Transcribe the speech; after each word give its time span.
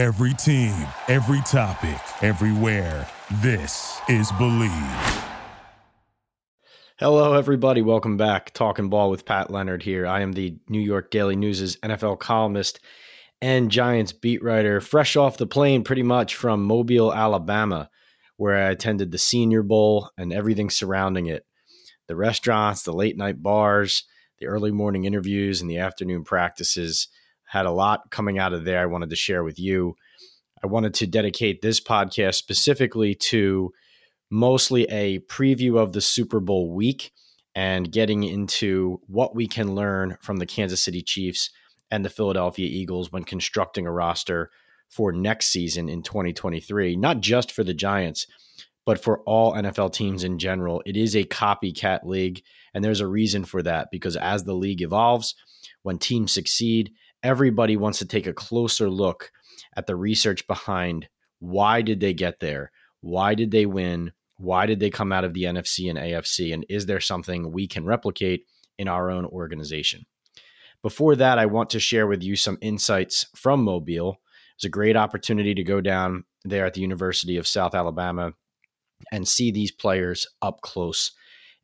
Every 0.00 0.32
team, 0.32 0.74
every 1.08 1.42
topic, 1.42 2.00
everywhere. 2.22 3.06
This 3.42 4.00
is 4.08 4.32
Bleav. 4.32 5.24
Hello, 6.98 7.34
everybody. 7.34 7.82
Welcome 7.82 8.16
back. 8.16 8.54
Talking 8.54 8.88
ball 8.88 9.10
with 9.10 9.26
Pat 9.26 9.50
Leonard 9.50 9.82
here. 9.82 10.06
I 10.06 10.22
am 10.22 10.32
the 10.32 10.56
New 10.70 10.80
York 10.80 11.10
Daily 11.10 11.36
News' 11.36 11.76
NFL 11.82 12.18
columnist 12.18 12.80
and 13.42 13.70
Giants 13.70 14.14
beat 14.14 14.42
writer, 14.42 14.80
fresh 14.80 15.16
off 15.16 15.36
the 15.36 15.46
plane 15.46 15.84
pretty 15.84 16.02
much 16.02 16.34
from 16.34 16.64
Mobile, 16.64 17.12
Alabama, 17.12 17.90
where 18.38 18.56
I 18.56 18.70
attended 18.70 19.12
the 19.12 19.18
Senior 19.18 19.62
Bowl 19.62 20.08
and 20.16 20.32
everything 20.32 20.70
surrounding 20.70 21.26
it 21.26 21.44
the 22.08 22.16
restaurants, 22.16 22.84
the 22.84 22.94
late 22.94 23.18
night 23.18 23.42
bars, 23.42 24.04
the 24.38 24.46
early 24.46 24.72
morning 24.72 25.04
interviews, 25.04 25.60
and 25.60 25.68
the 25.68 25.76
afternoon 25.76 26.24
practices 26.24 27.08
had 27.50 27.66
a 27.66 27.72
lot 27.72 28.12
coming 28.12 28.38
out 28.38 28.52
of 28.52 28.64
there 28.64 28.80
I 28.80 28.86
wanted 28.86 29.10
to 29.10 29.16
share 29.16 29.42
with 29.42 29.58
you. 29.58 29.96
I 30.62 30.68
wanted 30.68 30.94
to 30.94 31.06
dedicate 31.08 31.60
this 31.60 31.80
podcast 31.80 32.36
specifically 32.36 33.16
to 33.16 33.72
mostly 34.30 34.84
a 34.84 35.18
preview 35.20 35.76
of 35.76 35.92
the 35.92 36.00
Super 36.00 36.38
Bowl 36.38 36.72
week 36.72 37.10
and 37.56 37.90
getting 37.90 38.22
into 38.22 39.00
what 39.08 39.34
we 39.34 39.48
can 39.48 39.74
learn 39.74 40.16
from 40.20 40.36
the 40.36 40.46
Kansas 40.46 40.80
City 40.80 41.02
Chiefs 41.02 41.50
and 41.90 42.04
the 42.04 42.08
Philadelphia 42.08 42.68
Eagles 42.68 43.10
when 43.10 43.24
constructing 43.24 43.84
a 43.84 43.92
roster 43.92 44.52
for 44.88 45.10
next 45.10 45.48
season 45.48 45.88
in 45.88 46.04
2023, 46.04 46.94
not 46.94 47.18
just 47.18 47.50
for 47.50 47.64
the 47.64 47.74
Giants, 47.74 48.28
but 48.86 49.02
for 49.02 49.22
all 49.22 49.54
NFL 49.54 49.92
teams 49.92 50.22
in 50.22 50.38
general. 50.38 50.84
It 50.86 50.96
is 50.96 51.16
a 51.16 51.24
copycat 51.24 52.04
league, 52.04 52.44
and 52.72 52.84
there's 52.84 53.00
a 53.00 53.08
reason 53.08 53.44
for 53.44 53.60
that 53.64 53.88
because 53.90 54.14
as 54.14 54.44
the 54.44 54.54
league 54.54 54.82
evolves, 54.82 55.34
when 55.82 55.98
teams 55.98 56.30
succeed, 56.32 56.92
everybody 57.22 57.76
wants 57.76 57.98
to 57.98 58.06
take 58.06 58.26
a 58.26 58.32
closer 58.32 58.88
look 58.88 59.30
at 59.76 59.86
the 59.86 59.96
research 59.96 60.46
behind 60.46 61.08
why 61.38 61.82
did 61.82 62.00
they 62.00 62.14
get 62.14 62.40
there? 62.40 62.70
Why 63.00 63.34
did 63.34 63.50
they 63.50 63.66
win? 63.66 64.12
Why 64.36 64.66
did 64.66 64.80
they 64.80 64.90
come 64.90 65.12
out 65.12 65.24
of 65.24 65.34
the 65.34 65.44
NFC 65.44 65.88
and 65.88 65.98
AFC? 65.98 66.52
And 66.52 66.64
is 66.68 66.86
there 66.86 67.00
something 67.00 67.52
we 67.52 67.66
can 67.66 67.84
replicate 67.84 68.44
in 68.78 68.88
our 68.88 69.10
own 69.10 69.24
organization? 69.26 70.06
Before 70.82 71.14
that, 71.16 71.38
I 71.38 71.46
want 71.46 71.70
to 71.70 71.80
share 71.80 72.06
with 72.06 72.22
you 72.22 72.36
some 72.36 72.58
insights 72.62 73.26
from 73.34 73.62
Mobile. 73.62 74.20
It's 74.54 74.64
a 74.64 74.70
great 74.70 74.96
opportunity 74.96 75.54
to 75.54 75.62
go 75.62 75.80
down 75.80 76.24
there 76.44 76.64
at 76.64 76.74
the 76.74 76.80
University 76.80 77.36
of 77.36 77.46
South 77.46 77.74
Alabama 77.74 78.32
and 79.12 79.28
see 79.28 79.50
these 79.50 79.72
players 79.72 80.26
up 80.40 80.60
close 80.62 81.12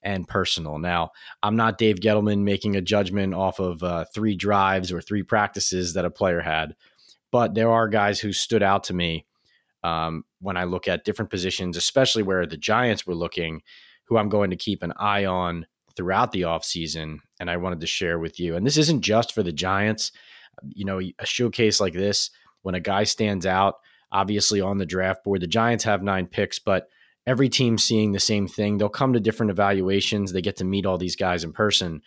and 0.02 0.28
personal. 0.28 0.78
Now, 0.78 1.10
I'm 1.42 1.56
not 1.56 1.78
Dave 1.78 1.96
Gettleman 1.96 2.42
making 2.42 2.76
a 2.76 2.80
judgment 2.80 3.34
off 3.34 3.58
of 3.58 3.82
uh, 3.82 4.04
three 4.14 4.36
drives 4.36 4.92
or 4.92 5.00
three 5.00 5.22
practices 5.22 5.94
that 5.94 6.04
a 6.04 6.10
player 6.10 6.40
had, 6.40 6.76
but 7.32 7.54
there 7.54 7.70
are 7.70 7.88
guys 7.88 8.20
who 8.20 8.32
stood 8.32 8.62
out 8.62 8.84
to 8.84 8.94
me 8.94 9.26
um, 9.82 10.24
when 10.40 10.56
I 10.56 10.64
look 10.64 10.88
at 10.88 11.04
different 11.04 11.30
positions, 11.30 11.76
especially 11.76 12.22
where 12.22 12.46
the 12.46 12.56
Giants 12.56 13.06
were 13.06 13.14
looking, 13.14 13.62
who 14.04 14.16
I'm 14.16 14.28
going 14.28 14.50
to 14.50 14.56
keep 14.56 14.82
an 14.82 14.92
eye 14.96 15.24
on 15.24 15.66
throughout 15.96 16.32
the 16.32 16.42
offseason. 16.42 17.18
And 17.40 17.50
I 17.50 17.56
wanted 17.56 17.80
to 17.80 17.86
share 17.86 18.18
with 18.18 18.38
you. 18.40 18.56
And 18.56 18.66
this 18.66 18.76
isn't 18.76 19.02
just 19.02 19.32
for 19.32 19.42
the 19.42 19.52
Giants. 19.52 20.12
You 20.62 20.84
know, 20.84 21.00
a 21.00 21.26
showcase 21.26 21.80
like 21.80 21.94
this, 21.94 22.30
when 22.62 22.74
a 22.74 22.80
guy 22.80 23.04
stands 23.04 23.46
out, 23.46 23.76
obviously 24.10 24.60
on 24.60 24.78
the 24.78 24.86
draft 24.86 25.24
board, 25.24 25.40
the 25.40 25.46
Giants 25.46 25.84
have 25.84 26.02
nine 26.02 26.26
picks, 26.26 26.58
but 26.58 26.88
every 27.26 27.48
team 27.48 27.78
seeing 27.78 28.12
the 28.12 28.20
same 28.20 28.46
thing. 28.46 28.78
They'll 28.78 28.88
come 28.88 29.12
to 29.12 29.20
different 29.20 29.50
evaluations. 29.50 30.32
They 30.32 30.42
get 30.42 30.56
to 30.56 30.64
meet 30.64 30.86
all 30.86 30.98
these 30.98 31.16
guys 31.16 31.44
in 31.44 31.52
person. 31.52 32.02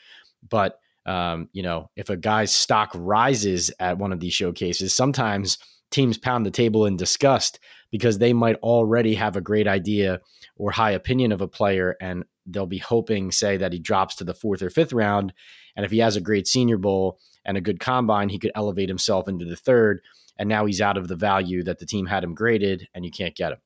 But 0.48 0.80
um, 1.06 1.50
you 1.54 1.64
know, 1.64 1.90
if 1.96 2.10
a 2.10 2.18
guy's 2.18 2.54
stock 2.54 2.92
rises 2.94 3.72
at 3.80 3.98
one 3.98 4.12
of 4.12 4.20
these 4.20 4.34
showcases, 4.34 4.94
sometimes 4.94 5.58
teams 5.92 6.18
pound 6.18 6.46
the 6.46 6.52
table 6.52 6.86
in 6.86 6.98
disgust 6.98 7.60
because 7.92 8.18
they 8.18 8.34
might 8.34 8.56
already 8.58 9.16
have 9.16 9.36
a 9.36 9.42
great 9.42 9.68
idea 9.68 10.20
or 10.56 10.72
high 10.72 10.92
opinion 10.92 11.32
of 11.32 11.42
a 11.42 11.48
player 11.48 11.96
and 12.00 12.24
they'll 12.46 12.66
be 12.66 12.78
hoping 12.78 13.32
say 13.32 13.58
that 13.58 13.74
he 13.74 13.80
drops 13.80 14.16
to 14.16 14.24
the 14.24 14.34
fourth 14.34 14.62
or 14.62 14.70
fifth 14.70 14.94
round 14.94 15.34
and 15.76 15.86
if 15.86 15.92
he 15.92 16.00
has 16.00 16.16
a 16.16 16.22
great 16.22 16.48
senior 16.48 16.78
bowl 16.78 17.20
and 17.46 17.58
a 17.58 17.62
good 17.62 17.80
combine 17.80 18.30
he 18.30 18.40
could 18.40 18.52
elevate 18.56 18.90
himself 18.90 19.28
into 19.28 19.46
the 19.46 19.56
third 19.56 20.02
and 20.38 20.48
now 20.48 20.66
he's 20.66 20.82
out 20.82 20.98
of 20.98 21.08
the 21.08 21.16
value 21.16 21.64
that 21.64 21.80
the 21.80 21.86
team 21.86 22.06
had 22.06 22.24
him 22.24 22.34
graded 22.36 22.88
and 22.94 23.06
you 23.06 23.12
can't 23.12 23.36
get 23.36 23.52
him 23.52 23.60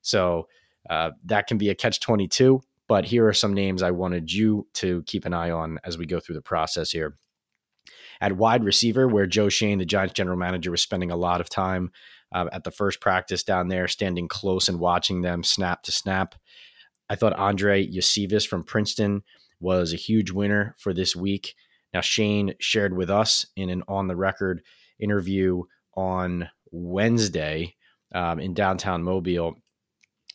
so 0.00 0.46
uh, 0.88 1.10
that 1.24 1.46
can 1.46 1.58
be 1.58 1.70
a 1.70 1.74
catch 1.74 2.00
22. 2.00 2.60
But 2.88 3.04
here 3.04 3.26
are 3.26 3.32
some 3.32 3.52
names 3.52 3.82
I 3.82 3.90
wanted 3.90 4.32
you 4.32 4.68
to 4.74 5.02
keep 5.04 5.24
an 5.24 5.34
eye 5.34 5.50
on 5.50 5.78
as 5.84 5.98
we 5.98 6.06
go 6.06 6.20
through 6.20 6.36
the 6.36 6.42
process 6.42 6.90
here. 6.90 7.16
At 8.20 8.36
wide 8.36 8.64
receiver, 8.64 9.08
where 9.08 9.26
Joe 9.26 9.48
Schoen, 9.48 9.78
the 9.78 9.84
Giants 9.84 10.14
general 10.14 10.38
manager, 10.38 10.70
was 10.70 10.80
spending 10.80 11.10
a 11.10 11.16
lot 11.16 11.40
of 11.40 11.48
time 11.48 11.90
uh, 12.34 12.46
at 12.52 12.64
the 12.64 12.70
first 12.70 13.00
practice 13.00 13.42
down 13.42 13.68
there, 13.68 13.88
standing 13.88 14.28
close 14.28 14.68
and 14.68 14.80
watching 14.80 15.22
them 15.22 15.42
snap 15.42 15.82
to 15.82 15.92
snap. 15.92 16.34
I 17.10 17.16
thought 17.16 17.38
Andrei 17.38 17.86
Iosivas 17.86 18.46
from 18.46 18.64
Princeton 18.64 19.22
was 19.60 19.92
a 19.92 19.96
huge 19.96 20.30
winner 20.30 20.74
for 20.78 20.94
this 20.94 21.14
week. 21.14 21.54
Now, 21.92 22.00
Schoen 22.00 22.54
shared 22.60 22.96
with 22.96 23.10
us 23.10 23.46
in 23.56 23.70
an 23.70 23.82
on 23.88 24.06
the 24.06 24.16
record 24.16 24.62
interview 24.98 25.62
on 25.94 26.48
Wednesday 26.70 27.74
um, 28.14 28.38
in 28.38 28.54
downtown 28.54 29.02
Mobile 29.02 29.56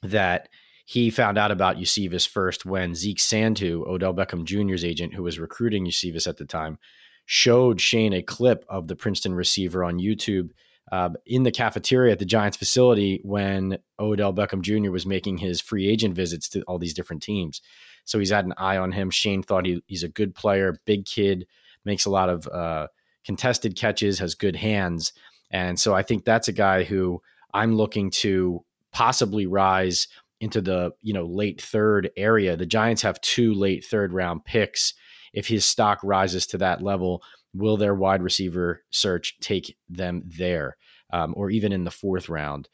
that 0.03 0.49
he 0.85 1.09
found 1.09 1.37
out 1.37 1.51
about 1.51 1.77
Iosivas 1.77 2.27
first 2.27 2.65
when 2.65 2.95
Zeke 2.95 3.19
Sandhu, 3.19 3.87
Odell 3.87 4.13
Beckham 4.13 4.43
Jr.'s 4.43 4.83
agent, 4.83 5.13
who 5.13 5.23
was 5.23 5.39
recruiting 5.39 5.85
Iosivas 5.85 6.27
at 6.27 6.37
the 6.37 6.45
time, 6.45 6.77
showed 7.25 7.79
Schoen 7.79 8.13
a 8.13 8.21
clip 8.21 8.65
of 8.67 8.87
the 8.87 8.95
Princeton 8.95 9.33
receiver 9.33 9.83
on 9.83 9.99
YouTube 9.99 10.49
uh, 10.91 11.09
in 11.25 11.43
the 11.43 11.51
cafeteria 11.51 12.11
at 12.11 12.19
the 12.19 12.25
Giants 12.25 12.57
facility 12.57 13.21
when 13.23 13.77
Odell 13.99 14.33
Beckham 14.33 14.61
Jr. 14.61 14.91
was 14.91 15.05
making 15.05 15.37
his 15.37 15.61
free 15.61 15.87
agent 15.87 16.15
visits 16.15 16.49
to 16.49 16.61
all 16.63 16.77
these 16.77 16.93
different 16.93 17.23
teams. 17.23 17.61
So 18.03 18.19
he's 18.19 18.31
had 18.31 18.45
an 18.45 18.53
eye 18.57 18.77
on 18.77 18.91
him. 18.91 19.09
Schoen 19.09 19.43
thought 19.43 19.65
he, 19.65 19.81
he's 19.87 20.03
a 20.03 20.09
good 20.09 20.35
player, 20.35 20.77
big 20.85 21.05
kid, 21.05 21.47
makes 21.85 22.05
a 22.05 22.09
lot 22.09 22.29
of 22.29 22.47
uh, 22.47 22.87
contested 23.23 23.75
catches, 23.75 24.19
has 24.19 24.35
good 24.35 24.55
hands. 24.55 25.13
And 25.51 25.79
so 25.79 25.93
I 25.93 26.03
think 26.03 26.25
that's 26.25 26.47
a 26.47 26.53
guy 26.53 26.83
who 26.83 27.21
I'm 27.53 27.75
looking 27.75 28.11
to 28.11 28.65
possibly 28.91 29.45
rise 29.45 30.07
into 30.39 30.61
the 30.61 30.91
you 31.01 31.13
know 31.13 31.25
late 31.25 31.61
third 31.61 32.09
area. 32.17 32.57
The 32.57 32.65
Giants 32.65 33.01
have 33.03 33.21
two 33.21 33.53
late 33.53 33.85
third 33.85 34.13
round 34.13 34.45
picks. 34.45 34.93
If 35.33 35.47
his 35.47 35.63
stock 35.63 35.99
rises 36.03 36.45
to 36.47 36.57
that 36.57 36.81
level, 36.81 37.23
will 37.53 37.77
their 37.77 37.95
wide 37.95 38.21
receiver 38.21 38.83
search 38.89 39.39
take 39.39 39.77
them 39.87 40.23
there, 40.25 40.77
um, 41.13 41.33
or 41.37 41.49
even 41.49 41.71
in 41.71 41.83
the 41.83 41.91
fourth 41.91 42.27
round? 42.27 42.67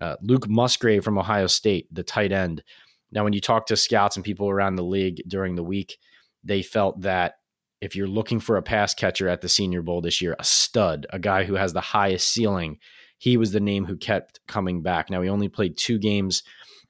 Uh, 0.00 0.16
Luke 0.22 0.48
Musgrave 0.48 1.04
from 1.04 1.18
Ohio 1.18 1.46
State, 1.46 1.88
the 1.92 2.02
tight 2.02 2.32
end. 2.32 2.62
Now, 3.10 3.24
when 3.24 3.32
you 3.32 3.40
talk 3.40 3.66
to 3.66 3.76
scouts 3.76 4.16
and 4.16 4.24
people 4.24 4.50
around 4.50 4.76
the 4.76 4.82
league 4.82 5.22
during 5.28 5.54
the 5.54 5.62
week, 5.62 5.98
they 6.42 6.62
felt 6.62 7.00
that 7.02 7.34
if 7.80 7.94
you're 7.94 8.08
looking 8.08 8.40
for 8.40 8.56
a 8.56 8.62
pass 8.62 8.94
catcher 8.94 9.28
at 9.28 9.40
the 9.40 9.48
Senior 9.48 9.82
Bowl 9.82 10.00
this 10.00 10.20
year, 10.20 10.34
a 10.38 10.44
stud, 10.44 11.06
a 11.10 11.18
guy 11.18 11.44
who 11.44 11.54
has 11.54 11.72
the 11.72 11.80
highest 11.80 12.28
ceiling 12.28 12.78
he 13.24 13.38
was 13.38 13.52
the 13.52 13.60
name 13.60 13.86
who 13.86 13.96
kept 13.96 14.38
coming 14.46 14.82
back. 14.82 15.08
Now, 15.08 15.22
he 15.22 15.30
only 15.30 15.48
played 15.48 15.78
two 15.78 15.98
games 15.98 16.42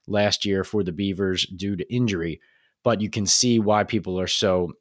last 0.05 0.43
year 0.43 0.65
for 0.65 0.83
the 0.83 0.91
Beavers 0.91 1.45
due 1.45 1.77
to 1.77 1.93
injury, 1.93 2.41
but 2.83 2.99
you 2.99 3.09
can 3.09 3.25
see 3.25 3.57
why 3.57 3.85
people 3.85 4.19
are 4.19 4.27
so 4.27 4.73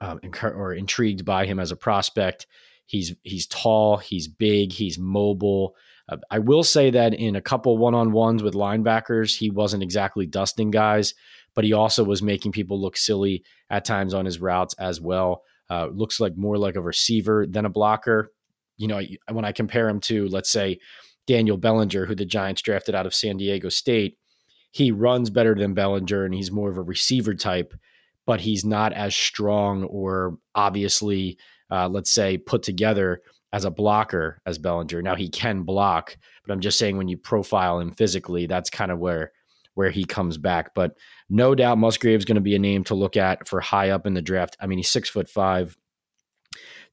um, 0.00 0.18
or 0.42 0.74
intrigued 0.74 1.24
by 1.24 1.46
him 1.46 1.60
as 1.60 1.70
a 1.70 1.76
prospect. 1.76 2.48
He's 2.84 3.14
he's 3.22 3.46
tall, 3.46 3.98
he's 3.98 4.26
big, 4.26 4.72
he's 4.72 4.98
mobile. 4.98 5.76
Uh, 6.08 6.16
I 6.32 6.40
will 6.40 6.64
say 6.64 6.90
that 6.90 7.14
in 7.14 7.36
a 7.36 7.40
couple 7.40 7.78
one-on-ones 7.78 8.42
with 8.42 8.54
linebackers, 8.54 9.38
he 9.38 9.50
wasn't 9.50 9.84
exactly 9.84 10.26
dusting 10.26 10.72
guys, 10.72 11.14
but 11.54 11.62
he 11.62 11.74
also 11.74 12.02
was 12.02 12.24
making 12.24 12.50
people 12.50 12.82
look 12.82 12.96
silly 12.96 13.44
at 13.70 13.84
times 13.84 14.14
on 14.14 14.24
his 14.24 14.40
routes 14.40 14.74
as 14.80 15.00
well. 15.00 15.44
Uh, 15.70 15.86
looks 15.92 16.18
like 16.18 16.36
more 16.36 16.58
like 16.58 16.74
a 16.74 16.82
receiver 16.82 17.46
than 17.48 17.66
a 17.66 17.70
blocker 17.70 18.32
you 18.82 18.88
know, 18.88 19.00
when 19.30 19.44
I 19.44 19.52
compare 19.52 19.88
him 19.88 20.00
to, 20.00 20.26
let's 20.26 20.50
say, 20.50 20.80
Daniel 21.28 21.56
Bellinger, 21.56 22.04
who 22.04 22.16
the 22.16 22.24
Giants 22.24 22.62
drafted 22.62 22.96
out 22.96 23.06
of 23.06 23.14
San 23.14 23.36
Diego 23.36 23.68
State, 23.68 24.18
he 24.72 24.90
runs 24.90 25.30
better 25.30 25.54
than 25.54 25.72
Bellinger 25.72 26.24
and 26.24 26.34
he's 26.34 26.50
more 26.50 26.68
of 26.68 26.78
a 26.78 26.82
receiver 26.82 27.32
type, 27.32 27.74
but 28.26 28.40
he's 28.40 28.64
not 28.64 28.92
as 28.92 29.14
strong 29.14 29.84
or 29.84 30.36
obviously, 30.56 31.38
uh, 31.70 31.88
let's 31.88 32.10
say, 32.10 32.38
put 32.38 32.64
together 32.64 33.22
as 33.52 33.64
a 33.64 33.70
blocker 33.70 34.40
as 34.46 34.58
Bellinger. 34.58 35.00
Now 35.00 35.14
he 35.14 35.28
can 35.28 35.62
block, 35.62 36.16
but 36.44 36.52
I'm 36.52 36.60
just 36.60 36.76
saying 36.76 36.96
when 36.96 37.06
you 37.06 37.16
profile 37.16 37.78
him 37.78 37.92
physically, 37.92 38.46
that's 38.46 38.68
kind 38.68 38.90
of 38.90 38.98
where 38.98 39.30
where 39.74 39.90
he 39.90 40.04
comes 40.04 40.38
back. 40.38 40.74
But 40.74 40.96
no 41.30 41.54
doubt 41.54 41.78
Musgrave's 41.78 42.24
going 42.24 42.34
to 42.34 42.40
be 42.40 42.56
a 42.56 42.58
name 42.58 42.82
to 42.84 42.96
look 42.96 43.16
at 43.16 43.46
for 43.46 43.60
high 43.60 43.90
up 43.90 44.06
in 44.06 44.14
the 44.14 44.20
draft. 44.20 44.56
I 44.60 44.66
mean, 44.66 44.78
he's 44.78 44.90
six 44.90 45.08
foot 45.08 45.30
five, 45.30 45.78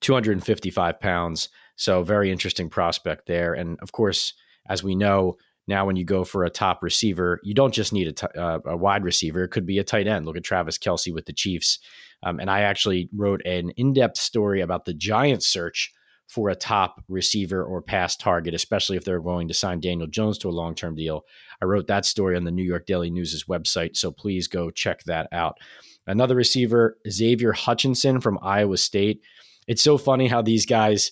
255 0.01 1.00
pounds. 1.00 1.50
So 1.79 2.03
very 2.03 2.29
interesting 2.29 2.69
prospect 2.69 3.25
there. 3.25 3.53
And 3.53 3.79
of 3.81 3.93
course, 3.93 4.33
as 4.69 4.83
we 4.83 4.95
know, 4.95 5.37
now 5.65 5.85
when 5.85 5.95
you 5.95 6.03
go 6.03 6.25
for 6.25 6.43
a 6.43 6.49
top 6.49 6.83
receiver, 6.83 7.39
you 7.41 7.53
don't 7.53 7.73
just 7.73 7.93
need 7.93 8.07
a, 8.07 8.11
t- 8.11 8.27
uh, 8.37 8.59
a 8.65 8.75
wide 8.75 9.05
receiver. 9.05 9.43
It 9.43 9.51
could 9.51 9.65
be 9.65 9.79
a 9.79 9.83
tight 9.83 10.05
end. 10.05 10.25
Look 10.25 10.35
at 10.35 10.43
Travis 10.43 10.77
Kelce 10.77 11.13
with 11.13 11.25
the 11.25 11.31
Chiefs. 11.33 11.79
Um, 12.21 12.39
and 12.41 12.51
I 12.51 12.61
actually 12.61 13.09
wrote 13.15 13.41
an 13.45 13.69
in-depth 13.77 14.17
story 14.17 14.59
about 14.59 14.83
the 14.83 14.93
Giants 14.93 15.47
search 15.47 15.93
for 16.27 16.49
a 16.49 16.55
top 16.55 17.01
receiver 17.07 17.63
or 17.63 17.81
pass 17.81 18.17
target, 18.17 18.53
especially 18.53 18.97
if 18.97 19.05
they're 19.05 19.21
going 19.21 19.47
to 19.47 19.53
sign 19.53 19.79
Daniel 19.79 20.07
Jones 20.07 20.37
to 20.39 20.49
a 20.49 20.51
long 20.51 20.75
term 20.75 20.95
deal. 20.95 21.23
I 21.61 21.65
wrote 21.65 21.87
that 21.87 22.05
story 22.05 22.35
on 22.35 22.43
the 22.43 22.51
New 22.51 22.63
York 22.63 22.85
Daily 22.85 23.09
News' 23.09 23.45
website, 23.45 23.95
so 23.95 24.11
please 24.11 24.49
go 24.49 24.69
check 24.69 25.03
that 25.05 25.29
out. 25.31 25.57
Another 26.05 26.35
receiver, 26.35 26.97
Xavier 27.09 27.53
Hutchinson 27.53 28.19
from 28.19 28.37
Iowa 28.41 28.77
State. 28.77 29.21
It's 29.67 29.81
so 29.81 29.97
funny 29.97 30.27
how 30.27 30.41
these 30.41 30.65
guys, 30.65 31.11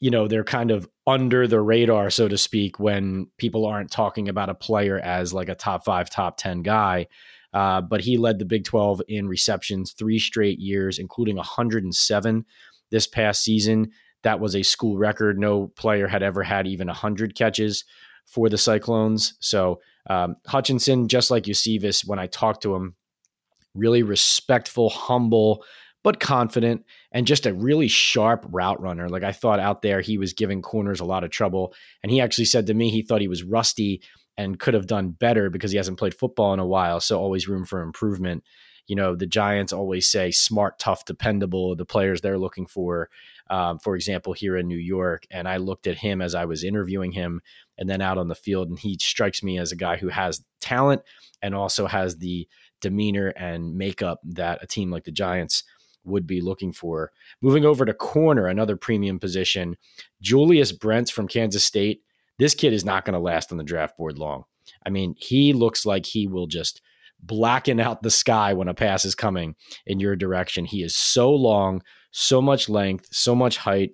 you 0.00 0.10
know, 0.10 0.26
they're 0.26 0.44
kind 0.44 0.70
of 0.70 0.88
under 1.06 1.46
the 1.46 1.60
radar, 1.60 2.10
so 2.10 2.26
to 2.26 2.38
speak, 2.38 2.80
when 2.80 3.26
people 3.36 3.66
aren't 3.66 3.90
talking 3.90 4.28
about 4.28 4.48
a 4.48 4.54
player 4.54 4.98
as 4.98 5.34
like 5.34 5.50
a 5.50 5.54
top 5.54 5.84
five, 5.84 6.08
top 6.08 6.38
10 6.38 6.62
guy. 6.62 7.06
Uh, 7.52 7.80
but 7.80 8.00
he 8.00 8.16
led 8.16 8.38
the 8.38 8.44
Big 8.44 8.64
12 8.64 9.02
in 9.08 9.28
receptions 9.28 9.92
three 9.92 10.18
straight 10.18 10.58
years, 10.58 10.98
including 10.98 11.36
107 11.36 12.44
this 12.90 13.06
past 13.06 13.42
season. 13.44 13.90
That 14.22 14.40
was 14.40 14.56
a 14.56 14.62
school 14.62 14.96
record. 14.96 15.38
No 15.38 15.68
player 15.68 16.08
had 16.08 16.22
ever 16.22 16.42
had 16.42 16.66
even 16.66 16.86
100 16.86 17.34
catches 17.34 17.84
for 18.26 18.48
the 18.48 18.58
Cyclones. 18.58 19.34
So 19.40 19.80
um, 20.08 20.36
Hutchinson, 20.46 21.08
just 21.08 21.30
like 21.30 21.44
Iosivas, 21.44 22.06
when 22.06 22.18
I 22.18 22.26
talked 22.26 22.62
to 22.62 22.74
him, 22.74 22.94
really 23.74 24.02
respectful, 24.02 24.88
humble, 24.88 25.64
but 26.02 26.20
confident, 26.20 26.84
and 27.12 27.26
just 27.26 27.46
a 27.46 27.54
really 27.54 27.88
sharp 27.88 28.46
route 28.48 28.80
runner. 28.80 29.08
Like 29.08 29.22
I 29.22 29.32
thought 29.32 29.60
out 29.60 29.82
there, 29.82 30.00
he 30.00 30.18
was 30.18 30.32
giving 30.32 30.62
corners 30.62 31.00
a 31.00 31.04
lot 31.04 31.24
of 31.24 31.30
trouble. 31.30 31.74
And 32.02 32.10
he 32.10 32.20
actually 32.20 32.46
said 32.46 32.66
to 32.66 32.74
me 32.74 32.90
he 32.90 33.02
thought 33.02 33.20
he 33.20 33.28
was 33.28 33.42
rusty 33.42 34.02
and 34.36 34.58
could 34.58 34.74
have 34.74 34.86
done 34.86 35.10
better 35.10 35.50
because 35.50 35.70
he 35.70 35.76
hasn't 35.76 35.98
played 35.98 36.14
football 36.14 36.54
in 36.54 36.60
a 36.60 36.66
while. 36.66 37.00
So 37.00 37.20
always 37.20 37.48
room 37.48 37.64
for 37.64 37.82
improvement. 37.82 38.44
You 38.86 38.96
know, 38.96 39.14
the 39.14 39.26
Giants 39.26 39.72
always 39.72 40.08
say 40.08 40.30
smart, 40.30 40.78
tough, 40.78 41.04
dependable, 41.04 41.76
the 41.76 41.84
players 41.84 42.20
they're 42.20 42.38
looking 42.38 42.66
for 42.66 43.10
um, 43.50 43.80
for 43.80 43.96
example, 43.96 44.32
here 44.32 44.56
in 44.56 44.68
New 44.68 44.78
York. 44.78 45.26
And 45.30 45.48
I 45.48 45.56
looked 45.56 45.88
at 45.88 45.98
him 45.98 46.22
as 46.22 46.36
I 46.36 46.44
was 46.44 46.62
interviewing 46.62 47.10
him 47.10 47.42
and 47.76 47.90
then 47.90 48.00
out 48.00 48.16
on 48.16 48.28
the 48.28 48.34
field, 48.34 48.68
and 48.68 48.78
he 48.78 48.96
strikes 49.00 49.42
me 49.42 49.58
as 49.58 49.72
a 49.72 49.76
guy 49.76 49.96
who 49.96 50.08
has 50.08 50.42
talent 50.60 51.02
and 51.42 51.54
also 51.54 51.86
has 51.86 52.16
the 52.16 52.46
demeanor 52.80 53.28
and 53.28 53.76
makeup 53.76 54.20
that 54.24 54.62
a 54.62 54.66
team 54.66 54.90
like 54.90 55.04
the 55.04 55.10
Giants 55.10 55.64
would 56.04 56.26
be 56.26 56.40
looking 56.40 56.72
for. 56.72 57.12
Moving 57.40 57.64
over 57.64 57.84
to 57.84 57.94
corner, 57.94 58.46
another 58.46 58.76
premium 58.76 59.18
position, 59.18 59.76
Julius 60.20 60.72
Brents 60.72 61.10
from 61.10 61.28
Kansas 61.28 61.64
State. 61.64 62.02
This 62.38 62.54
kid 62.54 62.72
is 62.72 62.84
not 62.84 63.04
going 63.04 63.14
to 63.14 63.20
last 63.20 63.52
on 63.52 63.58
the 63.58 63.64
draft 63.64 63.96
board 63.96 64.18
long. 64.18 64.44
I 64.86 64.90
mean, 64.90 65.14
he 65.18 65.52
looks 65.52 65.84
like 65.84 66.06
he 66.06 66.26
will 66.26 66.46
just 66.46 66.80
blacken 67.22 67.80
out 67.80 68.02
the 68.02 68.10
sky 68.10 68.54
when 68.54 68.68
a 68.68 68.74
pass 68.74 69.04
is 69.04 69.14
coming 69.14 69.54
in 69.86 70.00
your 70.00 70.16
direction. 70.16 70.64
He 70.64 70.82
is 70.82 70.96
so 70.96 71.30
long, 71.30 71.82
so 72.12 72.40
much 72.40 72.68
length, 72.68 73.08
so 73.10 73.34
much 73.34 73.58
height. 73.58 73.90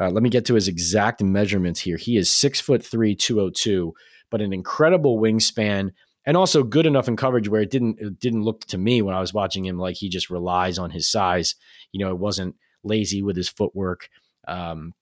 Uh, 0.00 0.10
let 0.10 0.22
me 0.22 0.30
get 0.30 0.44
to 0.46 0.54
his 0.54 0.66
exact 0.66 1.22
measurements 1.22 1.80
here. 1.80 1.96
He 1.96 2.16
is 2.16 2.30
six 2.30 2.60
foot 2.60 2.84
three, 2.84 3.14
202, 3.14 3.94
but 4.30 4.40
an 4.40 4.52
incredible 4.52 5.20
wingspan 5.20 5.90
and 6.26 6.36
also 6.36 6.62
good 6.62 6.86
enough 6.86 7.08
in 7.08 7.16
coverage 7.16 7.48
where 7.48 7.60
it 7.60 7.70
didn't 7.70 7.98
it 8.00 8.18
didn't 8.18 8.42
look 8.42 8.64
to 8.66 8.78
me 8.78 9.02
when 9.02 9.14
I 9.14 9.20
was 9.20 9.34
watching 9.34 9.64
him 9.64 9.78
like 9.78 9.96
he 9.96 10.08
just 10.08 10.30
relies 10.30 10.78
on 10.78 10.90
his 10.90 11.10
size. 11.10 11.54
You 11.92 12.04
know, 12.04 12.10
it 12.10 12.18
wasn't 12.18 12.56
lazy 12.82 13.22
with 13.22 13.36
his 13.36 13.48
footwork. 13.48 14.08
Um, 14.46 14.94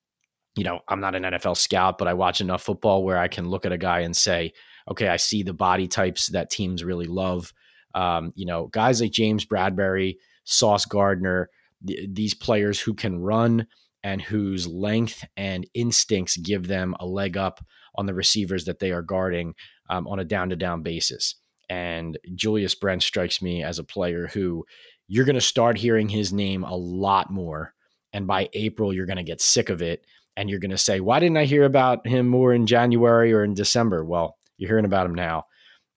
you 0.57 0.65
know, 0.65 0.81
I'm 0.89 1.01
not 1.01 1.15
an 1.15 1.23
NFL 1.23 1.57
scout, 1.57 1.99
but 1.99 2.09
I 2.09 2.15
watch 2.15 2.41
enough 2.41 2.63
football 2.63 3.05
where 3.05 3.19
I 3.19 3.29
can 3.29 3.49
look 3.49 3.65
at 3.65 3.73
a 3.73 3.79
guy 3.79 4.01
and 4.01 4.17
say, 4.17 4.53
okay, 4.91 5.09
I 5.09 5.17
see 5.17 5.43
the 5.43 5.55
body 5.55 5.89
types 5.89 6.29
that 6.29 6.51
teams 6.51 6.85
really 6.85 7.07
love. 7.07 7.53
Um, 7.95 8.33
you 8.35 8.47
know, 8.47 8.67
guys 8.67 9.01
like 9.01 9.13
James 9.13 9.47
Bradberry, 9.47 10.17
Sauce 10.45 10.85
Gardner, 10.85 11.49
th- 11.87 12.09
these 12.13 12.35
players 12.35 12.81
who 12.81 12.95
can 12.95 13.19
run 13.19 13.67
and 14.03 14.21
whose 14.21 14.67
length 14.67 15.25
and 15.37 15.67
instincts 15.75 16.37
give 16.37 16.67
them 16.67 16.95
a 17.01 17.07
leg 17.07 17.37
up 17.37 17.65
on 17.95 18.07
the 18.07 18.15
receivers 18.15 18.65
that 18.65 18.79
they 18.79 18.91
are 18.91 19.03
guarding 19.03 19.55
um, 19.89 20.07
on 20.07 20.19
a 20.19 20.25
down 20.25 20.51
to 20.51 20.57
down 20.57 20.83
basis. 20.83 21.37
And 21.69 22.19
Julius 22.35 22.75
Brent 22.75 23.03
strikes 23.03 23.41
me 23.41 23.63
as 23.63 23.79
a 23.79 23.85
player 23.85 24.29
who 24.29 24.65
you're 25.09 25.25
going 25.25 25.35
to 25.35 25.41
start 25.41 25.79
hearing 25.79 26.09
his 26.09 26.33
name 26.33 26.65
a 26.65 26.77
lot 26.77 27.31
more. 27.31 27.75
And 28.13 28.27
by 28.27 28.49
April, 28.53 28.93
you're 28.93 29.07
going 29.07 29.17
to 29.17 29.23
get 29.23 29.41
sick 29.41 29.71
of 29.71 29.83
it. 29.83 30.05
And 30.37 30.49
you're 30.49 30.59
going 30.59 30.71
to 30.71 30.79
say, 30.79 31.01
why 31.01 31.21
didn't 31.21 31.37
I 31.37 31.45
hear 31.45 31.65
about 31.65 32.07
him 32.07 32.27
more 32.27 32.55
in 32.55 32.67
January 32.67 33.33
or 33.33 33.45
in 33.45 33.55
December? 33.55 34.05
Well, 34.05 34.37
you're 34.57 34.69
hearing 34.69 34.85
about 34.85 35.07
him 35.07 35.15
now. 35.15 35.45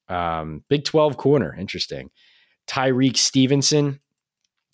Um, 0.10 0.64
Big 0.70 0.84
12 0.84 1.18
corner, 1.18 1.56
interesting. 1.58 2.10
Tyrique 2.68 3.18
Stevenson 3.18 4.00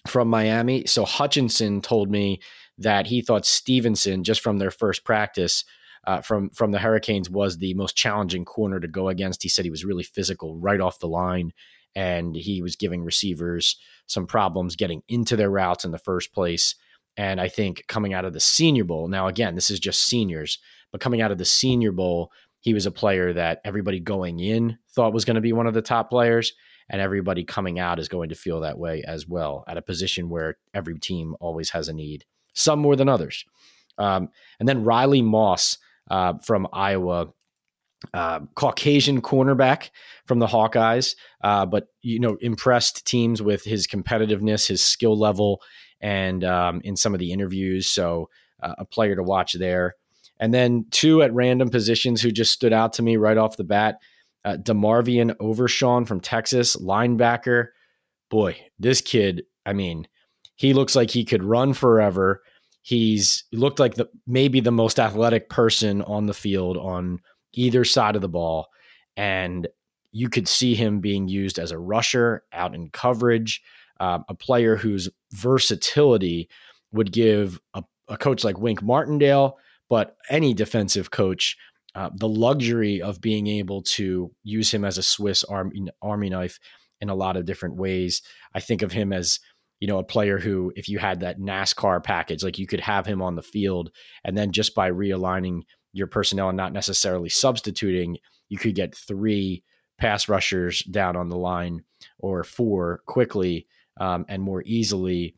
from 0.08 0.28
Miami. 0.28 0.86
So 0.88 1.06
Hutchinson 1.06 1.82
told 1.82 2.10
me 2.10 2.42
that 2.78 3.08
he 3.08 3.22
thought 3.22 3.46
Stevenson, 3.46 4.24
just 4.24 4.42
from 4.42 4.58
their 4.58 4.72
first 4.72 5.04
practice 5.06 5.64
uh, 6.06 6.22
from 6.22 6.50
from 6.50 6.72
the 6.72 6.80
Hurricanes, 6.80 7.30
was 7.30 7.58
the 7.58 7.74
most 7.74 7.96
challenging 7.96 8.46
corner 8.46 8.80
to 8.80 8.88
go 8.88 9.10
against. 9.10 9.44
He 9.44 9.50
said 9.50 9.66
he 9.66 9.72
was 9.72 9.86
really 9.86 10.04
physical 10.04 10.58
right 10.58 10.82
off 10.82 11.00
the 11.00 11.08
line, 11.08 11.54
and 11.96 12.36
he 12.36 12.62
was 12.62 12.76
giving 12.76 13.04
receivers 13.04 13.78
some 14.08 14.28
problems 14.28 14.76
getting 14.76 15.04
into 15.08 15.36
their 15.36 15.50
routes 15.50 15.86
in 15.86 15.92
the 15.92 15.98
first 15.98 16.34
place. 16.34 16.76
And 17.18 17.42
I 17.42 17.50
think 17.50 17.84
coming 17.88 18.14
out 18.14 18.26
of 18.26 18.34
the 18.34 18.40
Senior 18.40 18.86
Bowl, 18.86 19.08
now 19.08 19.28
again, 19.28 19.56
this 19.56 19.70
is 19.70 19.80
just 19.80 20.04
seniors, 20.04 20.60
but 20.92 21.02
coming 21.02 21.22
out 21.22 21.32
of 21.32 21.38
the 21.38 21.46
Senior 21.46 21.92
Bowl, 21.92 22.32
he 22.62 22.74
was 22.74 22.86
a 22.86 22.92
player 22.92 23.34
that 23.34 23.60
everybody 23.66 24.00
going 24.00 24.40
in 24.40 24.78
thought 24.94 25.14
was 25.14 25.26
going 25.26 25.36
to 25.36 25.42
be 25.42 25.54
one 25.54 25.68
of 25.68 25.74
the 25.74 25.82
top 25.82 26.10
players, 26.10 26.54
and 26.90 27.02
everybody 27.02 27.44
coming 27.44 27.80
out 27.80 28.00
is 28.00 28.08
going 28.08 28.30
to 28.30 28.36
feel 28.36 28.62
that 28.62 28.78
way 28.78 29.04
as 29.06 29.28
well 29.28 29.64
at 29.68 29.78
a 29.78 29.82
position 29.82 30.30
where 30.30 30.58
every 30.74 30.98
team 31.00 31.36
always 31.40 31.70
has 31.72 31.90
a 31.90 31.94
need, 31.94 32.26
some 32.54 32.80
more 32.80 32.96
than 32.96 33.10
others. 33.10 33.46
Um, 33.98 34.30
and 34.60 34.68
then 34.68 34.84
Riley 34.84 35.22
Moss 35.22 35.78
uh, 36.10 36.34
from 36.44 36.68
Iowa, 36.74 37.28
uh, 38.14 38.40
Caucasian 38.56 39.22
cornerback 39.22 39.90
from 40.26 40.40
the 40.40 40.48
Hawkeyes, 40.48 41.16
uh, 41.44 41.66
but 41.66 41.88
you 42.02 42.20
know 42.20 42.38
impressed 42.42 43.06
teams 43.06 43.42
with 43.42 43.64
his 43.64 43.88
competitiveness, 43.88 44.68
his 44.68 44.84
skill 44.84 45.18
level, 45.18 45.62
and 46.00 46.44
um, 46.44 46.82
in 46.84 46.96
some 46.96 47.14
of 47.14 47.20
the 47.20 47.32
interviews. 47.32 47.88
So 47.88 48.30
uh, 48.62 48.76
a 48.78 48.86
player 48.86 49.16
to 49.16 49.24
watch 49.24 49.54
there. 49.54 49.96
And 50.40 50.54
then 50.54 50.86
two 50.92 51.22
at 51.22 51.34
random 51.34 51.70
positions 51.70 52.22
who 52.22 52.32
just 52.32 52.52
stood 52.52 52.74
out 52.74 52.94
to 52.94 53.04
me 53.04 53.18
right 53.18 53.38
off 53.38 53.58
the 53.58 53.64
bat. 53.64 54.00
Uh, 54.44 54.58
DeMarvion 54.58 55.36
Overshown 55.40 56.06
from 56.06 56.20
Texas, 56.20 56.76
linebacker. 56.76 57.68
Boy, 58.30 58.58
this 58.80 59.02
kid, 59.02 59.44
I 59.66 59.74
mean, 59.74 60.08
he 60.56 60.74
looks 60.74 60.96
like 60.96 61.12
he 61.12 61.26
could 61.26 61.44
run 61.44 61.74
forever. 61.74 62.42
He's 62.82 63.44
looked 63.52 63.80
like 63.80 63.96
the 63.96 64.10
maybe 64.26 64.60
the 64.60 64.72
most 64.72 65.00
athletic 65.00 65.50
person 65.50 66.02
on 66.04 66.26
the 66.26 66.34
field 66.34 66.78
on 66.78 67.20
either 67.54 67.86
side 67.86 68.16
of 68.16 68.22
the 68.22 68.30
ball. 68.30 68.68
And 69.16 69.68
you 70.12 70.30
could 70.30 70.48
see 70.48 70.76
him 70.76 71.00
being 71.00 71.28
used 71.28 71.60
as 71.60 71.72
a 71.72 71.78
rusher 71.78 72.44
out 72.52 72.74
in 72.76 72.90
coverage, 72.90 73.62
um, 74.00 74.26
a 74.30 74.34
player 74.34 74.76
whose 74.76 75.10
versatility 75.32 76.50
would 76.92 77.12
give 77.12 77.60
a, 77.74 77.84
a 78.10 78.18
coach 78.18 78.44
like 78.44 78.58
Wink 78.58 78.82
Martindale 78.82 79.58
but 79.92 80.16
any 80.30 80.54
defensive 80.54 81.12
coach, 81.12 81.58
uh, 81.96 82.10
the 82.16 82.28
luxury 82.28 83.02
of 83.02 83.20
being 83.20 83.48
able 83.48 83.82
to 83.82 84.32
use 84.42 84.74
him 84.74 84.86
as 84.86 84.98
a 84.98 85.04
Swiss 85.04 85.44
army, 85.44 85.90
army 86.02 86.30
knife 86.30 86.60
in 87.02 87.10
a 87.10 87.14
lot 87.14 87.36
of 87.36 87.44
different 87.44 87.76
ways. 87.76 88.22
I 88.56 88.62
think 88.62 88.84
of 88.84 88.94
him 88.94 89.12
as 89.12 89.42
you 89.82 89.88
know 89.88 90.00
a 90.00 90.04
player 90.04 90.40
who, 90.40 90.72
if 90.78 90.88
you 90.88 91.00
had 91.00 91.20
that 91.20 91.40
NASCAR 91.40 92.02
package, 92.02 92.44
like 92.44 92.58
you 92.58 92.68
could 92.68 92.80
have 92.80 93.06
him 93.06 93.22
on 93.22 93.36
the 93.36 93.42
field, 93.42 93.92
and 94.24 94.38
then 94.38 94.54
just 94.54 94.74
by 94.74 94.90
realigning 94.90 95.64
your 95.92 96.08
personnel 96.08 96.48
and 96.48 96.56
not 96.56 96.72
necessarily 96.72 97.28
substituting, 97.28 98.18
you 98.48 98.58
could 98.58 98.76
get 98.76 98.96
three 98.96 99.64
pass 100.00 100.30
rushers 100.30 100.84
down 100.84 101.18
on 101.18 101.28
the 101.28 101.38
line 101.38 101.84
or 102.20 102.44
four 102.44 103.02
quickly 103.08 103.68
um, 104.00 104.26
and 104.30 104.42
more 104.42 104.64
easily 104.66 105.36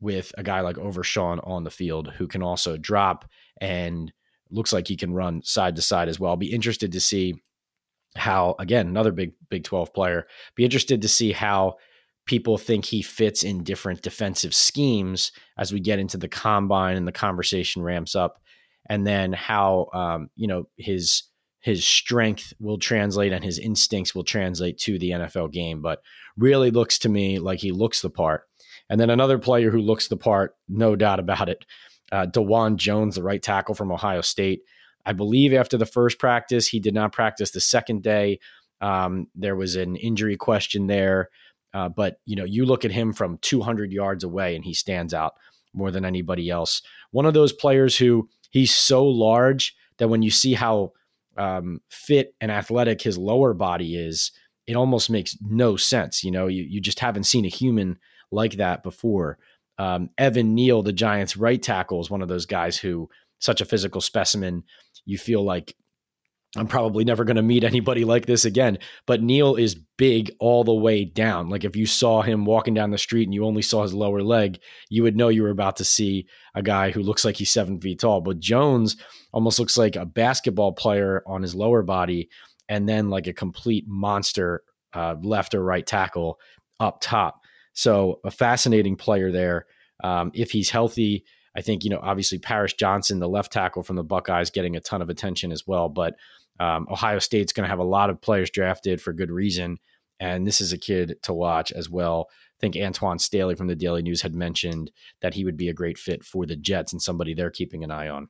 with 0.00 0.32
a 0.38 0.42
guy 0.42 0.60
like 0.60 0.78
Overshown 0.78 1.40
on 1.40 1.64
the 1.64 1.70
field 1.70 2.12
who 2.16 2.28
can 2.28 2.42
also 2.42 2.76
drop 2.76 3.28
and 3.60 4.12
looks 4.50 4.72
like 4.72 4.86
he 4.86 4.96
can 4.96 5.12
run 5.12 5.42
side 5.42 5.76
to 5.76 5.82
side 5.82 6.08
as 6.08 6.20
well. 6.20 6.30
I'll 6.30 6.36
be 6.36 6.52
interested 6.52 6.92
to 6.92 7.00
see 7.00 7.34
how 8.16 8.54
again 8.58 8.86
another 8.86 9.12
big 9.12 9.32
Big 9.50 9.64
12 9.64 9.92
player. 9.94 10.26
Be 10.54 10.64
interested 10.64 11.02
to 11.02 11.08
see 11.08 11.32
how 11.32 11.76
people 12.28 12.58
think 12.58 12.84
he 12.84 13.02
fits 13.02 13.42
in 13.42 13.64
different 13.64 14.02
defensive 14.02 14.54
schemes 14.54 15.32
as 15.58 15.72
we 15.72 15.80
get 15.80 15.98
into 15.98 16.16
the 16.16 16.28
combine 16.28 16.96
and 16.96 17.08
the 17.08 17.12
conversation 17.12 17.82
ramps 17.82 18.14
up 18.14 18.40
and 18.88 19.06
then 19.06 19.32
how 19.32 19.88
um, 19.92 20.30
you 20.36 20.46
know 20.46 20.68
his 20.76 21.24
his 21.60 21.84
strength 21.84 22.52
will 22.60 22.78
translate 22.78 23.32
and 23.32 23.44
his 23.44 23.58
instincts 23.58 24.14
will 24.14 24.22
translate 24.22 24.78
to 24.78 24.98
the 24.98 25.10
NFL 25.10 25.52
game 25.52 25.82
but 25.82 26.02
really 26.36 26.70
looks 26.70 27.00
to 27.00 27.08
me 27.08 27.40
like 27.40 27.58
he 27.58 27.72
looks 27.72 28.00
the 28.00 28.10
part 28.10 28.44
and 28.88 29.00
then 29.00 29.10
another 29.10 29.38
player 29.38 29.70
who 29.70 29.80
looks 29.80 30.06
the 30.06 30.16
part 30.16 30.54
no 30.68 30.94
doubt 30.94 31.18
about 31.18 31.48
it 31.48 31.64
uh, 32.12 32.26
Dawand 32.26 32.76
Jones, 32.76 33.16
the 33.16 33.22
right 33.22 33.42
tackle 33.42 33.74
from 33.74 33.92
Ohio 33.92 34.20
State. 34.20 34.62
I 35.04 35.12
believe 35.12 35.52
after 35.52 35.76
the 35.76 35.86
first 35.86 36.18
practice, 36.18 36.66
he 36.66 36.80
did 36.80 36.94
not 36.94 37.12
practice 37.12 37.50
the 37.50 37.60
second 37.60 38.02
day. 38.02 38.40
Um, 38.80 39.26
there 39.34 39.56
was 39.56 39.76
an 39.76 39.96
injury 39.96 40.36
question 40.36 40.86
there, 40.86 41.30
uh, 41.74 41.88
but 41.88 42.20
you 42.24 42.36
know, 42.36 42.44
you 42.44 42.64
look 42.64 42.84
at 42.84 42.92
him 42.92 43.12
from 43.12 43.38
200 43.38 43.92
yards 43.92 44.24
away, 44.24 44.54
and 44.54 44.64
he 44.64 44.74
stands 44.74 45.14
out 45.14 45.34
more 45.74 45.90
than 45.90 46.04
anybody 46.04 46.50
else. 46.50 46.82
One 47.10 47.26
of 47.26 47.34
those 47.34 47.52
players 47.52 47.96
who 47.96 48.28
he's 48.50 48.74
so 48.74 49.04
large 49.04 49.76
that 49.98 50.08
when 50.08 50.22
you 50.22 50.30
see 50.30 50.54
how 50.54 50.92
um, 51.36 51.80
fit 51.88 52.34
and 52.40 52.50
athletic 52.50 53.02
his 53.02 53.18
lower 53.18 53.54
body 53.54 53.96
is, 53.96 54.32
it 54.66 54.76
almost 54.76 55.10
makes 55.10 55.36
no 55.40 55.76
sense. 55.76 56.24
You 56.24 56.30
know, 56.30 56.46
you, 56.46 56.64
you 56.64 56.80
just 56.80 57.00
haven't 57.00 57.24
seen 57.24 57.44
a 57.44 57.48
human 57.48 57.98
like 58.30 58.54
that 58.54 58.82
before. 58.82 59.38
Um, 59.78 60.10
Evan 60.18 60.54
Neal, 60.54 60.82
the 60.82 60.92
Giants' 60.92 61.36
right 61.36 61.62
tackle, 61.62 62.00
is 62.00 62.10
one 62.10 62.22
of 62.22 62.28
those 62.28 62.46
guys 62.46 62.76
who 62.76 63.08
such 63.38 63.60
a 63.60 63.64
physical 63.64 64.00
specimen. 64.00 64.64
You 65.04 65.18
feel 65.18 65.44
like 65.44 65.76
I'm 66.56 66.66
probably 66.66 67.04
never 67.04 67.24
going 67.24 67.36
to 67.36 67.42
meet 67.42 67.62
anybody 67.64 68.04
like 68.04 68.24
this 68.24 68.44
again. 68.44 68.78
But 69.06 69.22
Neal 69.22 69.56
is 69.56 69.74
big 69.98 70.30
all 70.40 70.64
the 70.64 70.74
way 70.74 71.04
down. 71.04 71.50
Like 71.50 71.64
if 71.64 71.76
you 71.76 71.84
saw 71.84 72.22
him 72.22 72.46
walking 72.46 72.72
down 72.72 72.90
the 72.90 72.98
street 72.98 73.24
and 73.24 73.34
you 73.34 73.44
only 73.44 73.60
saw 73.60 73.82
his 73.82 73.92
lower 73.92 74.22
leg, 74.22 74.58
you 74.88 75.02
would 75.02 75.16
know 75.16 75.28
you 75.28 75.42
were 75.42 75.50
about 75.50 75.76
to 75.76 75.84
see 75.84 76.26
a 76.54 76.62
guy 76.62 76.90
who 76.90 77.02
looks 77.02 77.24
like 77.24 77.36
he's 77.36 77.50
seven 77.50 77.80
feet 77.80 78.00
tall. 78.00 78.22
But 78.22 78.40
Jones 78.40 78.96
almost 79.32 79.58
looks 79.58 79.76
like 79.76 79.96
a 79.96 80.06
basketball 80.06 80.72
player 80.72 81.22
on 81.26 81.42
his 81.42 81.54
lower 81.54 81.82
body, 81.82 82.30
and 82.68 82.88
then 82.88 83.10
like 83.10 83.26
a 83.26 83.32
complete 83.34 83.84
monster 83.86 84.62
uh, 84.94 85.16
left 85.22 85.54
or 85.54 85.62
right 85.62 85.86
tackle 85.86 86.38
up 86.80 87.00
top. 87.02 87.40
So 87.74 88.20
a 88.24 88.30
fascinating 88.30 88.96
player 88.96 89.30
there. 89.30 89.66
Um, 90.02 90.30
if 90.32 90.50
he's 90.50 90.70
healthy, 90.70 91.24
I 91.56 91.60
think 91.60 91.84
you 91.84 91.90
know 91.90 92.00
obviously 92.02 92.38
Paris 92.38 92.72
Johnson, 92.72 93.18
the 93.18 93.28
left 93.28 93.52
tackle 93.52 93.82
from 93.82 93.96
the 93.96 94.04
Buckeyes, 94.04 94.50
getting 94.50 94.76
a 94.76 94.80
ton 94.80 95.02
of 95.02 95.10
attention 95.10 95.52
as 95.52 95.66
well. 95.66 95.88
But 95.88 96.14
um, 96.58 96.86
Ohio 96.90 97.18
State's 97.18 97.52
going 97.52 97.64
to 97.64 97.70
have 97.70 97.78
a 97.78 97.84
lot 97.84 98.10
of 98.10 98.20
players 98.20 98.50
drafted 98.50 99.00
for 99.00 99.12
good 99.12 99.30
reason, 99.30 99.78
and 100.20 100.46
this 100.46 100.60
is 100.60 100.72
a 100.72 100.78
kid 100.78 101.16
to 101.22 101.32
watch 101.32 101.72
as 101.72 101.88
well. 101.88 102.28
I 102.30 102.60
think 102.60 102.74
Antwan 102.74 103.20
Staley 103.20 103.54
from 103.54 103.68
the 103.68 103.76
Daily 103.76 104.02
News 104.02 104.22
had 104.22 104.34
mentioned 104.34 104.90
that 105.20 105.34
he 105.34 105.44
would 105.44 105.56
be 105.56 105.68
a 105.68 105.74
great 105.74 105.98
fit 105.98 106.24
for 106.24 106.44
the 106.44 106.56
Jets 106.56 106.92
and 106.92 107.00
somebody 107.00 107.34
they're 107.34 107.50
keeping 107.50 107.84
an 107.84 107.90
eye 107.90 108.08
on. 108.08 108.28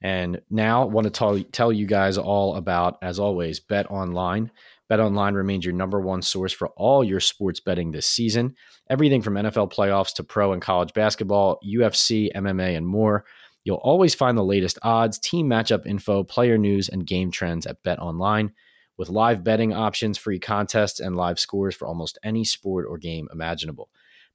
And 0.00 0.42
now, 0.50 0.86
want 0.86 1.06
to 1.06 1.10
tell, 1.10 1.40
tell 1.40 1.72
you 1.72 1.86
guys 1.86 2.18
all 2.18 2.54
about, 2.54 2.98
as 3.02 3.18
always, 3.18 3.58
Bet 3.58 3.90
Online. 3.90 4.50
Bet 4.88 5.00
Online 5.00 5.34
remains 5.34 5.64
your 5.64 5.74
number 5.74 6.00
one 6.00 6.22
source 6.22 6.52
for 6.52 6.68
all 6.76 7.02
your 7.02 7.20
sports 7.20 7.60
betting 7.60 7.90
this 7.90 8.06
season. 8.06 8.54
Everything 8.88 9.22
from 9.22 9.34
NFL 9.34 9.72
playoffs 9.72 10.14
to 10.14 10.24
pro 10.24 10.52
and 10.52 10.62
college 10.62 10.92
basketball, 10.92 11.58
UFC, 11.66 12.32
MMA, 12.32 12.76
and 12.76 12.86
more. 12.86 13.24
You'll 13.68 13.76
always 13.76 14.14
find 14.14 14.38
the 14.38 14.42
latest 14.42 14.78
odds, 14.80 15.18
team 15.18 15.46
matchup 15.46 15.84
info, 15.84 16.24
player 16.24 16.56
news, 16.56 16.88
and 16.88 17.06
game 17.06 17.30
trends 17.30 17.66
at 17.66 17.82
Bet 17.82 17.98
Online. 17.98 18.50
With 18.96 19.10
live 19.10 19.44
betting 19.44 19.74
options, 19.74 20.16
free 20.16 20.38
contests, 20.38 21.00
and 21.00 21.16
live 21.16 21.38
scores 21.38 21.74
for 21.74 21.86
almost 21.86 22.18
any 22.24 22.44
sport 22.44 22.86
or 22.88 22.96
game 22.96 23.28
imaginable. 23.30 23.90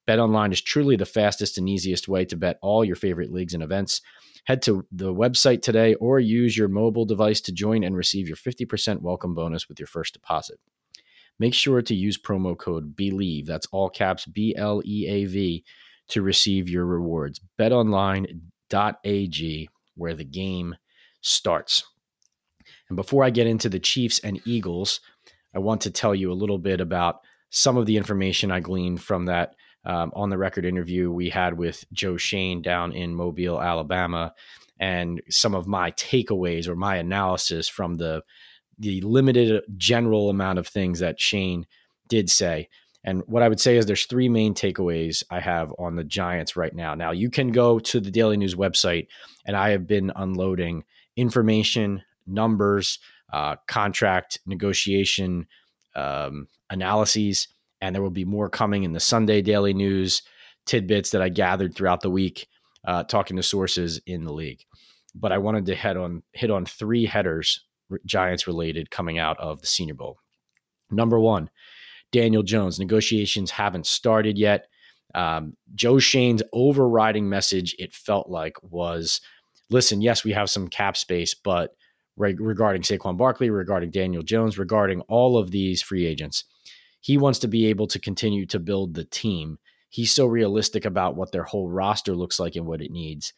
Bet 0.05 0.19
Online 0.19 0.51
is 0.51 0.61
truly 0.61 0.97
the 0.97 1.07
fastest 1.07 1.57
and 1.57 1.67
easiest 1.67 2.07
way 2.07 2.25
to 2.25 2.37
bet 2.37 2.59
all 2.61 2.85
your 2.85 2.95
favorite 2.95 3.31
leagues 3.31 3.55
and 3.55 3.63
events. 3.63 4.01
Head 4.43 4.61
to 4.61 4.85
the 4.91 5.11
website 5.11 5.63
today 5.63 5.95
or 5.95 6.19
use 6.19 6.55
your 6.55 6.67
mobile 6.67 7.05
device 7.05 7.41
to 7.41 7.51
join 7.51 7.83
and 7.83 7.97
receive 7.97 8.27
your 8.27 8.37
50% 8.37 9.01
welcome 9.01 9.33
bonus 9.33 9.67
with 9.67 9.79
your 9.79 9.87
first 9.87 10.13
deposit. 10.13 10.59
Make 11.39 11.55
sure 11.55 11.81
to 11.81 11.95
use 11.95 12.19
promo 12.19 12.55
code 12.55 12.95
BLEAV, 12.95 13.47
that's 13.47 13.65
all 13.71 13.89
caps 13.89 14.27
B 14.27 14.53
L 14.55 14.83
E 14.85 15.07
A 15.07 15.25
V, 15.25 15.65
to 16.09 16.21
receive 16.21 16.69
your 16.69 16.85
rewards. 16.85 17.41
BetOnline.ag, 18.73 19.69
where 19.95 20.13
the 20.13 20.23
game 20.23 20.75
starts. 21.21 21.83
And 22.89 22.95
before 22.95 23.23
I 23.23 23.29
get 23.29 23.47
into 23.47 23.69
the 23.69 23.79
Chiefs 23.79 24.19
and 24.19 24.41
Eagles, 24.45 24.99
I 25.55 25.59
want 25.59 25.81
to 25.81 25.91
tell 25.91 26.15
you 26.15 26.31
a 26.31 26.33
little 26.33 26.57
bit 26.57 26.81
about 26.81 27.21
some 27.49 27.77
of 27.77 27.85
the 27.85 27.97
information 27.97 28.51
I 28.51 28.59
gleaned 28.59 29.01
from 29.01 29.25
that 29.25 29.55
um, 29.85 30.11
on 30.15 30.29
the 30.29 30.37
record 30.37 30.65
interview 30.65 31.11
we 31.11 31.29
had 31.29 31.57
with 31.57 31.85
Joe 31.93 32.17
Schoen 32.17 32.61
down 32.61 32.93
in 32.93 33.13
Mobile, 33.13 33.61
Alabama, 33.61 34.33
and 34.79 35.21
some 35.29 35.53
of 35.53 35.67
my 35.67 35.91
takeaways 35.91 36.67
or 36.67 36.75
my 36.75 36.97
analysis 36.97 37.67
from 37.67 37.95
the 37.95 38.23
the 38.79 39.01
limited 39.01 39.61
general 39.77 40.31
amount 40.31 40.57
of 40.57 40.67
things 40.67 40.99
that 40.99 41.21
Schoen 41.21 41.67
did 42.07 42.27
say. 42.27 42.69
And 43.03 43.21
what 43.27 43.43
I 43.43 43.49
would 43.49 43.59
say 43.59 43.75
is 43.77 43.85
there's 43.85 44.05
three 44.05 44.29
main 44.29 44.53
takeaways 44.53 45.23
I 45.29 45.39
have 45.39 45.73
on 45.77 45.95
the 45.95 46.03
Giants 46.03 46.55
right 46.55 46.73
now. 46.73 46.95
Now 46.95 47.11
you 47.11 47.29
can 47.29 47.51
go 47.51 47.79
to 47.79 47.99
the 47.99 48.11
Daily 48.11 48.37
News 48.37 48.55
website, 48.55 49.07
and 49.45 49.57
I 49.57 49.71
have 49.71 49.87
been 49.87 50.11
unloading 50.15 50.85
information, 51.15 52.01
numbers, 52.25 52.99
uh, 53.31 53.57
contract 53.67 54.39
negotiation 54.45 55.47
um, 55.95 56.47
analyses 56.69 57.47
and 57.83 57.93
there 57.93 58.01
will 58.01 58.09
be 58.09 58.23
more 58.23 58.49
coming 58.49 58.83
in 58.83 58.93
the 58.93 58.99
Sunday 59.01 59.41
Daily 59.41 59.73
News 59.73 60.21
tidbits 60.65 61.09
that 61.09 61.21
I 61.21 61.27
gathered 61.27 61.75
throughout 61.75 61.99
the 61.99 62.09
week, 62.09 62.47
uh, 62.85 63.03
talking 63.03 63.35
to 63.35 63.43
sources 63.43 63.99
in 64.05 64.23
the 64.23 64.31
league. 64.31 64.63
But 65.13 65.33
I 65.33 65.37
wanted 65.37 65.65
to 65.65 65.75
head 65.75 65.97
on 65.97 66.23
hit 66.31 66.49
on 66.49 66.65
three 66.65 67.05
headers, 67.05 67.59
Giants 68.05 68.47
related, 68.47 68.89
coming 68.89 69.19
out 69.19 69.37
of 69.37 69.59
the 69.59 69.67
Senior 69.67 69.95
Bowl. 69.95 70.17
Number 70.91 71.19
one, 71.19 71.49
Daniel 72.13 72.43
Jones. 72.43 72.79
Negotiations 72.79 73.51
haven't 73.51 73.85
started 73.85 74.37
yet. 74.37 74.67
Um, 75.13 75.57
Joe 75.75 75.99
Schoen's 75.99 76.41
overriding 76.53 77.27
message, 77.27 77.75
it 77.77 77.93
felt 77.93 78.29
like, 78.29 78.55
was 78.63 79.19
listen, 79.69 80.01
yes, 80.01 80.23
we 80.23 80.31
have 80.31 80.49
some 80.49 80.69
cap 80.69 80.95
space, 80.95 81.33
but 81.33 81.75
regarding 82.15 82.83
Saquon 82.83 83.17
Barkley, 83.17 83.49
regarding 83.49 83.89
Daniel 83.89 84.23
Jones, 84.23 84.57
regarding 84.57 85.01
all 85.01 85.37
of 85.37 85.51
these 85.51 85.81
free 85.81 86.05
agents, 86.05 86.45
he 87.01 87.17
wants 87.17 87.39
to 87.39 87.47
be 87.47 87.65
able 87.65 87.87
to 87.87 87.99
continue 87.99 88.45
to 88.45 88.59
build 88.59 88.93
the 88.93 89.03
team. 89.03 89.57
He's 89.89 90.13
so 90.13 90.25
realistic 90.25 90.85
about 90.85 91.15
what 91.15 91.31
their 91.31 91.43
whole 91.43 91.69
roster 91.69 92.15
looks 92.15 92.39
like 92.39 92.55
and 92.55 92.65
what 92.65 92.81
it 92.81 92.91
needs 92.91 93.33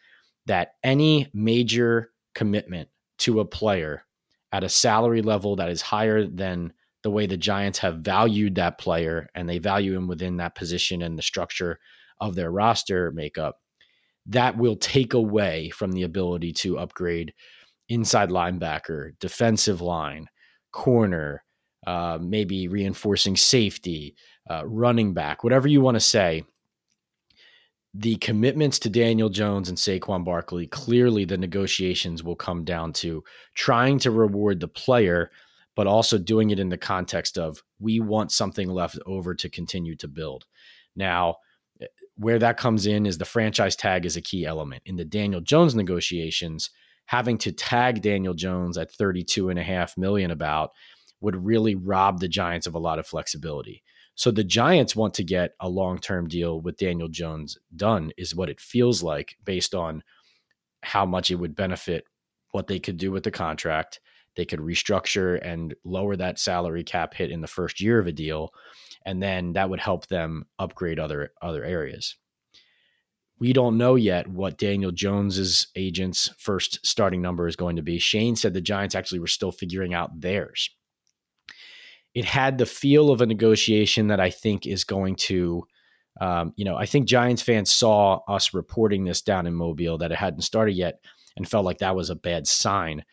that 0.45 0.73
any 0.83 1.29
major 1.33 2.11
commitment 2.35 2.89
to 3.17 3.39
a 3.39 3.45
player 3.45 4.03
at 4.51 4.63
a 4.63 4.69
salary 4.69 5.21
level 5.21 5.55
that 5.55 5.69
is 5.69 5.81
higher 5.81 6.25
than 6.25 6.71
the 7.05 7.11
way 7.11 7.27
the 7.27 7.37
Giants 7.37 7.77
have 7.77 7.99
valued 7.99 8.55
that 8.55 8.79
player 8.79 9.29
and 9.35 9.47
they 9.47 9.59
value 9.59 9.95
him 9.95 10.07
within 10.07 10.37
that 10.37 10.55
position 10.55 11.03
and 11.03 11.15
the 11.15 11.21
structure 11.21 11.77
of 12.19 12.33
their 12.33 12.49
roster 12.49 13.11
makeup, 13.11 13.57
that 14.25 14.57
will 14.57 14.75
take 14.75 15.13
away 15.13 15.69
from 15.69 15.91
the 15.91 16.01
ability 16.01 16.51
to 16.51 16.79
upgrade 16.79 17.31
inside 17.89 18.29
linebacker, 18.29 19.11
defensive 19.19 19.81
line, 19.81 20.27
corner, 20.71 21.43
uh, 21.85 22.17
maybe 22.19 22.67
reinforcing 22.67 23.35
safety, 23.37 24.15
uh, 24.49 24.65
running 24.65 25.13
back, 25.13 25.43
whatever 25.43 25.67
you 25.67 25.81
want 25.81 25.93
to 25.93 26.01
say. 26.01 26.43
The 27.93 28.15
commitments 28.15 28.79
to 28.79 28.89
Daniel 28.89 29.29
Jones 29.29 29.69
and 29.69 29.77
Saquon 29.77 30.25
Barkley, 30.25 30.65
clearly 30.65 31.23
the 31.23 31.37
negotiations 31.37 32.23
will 32.23 32.35
come 32.35 32.63
down 32.63 32.93
to 32.93 33.23
trying 33.53 33.99
to 33.99 34.09
reward 34.09 34.59
the 34.59 34.67
player, 34.67 35.29
but 35.75 35.87
also 35.87 36.17
doing 36.17 36.49
it 36.49 36.59
in 36.59 36.69
the 36.69 36.77
context 36.77 37.37
of 37.37 37.63
we 37.79 37.99
want 37.99 38.31
something 38.31 38.69
left 38.69 38.97
over 39.05 39.35
to 39.35 39.49
continue 39.49 39.95
to 39.97 40.07
build. 40.07 40.45
Now, 40.95 41.37
eh, 41.81 41.87
where 42.15 42.39
that 42.39 42.57
comes 42.57 42.85
in 42.85 43.05
is 43.05 43.17
the 43.17 43.25
franchise 43.25 43.75
tag 43.75 44.05
is 44.05 44.15
a 44.15 44.21
key 44.21 44.45
element. 44.45 44.83
In 44.85 44.95
the 44.95 45.05
Daniel 45.05 45.41
Jones 45.41 45.75
negotiations, 45.75 46.69
having 47.05 47.37
to 47.39 47.51
tag 47.51 48.01
Daniel 48.01 48.33
Jones 48.33 48.77
at 48.77 48.91
32 48.91 49.49
and 49.49 49.59
a 49.59 49.63
half 49.63 49.97
million 49.97 50.31
about 50.31 50.71
would 51.21 51.45
really 51.45 51.75
rob 51.75 52.19
the 52.19 52.27
Giants 52.27 52.67
of 52.67 52.75
a 52.75 52.79
lot 52.79 52.99
of 52.99 53.07
flexibility. 53.07 53.83
So 54.15 54.31
the 54.31 54.43
Giants 54.43 54.95
want 54.95 55.13
to 55.15 55.23
get 55.23 55.51
a 55.59 55.67
long 55.67 55.99
term 55.99 56.27
deal 56.27 56.61
with 56.61 56.77
Daniel 56.77 57.09
Jones 57.09 57.57
done, 57.75 58.11
is 58.17 58.35
what 58.35 58.49
it 58.49 58.61
feels 58.61 59.03
like 59.03 59.35
based 59.43 59.75
on 59.75 60.03
how 60.83 61.05
much 61.05 61.31
it 61.31 61.35
would 61.35 61.55
benefit 61.55 62.05
what 62.51 62.67
they 62.67 62.79
could 62.79 62.97
do 62.97 63.11
with 63.11 63.23
the 63.23 63.31
contract. 63.31 63.99
They 64.35 64.45
could 64.45 64.59
restructure 64.59 65.39
and 65.41 65.73
lower 65.83 66.15
that 66.15 66.39
salary 66.39 66.83
cap 66.83 67.13
hit 67.13 67.31
in 67.31 67.41
the 67.41 67.47
first 67.47 67.81
year 67.81 67.99
of 67.99 68.07
a 68.07 68.11
deal, 68.11 68.53
and 69.05 69.21
then 69.21 69.53
that 69.53 69.69
would 69.69 69.79
help 69.79 70.07
them 70.07 70.45
upgrade 70.59 70.99
other 70.99 71.31
other 71.41 71.63
areas. 71.63 72.15
We 73.37 73.51
don't 73.51 73.77
know 73.77 73.95
yet 73.95 74.27
what 74.27 74.57
Daniel 74.57 74.91
Jones's 74.91 75.67
agent's 75.75 76.29
first 76.37 76.85
starting 76.85 77.21
number 77.21 77.47
is 77.47 77.57
going 77.57 77.75
to 77.75 77.81
be. 77.81 77.99
Schoen 77.99 78.35
said 78.35 78.53
the 78.53 78.61
Giants 78.61 78.95
actually 78.95 79.19
were 79.19 79.27
still 79.27 79.51
figuring 79.51 79.93
out 79.93 80.21
theirs 80.21 80.69
it 82.15 82.25
had 82.25 82.57
the 82.57 82.65
feel 82.65 83.11
of 83.11 83.21
a 83.21 83.25
negotiation 83.25 84.07
that 84.07 84.21
I 84.21 84.29
think 84.29 84.65
is 84.65 84.85
going 84.85 85.17
to, 85.17 85.67
um, 86.21 86.53
you 86.55 86.63
know, 86.63 86.77
I 86.77 86.85
think 86.85 87.07
Giants 87.07 87.41
fans 87.41 87.73
saw 87.73 88.21
us 88.29 88.53
reporting 88.53 89.03
this 89.03 89.21
down 89.21 89.45
in 89.45 89.53
Mobile 89.53 89.97
that 89.97 90.13
it 90.13 90.17
hadn't 90.17 90.41
started 90.41 90.71
yet 90.71 91.01
and 91.35 91.47
felt 91.47 91.65
like 91.65 91.79
that 91.79 91.95
was 91.95 92.09
a 92.09 92.15
bad 92.15 92.47
sign. 92.47 93.03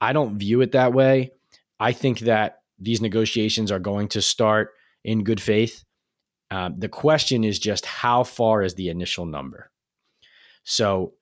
I 0.00 0.12
don't 0.12 0.38
view 0.38 0.60
it 0.60 0.72
that 0.72 0.92
way. 0.92 1.32
I 1.78 1.92
think 1.92 2.20
that 2.20 2.60
these 2.78 3.00
negotiations 3.00 3.70
are 3.70 3.78
going 3.78 4.08
to 4.08 4.22
start 4.22 4.72
in 5.04 5.24
good 5.24 5.40
faith. 5.40 5.84
Um, 6.50 6.76
the 6.76 6.88
question 6.88 7.44
is 7.44 7.58
just 7.58 7.86
how 7.86 8.24
far 8.24 8.62
is 8.62 8.74
the 8.74 8.88
initial 8.88 9.26
number? 9.26 9.70
So 10.64 11.14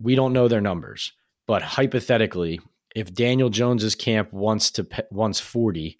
we 0.00 0.14
don't 0.14 0.32
know 0.32 0.48
their 0.48 0.60
numbers, 0.60 1.12
but 1.46 1.62
hypothetically, 1.62 2.60
if 2.94 3.14
Daniel 3.14 3.48
Jones's 3.48 3.94
camp 3.94 4.32
wants 4.32 4.70
to 4.72 4.86
wants 5.10 5.40
40 5.40 5.98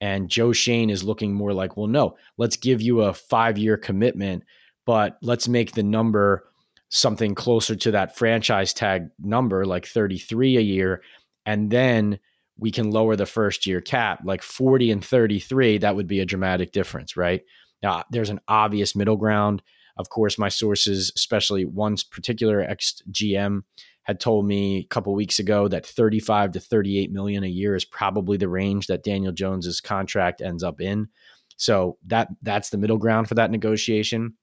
and 0.00 0.28
Joe 0.28 0.52
Schoen 0.52 0.90
is 0.90 1.04
looking 1.04 1.32
more 1.32 1.52
like, 1.52 1.76
well, 1.76 1.86
no, 1.86 2.16
let's 2.36 2.56
give 2.56 2.82
you 2.82 3.02
a 3.02 3.14
five 3.14 3.56
year 3.56 3.76
commitment, 3.76 4.44
but 4.84 5.16
let's 5.22 5.48
make 5.48 5.72
the 5.72 5.82
number 5.82 6.44
something 6.88 7.34
closer 7.34 7.74
to 7.74 7.90
that 7.92 8.16
franchise 8.16 8.72
tag 8.72 9.08
number, 9.18 9.64
like 9.64 9.86
33 9.86 10.56
a 10.56 10.60
year, 10.60 11.02
and 11.46 11.70
then 11.70 12.18
we 12.56 12.70
can 12.70 12.90
lower 12.90 13.16
the 13.16 13.26
first 13.26 13.66
year 13.66 13.80
cap, 13.80 14.20
like 14.24 14.42
40 14.42 14.90
and 14.90 15.04
33, 15.04 15.78
that 15.78 15.96
would 15.96 16.06
be 16.06 16.20
a 16.20 16.26
dramatic 16.26 16.72
difference, 16.72 17.16
right? 17.16 17.42
Now, 17.82 18.04
there's 18.10 18.30
an 18.30 18.40
obvious 18.48 18.94
middle 18.94 19.16
ground. 19.16 19.62
Of 19.96 20.08
course, 20.08 20.38
my 20.38 20.48
sources, 20.48 21.12
especially 21.16 21.64
one 21.64 21.96
particular 22.10 22.60
ex 22.60 23.02
GM, 23.10 23.62
had 24.04 24.20
told 24.20 24.46
me 24.46 24.78
a 24.78 24.84
couple 24.84 25.14
weeks 25.14 25.38
ago 25.38 25.66
that 25.68 25.86
35 25.86 26.52
to 26.52 26.60
38 26.60 27.10
million 27.10 27.42
a 27.42 27.48
year 27.48 27.74
is 27.74 27.84
probably 27.84 28.36
the 28.36 28.48
range 28.48 28.86
that 28.86 29.02
Daniel 29.02 29.32
Jones's 29.32 29.80
contract 29.80 30.40
ends 30.40 30.62
up 30.62 30.80
in. 30.80 31.08
So 31.56 31.98
that 32.06 32.28
that's 32.42 32.70
the 32.70 32.78
middle 32.78 32.98
ground 32.98 33.28
for 33.28 33.34
that 33.34 33.50
negotiation. 33.50 34.34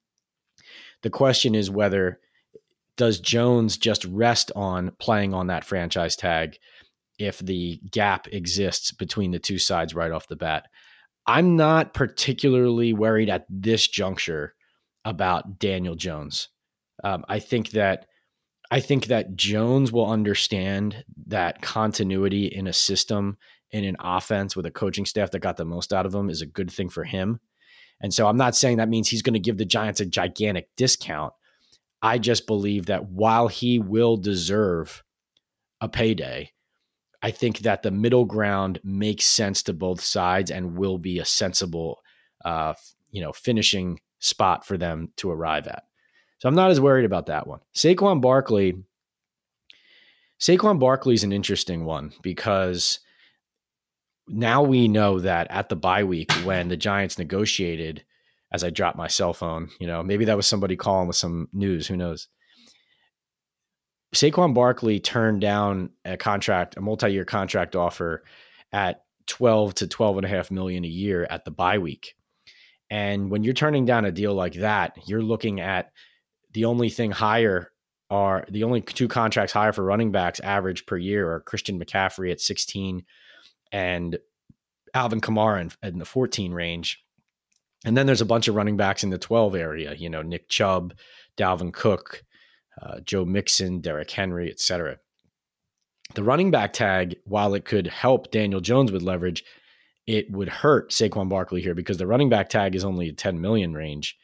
The 1.04 1.10
question 1.10 1.56
is 1.56 1.70
whether 1.70 2.20
does 2.98 3.20
Jones 3.20 3.78
just 3.78 4.06
rest 4.06 4.52
on 4.56 4.92
playing 5.00 5.34
on 5.34 5.48
that 5.48 5.64
franchise 5.64 6.16
tag 6.16 6.58
if 7.22 7.38
the 7.38 7.80
gap 7.92 8.28
exists 8.32 8.92
between 8.92 9.30
the 9.30 9.38
two 9.38 9.60
sides 9.60 9.94
right 9.94 10.12
off 10.12 10.28
the 10.28 10.36
bat. 10.36 10.68
I'm 11.28 11.56
not 11.56 11.94
particularly 11.94 12.94
worried 12.94 13.30
at 13.30 13.46
this 13.48 13.88
juncture 13.88 14.56
about 15.06 15.60
Daniel 15.60 15.94
Jones. 15.94 16.50
Um, 17.04 17.24
I 17.30 17.38
think 17.38 17.70
that 17.72 18.08
I 18.72 18.80
think 18.80 19.06
that 19.08 19.36
Jones 19.36 19.92
will 19.92 20.10
understand 20.10 21.04
that 21.28 21.62
continuity 21.62 22.46
in 22.46 22.68
a 22.68 22.74
system 22.74 23.38
in 23.70 23.84
an 23.84 23.98
offense 24.00 24.56
with 24.56 24.66
a 24.66 24.72
coaching 24.72 25.06
staff 25.06 25.32
that 25.32 25.40
got 25.40 25.58
the 25.58 25.66
most 25.66 25.94
out 25.94 26.06
of 26.06 26.16
him 26.16 26.30
is 26.30 26.42
a 26.42 26.48
good 26.48 26.72
thing 26.72 26.90
for 26.90 27.04
him. 27.04 27.40
And 28.02 28.14
so 28.14 28.28
I'm 28.28 28.38
not 28.38 28.56
saying 28.56 28.78
that 28.78 28.90
means 28.90 29.10
he's 29.10 29.22
going 29.22 29.34
to 29.34 29.40
give 29.40 29.58
the 29.58 29.66
Giants 29.66 30.00
a 30.00 30.06
gigantic 30.06 30.70
discount. 30.76 31.34
I 32.02 32.18
just 32.18 32.48
believe 32.48 32.88
that 32.88 33.10
while 33.10 33.48
he 33.48 33.78
will 33.78 34.18
deserve 34.18 35.04
a 35.82 35.88
payday, 35.88 36.52
I 37.22 37.32
think 37.32 37.60
that 37.60 37.84
the 37.84 37.92
middle 37.92 38.26
ground 38.26 38.80
makes 38.84 39.26
sense 39.26 39.64
to 39.64 39.74
both 39.74 40.02
sides 40.02 40.50
and 40.50 40.78
will 40.78 40.98
be 40.98 41.20
a 41.20 41.26
sensible, 41.26 42.02
uh, 42.44 42.74
you 43.12 43.22
know, 43.22 43.32
finishing 43.32 44.00
spot 44.20 44.66
for 44.66 44.78
them 44.78 45.10
to 45.18 45.30
arrive 45.30 45.68
at. 45.68 45.84
So 46.40 46.50
I'm 46.50 46.56
not 46.56 46.72
as 46.72 46.82
worried 46.82 47.06
about 47.06 47.28
that 47.28 47.46
one. 47.46 47.60
Saquon 47.76 48.22
Barkley. 48.22 48.84
Saquon 50.40 50.80
Barkley 50.80 51.14
is 51.14 51.24
an 51.24 51.32
interesting 51.32 51.86
one 51.86 52.14
because 52.24 53.00
now 54.28 54.64
we 54.64 54.88
know 54.88 55.20
that 55.20 55.48
at 55.52 55.70
the 55.70 55.76
bye 55.76 56.04
week 56.04 56.32
when 56.44 56.68
the 56.68 56.78
Giants 56.78 57.20
negotiated, 57.20 58.04
as 58.52 58.64
I 58.64 58.72
dropped 58.72 58.98
my 58.98 59.08
cell 59.08 59.34
phone, 59.34 59.70
you 59.80 59.86
know, 59.86 60.02
maybe 60.02 60.26
that 60.26 60.38
was 60.38 60.48
somebody 60.48 60.76
calling 60.76 61.08
with 61.08 61.18
some 61.18 61.48
news. 61.54 61.86
Who 61.86 61.96
knows? 61.96 62.28
Saquon 64.14 64.54
Barkley 64.54 65.00
turned 65.00 65.42
down 65.42 65.92
a 66.04 66.18
contract, 66.18 66.78
a 66.78 66.82
multi-year 66.82 67.26
contract 67.26 67.76
offer 67.76 68.24
at 68.72 69.04
12 69.28 69.76
to 69.76 69.88
12 69.88 70.18
and 70.18 70.26
a 70.26 70.30
half 70.30 70.52
million 70.52 70.84
a 70.84 70.90
year 70.90 71.26
at 71.30 71.46
the 71.46 71.52
bye 71.52 71.78
week. 71.78 72.16
And 72.90 73.32
when 73.32 73.44
you're 73.44 73.54
turning 73.54 73.86
down 73.86 74.04
a 74.04 74.12
deal 74.12 74.34
like 74.34 74.56
that, 74.56 74.98
you're 75.08 75.22
looking 75.22 75.62
at 75.62 75.92
the 76.52 76.66
only 76.66 76.90
thing 76.90 77.12
higher 77.12 77.72
are 78.10 78.46
the 78.50 78.66
only 78.66 78.82
two 78.82 79.08
contracts 79.08 79.54
higher 79.54 79.72
for 79.72 79.86
running 79.86 80.12
backs 80.12 80.42
average 80.42 80.86
per 80.86 80.98
year 80.98 81.32
are 81.32 81.40
Christian 81.40 81.80
McCaffrey 81.80 82.30
at 82.30 82.42
16 82.42 83.06
and 83.72 84.20
Alvin 84.94 85.22
Kamara 85.22 85.62
in, 85.62 85.72
in 85.82 85.98
the 85.98 86.06
14 86.06 86.54
range. 86.54 87.02
And 87.86 87.96
then 87.96 88.06
there's 88.06 88.20
a 88.20 88.26
bunch 88.26 88.50
of 88.50 88.56
running 88.56 88.76
backs 88.76 89.06
in 89.06 89.10
the 89.10 89.18
12 89.18 89.56
area, 89.56 89.94
you 89.94 90.10
know, 90.10 90.22
Nick 90.22 90.50
Chubb, 90.50 90.94
Dalvin 91.38 91.72
Cook, 91.72 92.24
uh, 92.82 93.00
Joe 93.02 93.26
Mixon, 93.26 93.82
Derrick 93.82 94.12
Henry, 94.12 94.50
etc. 94.50 94.98
The 96.14 96.24
running 96.24 96.52
back 96.52 96.74
tag, 96.74 97.18
while 97.26 97.54
it 97.54 97.66
could 97.66 97.88
help 97.88 98.32
Daniel 98.32 98.62
Jones 98.62 98.92
with 98.92 99.02
leverage, 99.02 99.44
it 100.08 100.30
would 100.32 100.50
hurt 100.50 100.92
Saquon 100.92 101.30
Barkley 101.30 101.62
here 101.62 101.76
because 101.76 101.98
the 101.98 102.08
running 102.08 102.30
back 102.30 102.50
tag 102.50 102.76
is 102.76 102.84
only 102.84 103.10
a 103.10 103.14
10 103.14 103.40
million 103.40 103.74
range. 103.74 104.18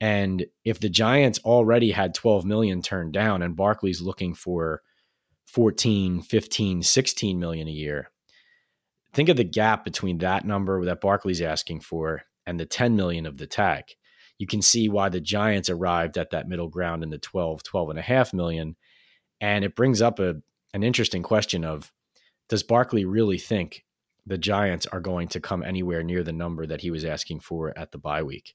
And 0.00 0.46
if 0.64 0.80
the 0.80 0.88
Giants 0.88 1.40
already 1.44 1.90
had 1.90 2.14
12 2.14 2.44
million 2.44 2.82
turned 2.82 3.12
down 3.12 3.42
and 3.42 3.56
Barkley's 3.56 4.00
looking 4.00 4.34
for 4.34 4.82
14, 5.46 6.22
15, 6.22 6.82
16 6.82 7.38
million 7.38 7.68
a 7.68 7.72
year, 7.72 8.10
think 9.12 9.28
of 9.28 9.36
the 9.36 9.44
gap 9.44 9.84
between 9.84 10.18
that 10.18 10.44
number 10.44 10.84
that 10.84 11.00
Barkley's 11.00 11.42
asking 11.42 11.80
for 11.80 12.22
and 12.46 12.58
the 12.58 12.66
10 12.66 12.96
million 12.96 13.26
of 13.26 13.38
the 13.38 13.46
tag 13.46 13.84
you 14.38 14.46
can 14.46 14.62
see 14.62 14.88
why 14.88 15.08
the 15.08 15.20
Giants 15.20 15.68
arrived 15.68 16.16
at 16.16 16.30
that 16.30 16.48
middle 16.48 16.68
ground 16.68 17.02
in 17.02 17.10
the 17.10 17.18
12, 17.18 17.62
12 17.62 17.90
and 17.90 17.98
a 17.98 18.02
half 18.02 18.32
million. 18.32 18.76
And 19.40 19.64
it 19.64 19.76
brings 19.76 20.00
up 20.00 20.20
a, 20.20 20.36
an 20.72 20.82
interesting 20.82 21.22
question 21.22 21.64
of 21.64 21.92
does 22.48 22.62
Barkley 22.62 23.04
really 23.04 23.38
think 23.38 23.84
the 24.26 24.38
Giants 24.38 24.86
are 24.86 25.00
going 25.00 25.28
to 25.28 25.40
come 25.40 25.62
anywhere 25.62 26.02
near 26.02 26.22
the 26.22 26.32
number 26.32 26.66
that 26.66 26.80
he 26.80 26.90
was 26.90 27.04
asking 27.04 27.40
for 27.40 27.76
at 27.76 27.92
the 27.92 27.98
bye 27.98 28.22
week? 28.22 28.54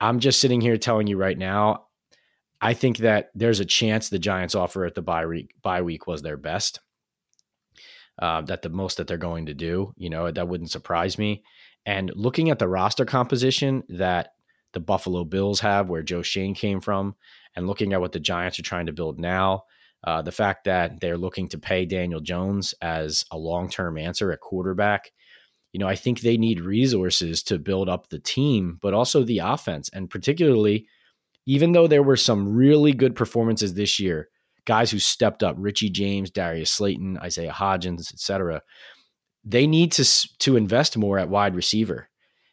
I'm 0.00 0.20
just 0.20 0.40
sitting 0.40 0.60
here 0.60 0.76
telling 0.76 1.06
you 1.06 1.16
right 1.16 1.38
now, 1.38 1.86
I 2.60 2.74
think 2.74 2.98
that 2.98 3.30
there's 3.34 3.60
a 3.60 3.64
chance 3.64 4.08
the 4.08 4.18
Giants 4.18 4.54
offer 4.54 4.84
at 4.84 4.94
the 4.94 5.02
bye 5.02 5.26
week, 5.26 5.54
bye 5.62 5.82
week 5.82 6.06
was 6.06 6.22
their 6.22 6.36
best. 6.36 6.80
Uh, 8.20 8.40
that 8.42 8.62
the 8.62 8.68
most 8.68 8.96
that 8.96 9.06
they're 9.06 9.16
going 9.16 9.46
to 9.46 9.54
do, 9.54 9.94
you 9.96 10.10
know, 10.10 10.28
that 10.28 10.48
wouldn't 10.48 10.72
surprise 10.72 11.18
me. 11.18 11.44
And 11.86 12.10
looking 12.16 12.50
at 12.50 12.58
the 12.58 12.66
roster 12.66 13.04
composition 13.04 13.84
that 13.90 14.32
the 14.72 14.80
Buffalo 14.80 15.24
Bills 15.24 15.60
have, 15.60 15.88
where 15.88 16.02
Joe 16.02 16.22
Schoen 16.22 16.54
came 16.54 16.80
from, 16.80 17.14
and 17.56 17.66
looking 17.66 17.92
at 17.92 18.00
what 18.00 18.12
the 18.12 18.20
Giants 18.20 18.58
are 18.58 18.62
trying 18.62 18.86
to 18.86 18.92
build 18.92 19.18
now. 19.18 19.64
Uh, 20.04 20.22
the 20.22 20.32
fact 20.32 20.64
that 20.64 21.00
they're 21.00 21.18
looking 21.18 21.48
to 21.48 21.58
pay 21.58 21.84
Daniel 21.84 22.20
Jones 22.20 22.72
as 22.80 23.24
a 23.32 23.36
long 23.36 23.68
term 23.68 23.98
answer 23.98 24.30
at 24.30 24.40
quarterback, 24.40 25.10
you 25.72 25.80
know, 25.80 25.88
I 25.88 25.96
think 25.96 26.20
they 26.20 26.36
need 26.36 26.60
resources 26.60 27.42
to 27.44 27.58
build 27.58 27.88
up 27.88 28.08
the 28.08 28.20
team, 28.20 28.78
but 28.80 28.94
also 28.94 29.24
the 29.24 29.38
offense. 29.38 29.90
And 29.92 30.08
particularly, 30.08 30.86
even 31.46 31.72
though 31.72 31.86
there 31.86 32.02
were 32.02 32.16
some 32.16 32.54
really 32.54 32.92
good 32.92 33.16
performances 33.16 33.74
this 33.74 33.98
year, 33.98 34.28
guys 34.66 34.90
who 34.90 34.98
stepped 34.98 35.42
up, 35.42 35.56
Richie 35.58 35.90
James, 35.90 36.30
Darius 36.30 36.70
Slayton, 36.70 37.18
Isaiah 37.18 37.52
Hodgins, 37.52 38.12
etc., 38.12 38.62
they 39.44 39.66
need 39.66 39.92
to 39.92 40.04
to 40.40 40.56
invest 40.56 40.96
more 40.96 41.18
at 41.18 41.30
wide 41.30 41.54
receiver. 41.54 42.08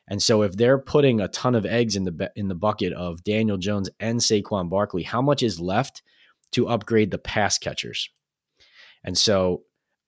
And 0.08 0.22
so 0.22 0.44
if 0.44 0.56
they're 0.56 0.78
putting 0.78 1.20
a 1.20 1.28
ton 1.28 1.56
of 1.56 1.66
eggs 1.66 1.96
in 1.96 2.04
the 2.04 2.32
in 2.36 2.48
the 2.48 2.56
bucket 2.56 2.94
of 2.94 3.24
Daniel 3.24 3.58
Jones 3.58 3.90
and 4.00 4.20
Saquon 4.20 4.70
Barkley, 4.70 5.04
how 5.04 5.22
much 5.22 5.42
is 5.42 5.60
left 5.60 6.04
to 6.52 6.68
upgrade 6.68 7.12
the 7.12 7.18
pass 7.18 7.58
catchers? 7.58 8.10
And 9.04 9.18
so 9.18 9.64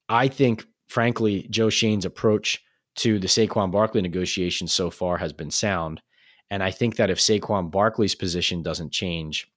I 0.10 0.28
think 0.28 0.66
frankly 0.88 1.48
Joe 1.50 1.70
Schoen's 1.70 2.06
approach 2.06 2.64
to 2.98 3.20
the 3.20 3.28
Saquon 3.28 3.72
Barkley 3.72 4.02
negotiations 4.02 4.74
so 4.74 4.90
far 4.90 5.18
has 5.18 5.34
been 5.34 5.52
sound. 5.52 6.02
And 6.50 6.64
I 6.64 6.72
think 6.72 6.96
that 6.96 7.10
if 7.10 7.20
Saquon 7.20 7.72
Barkley's 7.72 8.16
position 8.16 8.64
doesn't 8.64 8.92
change, 8.92 9.52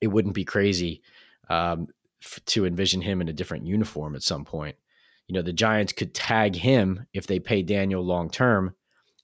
it 0.00 0.06
wouldn't 0.08 0.34
be 0.34 0.44
crazy 0.44 1.02
um, 1.50 1.88
f- 2.22 2.40
to 2.46 2.64
envision 2.64 3.00
him 3.00 3.20
in 3.20 3.28
a 3.28 3.32
different 3.32 3.66
uniform 3.66 4.14
at 4.14 4.22
some 4.22 4.44
point. 4.44 4.76
You 5.26 5.34
know, 5.34 5.42
the 5.42 5.52
Giants 5.52 5.92
could 5.92 6.14
tag 6.14 6.54
him 6.54 7.06
if 7.12 7.26
they 7.26 7.40
pay 7.40 7.62
Daniel 7.62 8.04
long 8.04 8.30
term 8.30 8.74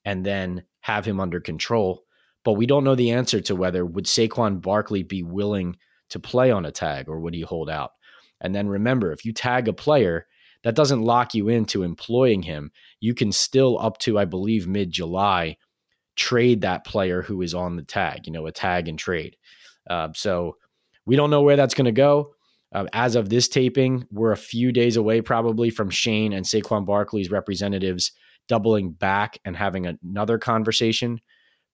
and 0.05 0.25
then 0.25 0.63
have 0.81 1.05
him 1.05 1.19
under 1.19 1.39
control. 1.39 2.03
But 2.43 2.53
we 2.53 2.65
don't 2.65 2.83
know 2.83 2.95
the 2.95 3.11
answer 3.11 3.41
to 3.41 3.55
whether 3.55 3.85
would 3.85 4.05
Saquon 4.05 4.61
Barkley 4.61 5.03
be 5.03 5.23
willing 5.23 5.77
to 6.09 6.19
play 6.19 6.51
on 6.51 6.65
a 6.65 6.71
tag 6.71 7.09
or 7.09 7.19
would 7.19 7.33
he 7.33 7.41
hold 7.41 7.69
out? 7.69 7.91
And 8.41 8.55
then 8.55 8.67
remember, 8.67 9.11
if 9.11 9.25
you 9.25 9.33
tag 9.33 9.67
a 9.67 9.73
player, 9.73 10.25
that 10.63 10.75
doesn't 10.75 11.01
lock 11.01 11.33
you 11.33 11.49
into 11.49 11.83
employing 11.83 12.41
him. 12.41 12.71
You 12.99 13.13
can 13.13 13.31
still 13.31 13.79
up 13.79 13.97
to 13.99 14.17
I 14.17 14.25
believe 14.25 14.67
mid 14.67 14.91
July 14.91 15.57
trade 16.15 16.61
that 16.61 16.85
player 16.85 17.21
who 17.21 17.41
is 17.41 17.53
on 17.53 17.75
the 17.75 17.83
tag. 17.83 18.25
You 18.25 18.33
know, 18.33 18.47
a 18.47 18.51
tag 18.51 18.87
and 18.87 18.99
trade. 18.99 19.37
Uh, 19.89 20.09
so 20.13 20.57
we 21.05 21.15
don't 21.15 21.29
know 21.29 21.41
where 21.41 21.55
that's 21.55 21.73
going 21.73 21.85
to 21.85 21.91
go. 21.91 22.33
Uh, 22.71 22.85
as 22.93 23.15
of 23.15 23.29
this 23.29 23.47
taping, 23.47 24.05
we're 24.11 24.31
a 24.31 24.37
few 24.37 24.71
days 24.71 24.95
away 24.95 25.21
probably 25.21 25.69
from 25.69 25.89
Schoen 25.89 26.33
and 26.33 26.45
Saquon 26.45 26.85
Barkley's 26.85 27.31
representatives 27.31 28.11
doubling 28.49 28.91
back 28.91 29.39
and 29.45 29.55
having 29.55 29.85
another 29.85 30.37
conversation. 30.37 31.21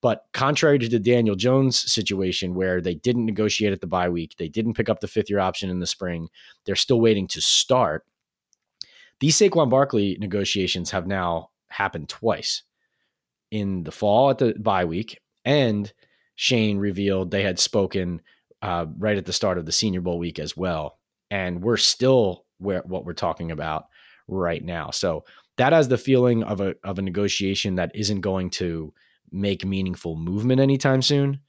But 0.02 0.26
contrary 0.34 0.78
to 0.78 0.88
the 0.88 1.00
Daniel 1.00 1.36
Jones 1.36 1.92
situation, 1.92 2.54
where 2.54 2.80
they 2.80 2.94
didn't 2.94 3.26
negotiate 3.26 3.74
at 3.74 3.82
the 3.82 3.88
bye 3.88 4.10
week, 4.10 4.36
they 4.38 4.50
didn't 4.50 4.76
pick 4.76 4.90
up 4.90 5.00
the 5.00 5.08
fifth 5.08 5.32
year 5.32 5.40
option 5.40 5.72
in 5.72 5.80
the 5.80 5.88
spring, 5.88 6.28
they're 6.66 6.76
still 6.76 7.02
waiting 7.02 7.28
to 7.30 7.42
start. 7.42 8.06
These 9.20 9.40
Saquon 9.40 9.72
Barkley 9.72 10.18
negotiations 10.20 10.92
have 10.92 11.08
now 11.08 11.50
happened 11.70 12.10
twice 12.10 12.62
in 13.50 13.84
the 13.84 13.92
fall 13.92 14.30
at 14.30 14.38
the 14.38 14.54
bye 14.60 14.86
week, 14.86 15.20
and 15.44 15.92
Schoen 16.36 16.78
revealed 16.78 17.32
they 17.32 17.44
had 17.44 17.58
spoken 17.58 18.22
uh, 18.62 18.86
right 18.98 19.18
at 19.18 19.26
the 19.26 19.34
start 19.34 19.58
of 19.58 19.66
the 19.66 19.72
Senior 19.72 20.02
Bowl 20.02 20.20
week 20.20 20.38
as 20.38 20.56
well. 20.56 21.00
And 21.32 21.64
we're 21.64 21.78
still 21.78 22.46
where 22.58 22.82
what 22.86 23.06
we're 23.06 23.14
talking 23.14 23.52
about 23.52 23.86
right 24.28 24.64
now. 24.64 24.92
So 24.92 25.24
that 25.58 25.74
has 25.74 25.88
the 25.88 25.98
feeling 25.98 26.44
of 26.44 26.62
a 26.62 26.76
of 26.84 27.00
a 27.00 27.02
negotiation 27.02 27.76
that 27.76 27.92
isn't 27.96 28.22
going 28.22 28.50
to 28.52 28.94
make 29.32 29.66
meaningful 29.66 30.16
movement 30.16 30.60
anytime 30.62 31.02
soon. 31.02 31.40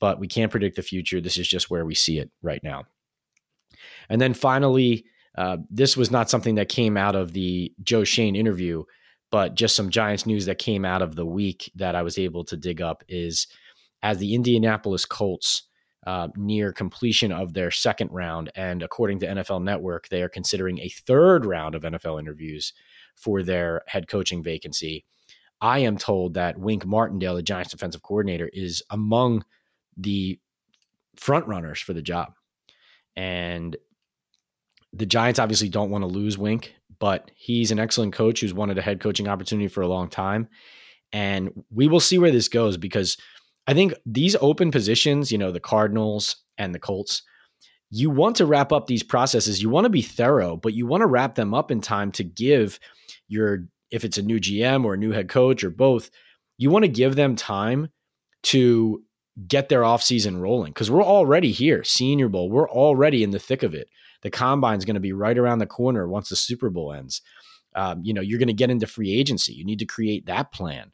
but 0.00 0.18
we 0.20 0.28
can't 0.28 0.50
predict 0.50 0.76
the 0.76 0.82
future. 0.82 1.20
This 1.20 1.38
is 1.38 1.48
just 1.48 1.70
where 1.70 1.84
we 1.84 1.94
see 1.94 2.18
it 2.18 2.30
right 2.42 2.62
now. 2.62 2.84
And 4.08 4.20
then 4.20 4.34
finally, 4.34 5.06
uh, 5.36 5.58
this 5.70 5.96
was 5.96 6.10
not 6.10 6.28
something 6.28 6.56
that 6.56 6.68
came 6.68 6.96
out 6.96 7.16
of 7.16 7.32
the 7.32 7.72
Joe 7.82 8.04
Schoen 8.04 8.36
interview, 8.36 8.84
but 9.30 9.54
just 9.54 9.74
some 9.74 9.90
Giants 9.90 10.26
news 10.26 10.46
that 10.46 10.58
came 10.58 10.84
out 10.84 11.02
of 11.02 11.16
the 11.16 11.24
week 11.24 11.72
that 11.76 11.94
I 11.94 12.02
was 12.02 12.18
able 12.18 12.44
to 12.44 12.56
dig 12.56 12.82
up 12.82 13.02
is 13.08 13.46
as 14.02 14.18
the 14.18 14.34
Indianapolis 14.34 15.04
Colts 15.06 15.62
uh, 16.06 16.28
near 16.36 16.72
completion 16.72 17.32
of 17.32 17.54
their 17.54 17.70
second 17.70 18.10
round. 18.12 18.52
And 18.54 18.82
according 18.82 19.20
to 19.20 19.26
NFL 19.26 19.62
Network, 19.62 20.08
they 20.08 20.22
are 20.22 20.28
considering 20.28 20.80
a 20.80 20.90
third 20.90 21.46
round 21.46 21.74
of 21.74 21.82
NFL 21.82 22.20
interviews 22.20 22.74
for 23.16 23.42
their 23.42 23.82
head 23.86 24.08
coaching 24.08 24.42
vacancy. 24.42 25.04
I 25.60 25.80
am 25.80 25.96
told 25.96 26.34
that 26.34 26.58
Wink 26.58 26.84
Martindale, 26.84 27.36
the 27.36 27.42
Giants 27.42 27.70
defensive 27.70 28.02
coordinator, 28.02 28.50
is 28.52 28.82
among 28.90 29.44
the 29.96 30.38
front 31.16 31.46
runners 31.46 31.80
for 31.80 31.92
the 31.92 32.02
job. 32.02 32.34
And 33.16 33.76
the 34.92 35.06
Giants 35.06 35.38
obviously 35.38 35.68
don't 35.68 35.90
want 35.90 36.02
to 36.02 36.08
lose 36.08 36.36
Wink, 36.36 36.74
but 36.98 37.30
he's 37.34 37.70
an 37.70 37.78
excellent 37.78 38.12
coach 38.12 38.40
who's 38.40 38.54
wanted 38.54 38.78
a 38.78 38.82
head 38.82 39.00
coaching 39.00 39.28
opportunity 39.28 39.68
for 39.68 39.82
a 39.82 39.88
long 39.88 40.08
time. 40.08 40.48
And 41.12 41.64
we 41.70 41.88
will 41.88 42.00
see 42.00 42.18
where 42.18 42.30
this 42.30 42.48
goes 42.48 42.76
because 42.76 43.16
I 43.66 43.74
think 43.74 43.94
these 44.04 44.36
open 44.40 44.70
positions, 44.70 45.32
you 45.32 45.38
know, 45.38 45.50
the 45.50 45.60
Cardinals 45.60 46.36
and 46.58 46.74
the 46.74 46.78
Colts, 46.78 47.22
you 47.94 48.10
want 48.10 48.34
to 48.34 48.44
wrap 48.44 48.72
up 48.72 48.88
these 48.88 49.04
processes. 49.04 49.62
You 49.62 49.70
want 49.70 49.84
to 49.84 49.88
be 49.90 50.02
thorough, 50.02 50.56
but 50.56 50.74
you 50.74 50.84
want 50.84 51.02
to 51.02 51.06
wrap 51.06 51.36
them 51.36 51.54
up 51.54 51.70
in 51.70 51.80
time 51.80 52.10
to 52.12 52.24
give 52.24 52.80
your, 53.28 53.68
if 53.92 54.04
it's 54.04 54.18
a 54.18 54.22
new 54.22 54.40
GM 54.40 54.84
or 54.84 54.94
a 54.94 54.98
new 54.98 55.12
head 55.12 55.28
coach 55.28 55.62
or 55.62 55.70
both, 55.70 56.10
you 56.58 56.70
want 56.70 56.84
to 56.84 56.88
give 56.88 57.14
them 57.14 57.36
time 57.36 57.88
to 58.42 59.04
get 59.46 59.68
their 59.68 59.82
offseason 59.82 60.40
rolling 60.40 60.72
because 60.72 60.90
we're 60.90 61.04
already 61.04 61.52
here, 61.52 61.84
Senior 61.84 62.28
Bowl. 62.28 62.50
We're 62.50 62.68
already 62.68 63.22
in 63.22 63.30
the 63.30 63.38
thick 63.38 63.62
of 63.62 63.74
it. 63.74 63.88
The 64.22 64.30
combine 64.30 64.78
is 64.78 64.84
going 64.84 64.94
to 64.94 65.00
be 65.00 65.12
right 65.12 65.38
around 65.38 65.60
the 65.60 65.66
corner 65.66 66.08
once 66.08 66.30
the 66.30 66.36
Super 66.36 66.70
Bowl 66.70 66.92
ends. 66.92 67.22
Um, 67.76 68.00
you 68.02 68.12
know, 68.12 68.22
you're 68.22 68.40
going 68.40 68.48
to 68.48 68.54
get 68.54 68.70
into 68.70 68.88
free 68.88 69.12
agency. 69.12 69.52
You 69.52 69.64
need 69.64 69.78
to 69.78 69.86
create 69.86 70.26
that 70.26 70.50
plan. 70.50 70.90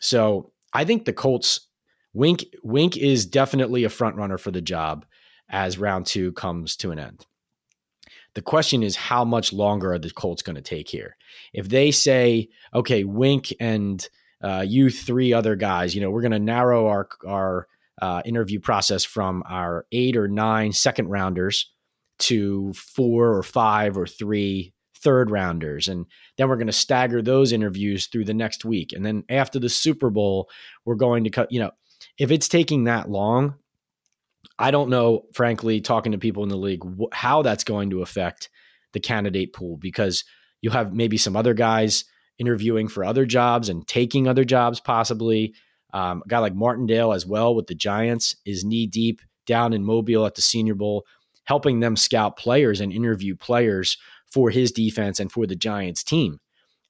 So 0.00 0.52
I 0.72 0.84
think 0.84 1.04
the 1.04 1.12
Colts 1.12 1.66
Wink 2.12 2.44
Wink 2.62 2.96
is 2.96 3.26
definitely 3.26 3.82
a 3.82 3.88
front 3.88 4.14
runner 4.14 4.38
for 4.38 4.52
the 4.52 4.60
job 4.60 5.04
as 5.48 5.78
round 5.78 6.06
two 6.06 6.32
comes 6.32 6.76
to 6.76 6.90
an 6.90 6.98
end. 6.98 7.26
The 8.34 8.42
question 8.42 8.82
is 8.82 8.94
how 8.94 9.24
much 9.24 9.52
longer 9.52 9.92
are 9.92 9.98
the 9.98 10.10
Colts 10.10 10.42
going 10.42 10.56
to 10.56 10.62
take 10.62 10.88
here? 10.88 11.16
If 11.52 11.68
they 11.68 11.90
say, 11.90 12.48
okay, 12.74 13.04
Wink 13.04 13.52
and 13.58 14.06
uh, 14.42 14.64
you 14.66 14.90
three 14.90 15.32
other 15.32 15.56
guys, 15.56 15.94
you 15.94 16.00
know, 16.00 16.10
we're 16.10 16.22
going 16.22 16.32
to 16.32 16.38
narrow 16.38 16.86
our 16.86 17.08
our 17.26 17.66
uh, 18.00 18.22
interview 18.24 18.60
process 18.60 19.04
from 19.04 19.42
our 19.48 19.86
eight 19.90 20.16
or 20.16 20.28
nine 20.28 20.72
second 20.72 21.08
rounders 21.08 21.72
to 22.20 22.72
four 22.74 23.34
or 23.34 23.42
five 23.42 23.96
or 23.96 24.06
three 24.06 24.72
third 24.96 25.30
rounders. 25.30 25.88
And 25.88 26.06
then 26.36 26.48
we're 26.48 26.56
going 26.56 26.66
to 26.66 26.72
stagger 26.72 27.22
those 27.22 27.52
interviews 27.52 28.06
through 28.06 28.24
the 28.24 28.34
next 28.34 28.64
week. 28.64 28.92
And 28.92 29.04
then 29.04 29.24
after 29.28 29.58
the 29.58 29.68
Super 29.68 30.10
Bowl, 30.10 30.48
we're 30.84 30.96
going 30.96 31.24
to 31.24 31.30
cut, 31.30 31.50
you 31.50 31.60
know, 31.60 31.70
if 32.18 32.30
it's 32.30 32.48
taking 32.48 32.84
that 32.84 33.10
long, 33.10 33.54
I 34.58 34.70
don't 34.70 34.90
know, 34.90 35.24
frankly, 35.32 35.80
talking 35.80 36.12
to 36.12 36.18
people 36.18 36.42
in 36.42 36.48
the 36.48 36.56
league, 36.56 36.84
wh- 36.84 37.14
how 37.14 37.42
that's 37.42 37.64
going 37.64 37.90
to 37.90 38.02
affect 38.02 38.48
the 38.92 39.00
candidate 39.00 39.52
pool 39.52 39.76
because 39.76 40.24
you'll 40.60 40.72
have 40.72 40.92
maybe 40.92 41.16
some 41.16 41.36
other 41.36 41.54
guys 41.54 42.04
interviewing 42.38 42.88
for 42.88 43.04
other 43.04 43.26
jobs 43.26 43.68
and 43.68 43.86
taking 43.86 44.26
other 44.26 44.44
jobs, 44.44 44.80
possibly. 44.80 45.54
Um, 45.92 46.22
a 46.24 46.28
guy 46.28 46.38
like 46.38 46.54
Martindale 46.54 47.12
as 47.12 47.26
well 47.26 47.54
with 47.54 47.66
the 47.66 47.74
Giants 47.74 48.36
is 48.44 48.64
knee 48.64 48.86
deep 48.86 49.20
down 49.46 49.72
in 49.72 49.84
Mobile 49.84 50.26
at 50.26 50.34
the 50.34 50.42
Senior 50.42 50.74
Bowl, 50.74 51.06
helping 51.44 51.80
them 51.80 51.96
scout 51.96 52.36
players 52.36 52.80
and 52.80 52.92
interview 52.92 53.34
players 53.34 53.96
for 54.30 54.50
his 54.50 54.70
defense 54.70 55.18
and 55.20 55.32
for 55.32 55.46
the 55.46 55.56
Giants 55.56 56.04
team. 56.04 56.40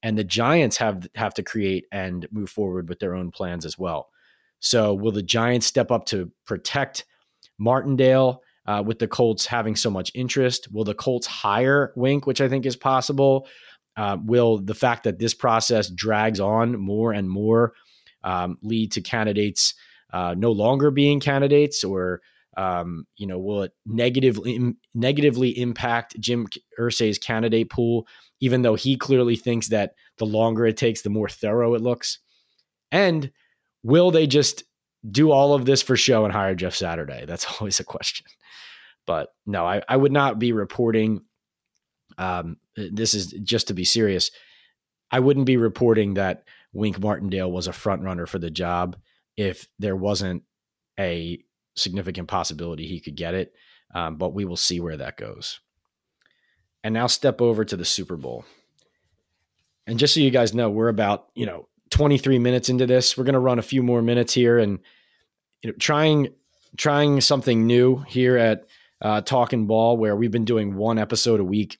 And 0.03 0.19
the 0.19 0.25
Giants 0.25 0.77
have 0.79 1.09
have 1.15 1.35
to 1.35 1.43
create 1.43 1.87
and 1.91 2.27
move 2.31 2.51
forward 2.51 2.89
with 2.89 2.99
their 2.99 3.15
own 3.15 3.31
plans 3.31 3.65
as 3.65 3.79
well. 3.79 4.09
So, 4.61 4.95
will 4.95 5.13
the 5.13 5.23
Giants 5.23 5.67
step 5.67 5.91
up 5.91 6.07
to 6.07 6.31
protect 6.45 7.05
Martindale 7.59 8.43
uh, 8.67 8.83
with 8.85 8.99
the 8.99 9.09
Colts 9.09 9.47
having 9.47 9.77
so 9.77 9.91
much 9.91 10.11
interest? 10.15 10.69
Will 10.73 10.85
the 10.85 10.95
Colts 10.95 11.27
hire 11.27 11.93
Wink, 11.97 12.27
which 12.27 12.41
I 12.41 12.49
think 12.49 12.67
is 12.67 12.77
possible? 12.77 13.49
Uh, 13.97 14.17
will 14.25 14.59
the 14.59 14.75
fact 14.75 15.05
that 15.05 15.19
this 15.19 15.35
process 15.35 15.91
drags 15.91 16.39
on 16.39 16.79
more 16.79 17.13
and 17.13 17.29
more 17.29 17.73
um, 18.23 18.59
lead 18.63 18.93
to 18.93 19.01
candidates 19.01 19.75
uh, 20.13 20.35
no 20.37 20.53
longer 20.53 20.91
being 20.91 21.21
candidates, 21.21 21.83
or 21.85 22.21
um, 22.57 23.07
you 23.17 23.27
know, 23.27 23.39
will 23.39 23.63
it 23.63 23.73
negatively 23.87 24.75
negatively 24.95 25.51
impact 25.59 26.19
Jim 26.19 26.47
Irsay's 26.79 27.19
candidate 27.19 27.71
pool? 27.71 28.07
Even 28.41 28.63
though 28.63 28.77
he 28.77 28.97
clearly 28.97 29.37
thinks 29.37 29.69
that 29.69 29.95
the 30.19 30.25
longer 30.25 30.65
it 30.65 30.77
takes, 30.77 31.03
the 31.03 31.11
more 31.11 31.29
thorough 31.29 31.75
it 31.75 31.83
looks, 31.83 32.21
and 32.93 33.31
Will 33.83 34.11
they 34.11 34.27
just 34.27 34.65
do 35.09 35.31
all 35.31 35.55
of 35.55 35.65
this 35.65 35.83
for 35.83 35.97
show 35.97 36.25
and 36.25 36.33
hire 36.33 36.55
Jeff 36.55 36.75
Saturday? 36.75 37.25
That's 37.27 37.47
always 37.61 37.81
a 37.81 37.85
question. 37.85 38.27
But 39.07 39.31
no, 39.47 39.65
I, 39.65 39.83
I 39.89 39.97
would 39.97 40.13
not 40.13 40.39
be 40.39 40.53
reporting. 40.53 41.23
Um, 42.19 42.59
this 42.77 43.15
is 43.15 43.29
just 43.43 43.69
to 43.69 43.75
be 43.75 43.85
serious. 43.85 44.31
I 45.11 45.21
wouldn't 45.21 45.47
be 45.47 45.57
reporting 45.57 46.15
that 46.15 46.45
Wink 46.73 47.01
Martindale 47.01 47.51
was 47.51 47.67
a 47.67 47.73
front 47.73 48.03
runner 48.03 48.27
for 48.27 48.39
the 48.39 48.51
job 48.51 48.97
if 49.37 49.69
there 49.79 49.97
wasn't 49.97 50.43
a 50.99 51.43
significant 51.77 52.29
possibility 52.29 52.87
he 52.87 53.01
could 53.01 53.17
get 53.17 53.35
it. 53.35 53.55
Um, 53.95 54.17
but 54.17 54.35
we 54.35 54.45
will 54.45 54.57
see 54.57 54.81
where 54.81 54.97
that 54.97 55.17
goes. 55.17 55.61
And 56.85 56.93
now 56.93 57.07
step 57.07 57.41
over 57.41 57.65
to 57.65 57.77
the 57.77 57.85
Super 57.85 58.17
Bowl. 58.17 58.45
And 59.87 59.99
just 59.99 60.13
so 60.13 60.21
you 60.21 60.31
guys 60.31 60.53
know, 60.53 60.69
we're 60.69 60.89
about, 60.89 61.29
you 61.35 61.47
know, 61.47 61.69
23 61.91 62.39
minutes 62.39 62.69
into 62.69 62.87
this. 62.87 63.17
We're 63.17 63.25
going 63.25 63.35
to 63.35 63.41
run 63.41 63.59
a 63.59 63.63
few 63.63 63.83
more 63.83 64.03
minutes 64.03 64.33
here 64.35 64.59
and 64.59 64.79
you 65.63 65.71
know, 65.71 65.77
trying 65.79 66.29
trying 66.77 67.21
something 67.21 67.67
new 67.67 67.99
here 68.09 68.37
at 68.37 68.67
uh, 69.01 69.21
Talking 69.23 69.67
Ball, 69.67 69.97
where 69.97 70.17
we've 70.17 70.31
been 70.31 70.45
doing 70.45 70.77
one 70.77 70.99
episode 70.99 71.41
a 71.41 71.45
week. 71.45 71.79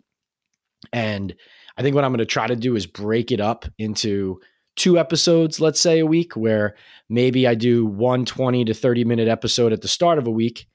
And 0.93 1.35
I 1.77 1.83
think 1.83 1.95
what 1.95 2.05
I'm 2.05 2.11
going 2.11 2.19
to 2.19 2.27
try 2.27 2.47
to 2.47 2.57
do 2.57 2.77
is 2.77 2.87
break 2.87 3.31
it 3.31 3.41
up 3.41 3.67
into 3.79 4.41
two 4.77 4.99
episodes, 4.99 5.61
let's 5.61 5.81
say 5.81 5.99
a 5.99 6.07
week, 6.07 6.37
where 6.37 6.75
maybe 7.09 7.47
I 7.47 7.55
do 7.55 7.85
one 7.85 8.25
20 8.25 8.65
to 8.67 8.75
30 8.75 9.05
minute 9.05 9.29
episode 9.29 9.73
at 9.73 9.83
the 9.83 9.89
start 9.89 10.19
of 10.19 10.27
a 10.27 10.31
week. 10.31 10.67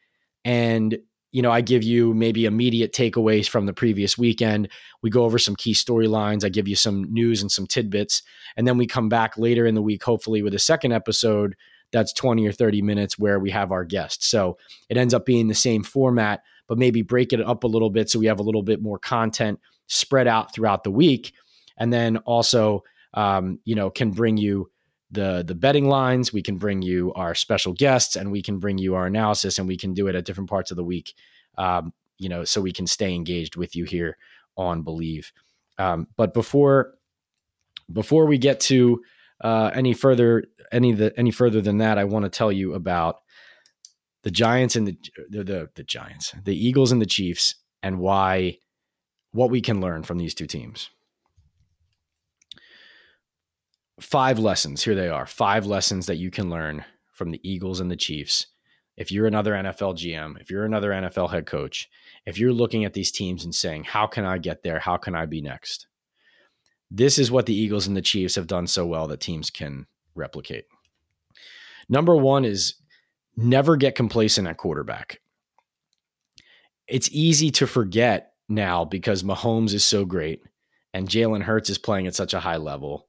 And 0.45 0.97
you 1.33 1.41
know, 1.41 1.51
I 1.51 1.61
give 1.61 1.83
you 1.83 2.13
maybe 2.13 2.45
immediate 2.45 2.93
takeaways 2.93 3.49
from 3.49 3.65
the 3.65 3.73
previous 3.73 4.17
weekend. 4.17 4.69
We 5.01 5.09
go 5.09 5.25
over 5.25 5.39
some 5.39 5.55
key 5.55 5.73
storylines. 5.73 6.45
I 6.45 6.49
give 6.49 6.67
you 6.67 6.75
some 6.75 7.11
news 7.11 7.41
and 7.41 7.51
some 7.51 7.65
tidbits. 7.65 8.21
And 8.55 8.67
then 8.67 8.77
we 8.77 8.85
come 8.85 9.09
back 9.09 9.35
later 9.37 9.65
in 9.65 9.73
the 9.73 9.81
week, 9.81 10.03
hopefully, 10.03 10.43
with 10.43 10.53
a 10.53 10.59
second 10.59 10.93
episode 10.93 11.55
that's 11.91 12.13
20 12.13 12.47
or 12.47 12.51
30 12.51 12.81
minutes 12.83 13.17
where 13.17 13.39
we 13.39 13.49
have 13.51 13.71
our 13.71 13.83
guests. 13.83 14.27
So 14.27 14.57
it 14.89 14.97
ends 14.97 15.13
up 15.13 15.25
being 15.25 15.47
the 15.47 15.55
same 15.55 15.83
format, 15.83 16.43
but 16.67 16.77
maybe 16.77 17.01
break 17.01 17.33
it 17.33 17.41
up 17.41 17.63
a 17.63 17.67
little 17.67 17.89
bit 17.89 18.09
so 18.09 18.19
we 18.19 18.27
have 18.27 18.39
a 18.39 18.43
little 18.43 18.63
bit 18.63 18.81
more 18.81 18.99
content 18.99 19.59
spread 19.87 20.27
out 20.27 20.53
throughout 20.53 20.83
the 20.83 20.91
week. 20.91 21.33
And 21.77 21.91
then 21.91 22.17
also, 22.17 22.83
um, 23.15 23.59
you 23.65 23.75
know, 23.75 23.89
can 23.89 24.11
bring 24.11 24.37
you 24.37 24.69
the 25.13 25.43
the 25.45 25.55
betting 25.55 25.87
lines. 25.87 26.33
We 26.33 26.41
can 26.41 26.57
bring 26.57 26.81
you 26.81 27.13
our 27.13 27.35
special 27.35 27.73
guests 27.73 28.15
and 28.15 28.31
we 28.31 28.41
can 28.41 28.59
bring 28.59 28.77
you 28.77 28.95
our 28.95 29.05
analysis 29.05 29.59
and 29.59 29.67
we 29.67 29.77
can 29.77 29.93
do 29.93 30.07
it 30.07 30.15
at 30.15 30.25
different 30.25 30.49
parts 30.49 30.71
of 30.71 30.77
the 30.77 30.83
week 30.83 31.13
um, 31.57 31.93
you 32.17 32.29
know 32.29 32.43
so 32.43 32.61
we 32.61 32.71
can 32.71 32.87
stay 32.87 33.13
engaged 33.13 33.55
with 33.55 33.75
you 33.75 33.85
here 33.85 34.17
on 34.57 34.83
Bleav. 34.83 35.31
Um, 35.77 36.07
but 36.17 36.33
before 36.33 36.95
before 37.91 38.25
we 38.25 38.37
get 38.37 38.59
to 38.61 39.01
uh, 39.41 39.71
any 39.73 39.93
further 39.93 40.45
any 40.71 40.91
the 40.91 41.13
any 41.17 41.31
further 41.31 41.61
than 41.61 41.77
that 41.79 41.97
i 41.97 42.03
want 42.03 42.23
to 42.23 42.29
tell 42.29 42.51
you 42.51 42.73
about 42.73 43.17
the 44.23 44.31
giants 44.31 44.75
and 44.75 44.87
the, 44.87 44.97
the 45.29 45.43
the 45.43 45.69
the 45.75 45.83
giants 45.83 46.33
the 46.43 46.55
eagles 46.55 46.91
and 46.91 47.01
the 47.01 47.05
chiefs 47.05 47.55
and 47.81 47.99
why 47.99 48.57
what 49.31 49.49
we 49.49 49.61
can 49.61 49.81
learn 49.81 50.03
from 50.03 50.17
these 50.17 50.33
two 50.33 50.47
teams 50.47 50.89
five 53.99 54.39
lessons. 54.39 54.83
Here 54.83 54.95
they 54.95 55.09
are 55.09 55.25
five 55.25 55.65
lessons 55.65 56.05
that 56.07 56.17
you 56.17 56.31
can 56.31 56.49
learn 56.49 56.83
from 57.11 57.31
the 57.31 57.41
Eagles 57.47 57.79
and 57.79 57.89
the 57.89 57.95
Chiefs. 57.95 58.47
If 58.95 59.11
you're 59.11 59.27
another 59.27 59.53
NFL 59.53 59.95
GM, 59.95 60.39
if 60.39 60.51
you're 60.51 60.65
another 60.65 60.91
NFL 60.91 61.31
head 61.31 61.45
coach, 61.45 61.89
if 62.25 62.37
you're 62.37 62.53
looking 62.53 62.85
at 62.85 62.93
these 62.93 63.11
teams 63.11 63.43
and 63.43 63.53
saying, 63.53 63.85
How 63.85 64.07
can 64.07 64.25
I 64.25 64.37
get 64.37 64.63
there? 64.63 64.79
How 64.79 64.97
can 64.97 65.15
I 65.15 65.25
be 65.25 65.41
next? 65.41 65.87
This 66.91 67.17
is 67.17 67.31
what 67.31 67.47
the 67.47 67.55
Eagles 67.55 67.87
and 67.87 67.97
the 67.97 68.01
Chiefs 68.01 68.35
have 68.35 68.47
done 68.47 68.67
so 68.67 68.85
well 68.85 69.07
that 69.07 69.19
teams 69.19 69.49
can 69.49 69.87
replicate. 70.13 70.65
Number 71.89 72.15
one 72.15 72.45
is 72.45 72.75
never 73.35 73.75
get 73.75 73.95
complacent 73.95 74.47
at 74.47 74.57
quarterback. 74.57 75.19
It's 76.87 77.09
easy 77.11 77.49
to 77.51 77.67
forget 77.67 78.33
now 78.47 78.85
because 78.85 79.23
Mahomes 79.23 79.73
is 79.73 79.83
so 79.83 80.05
great 80.05 80.43
and 80.93 81.09
Jalen 81.09 81.41
Hurts 81.41 81.69
is 81.69 81.77
playing 81.77 82.05
at 82.05 82.15
such 82.15 82.33
a 82.33 82.39
high 82.39 82.57
level 82.57 83.07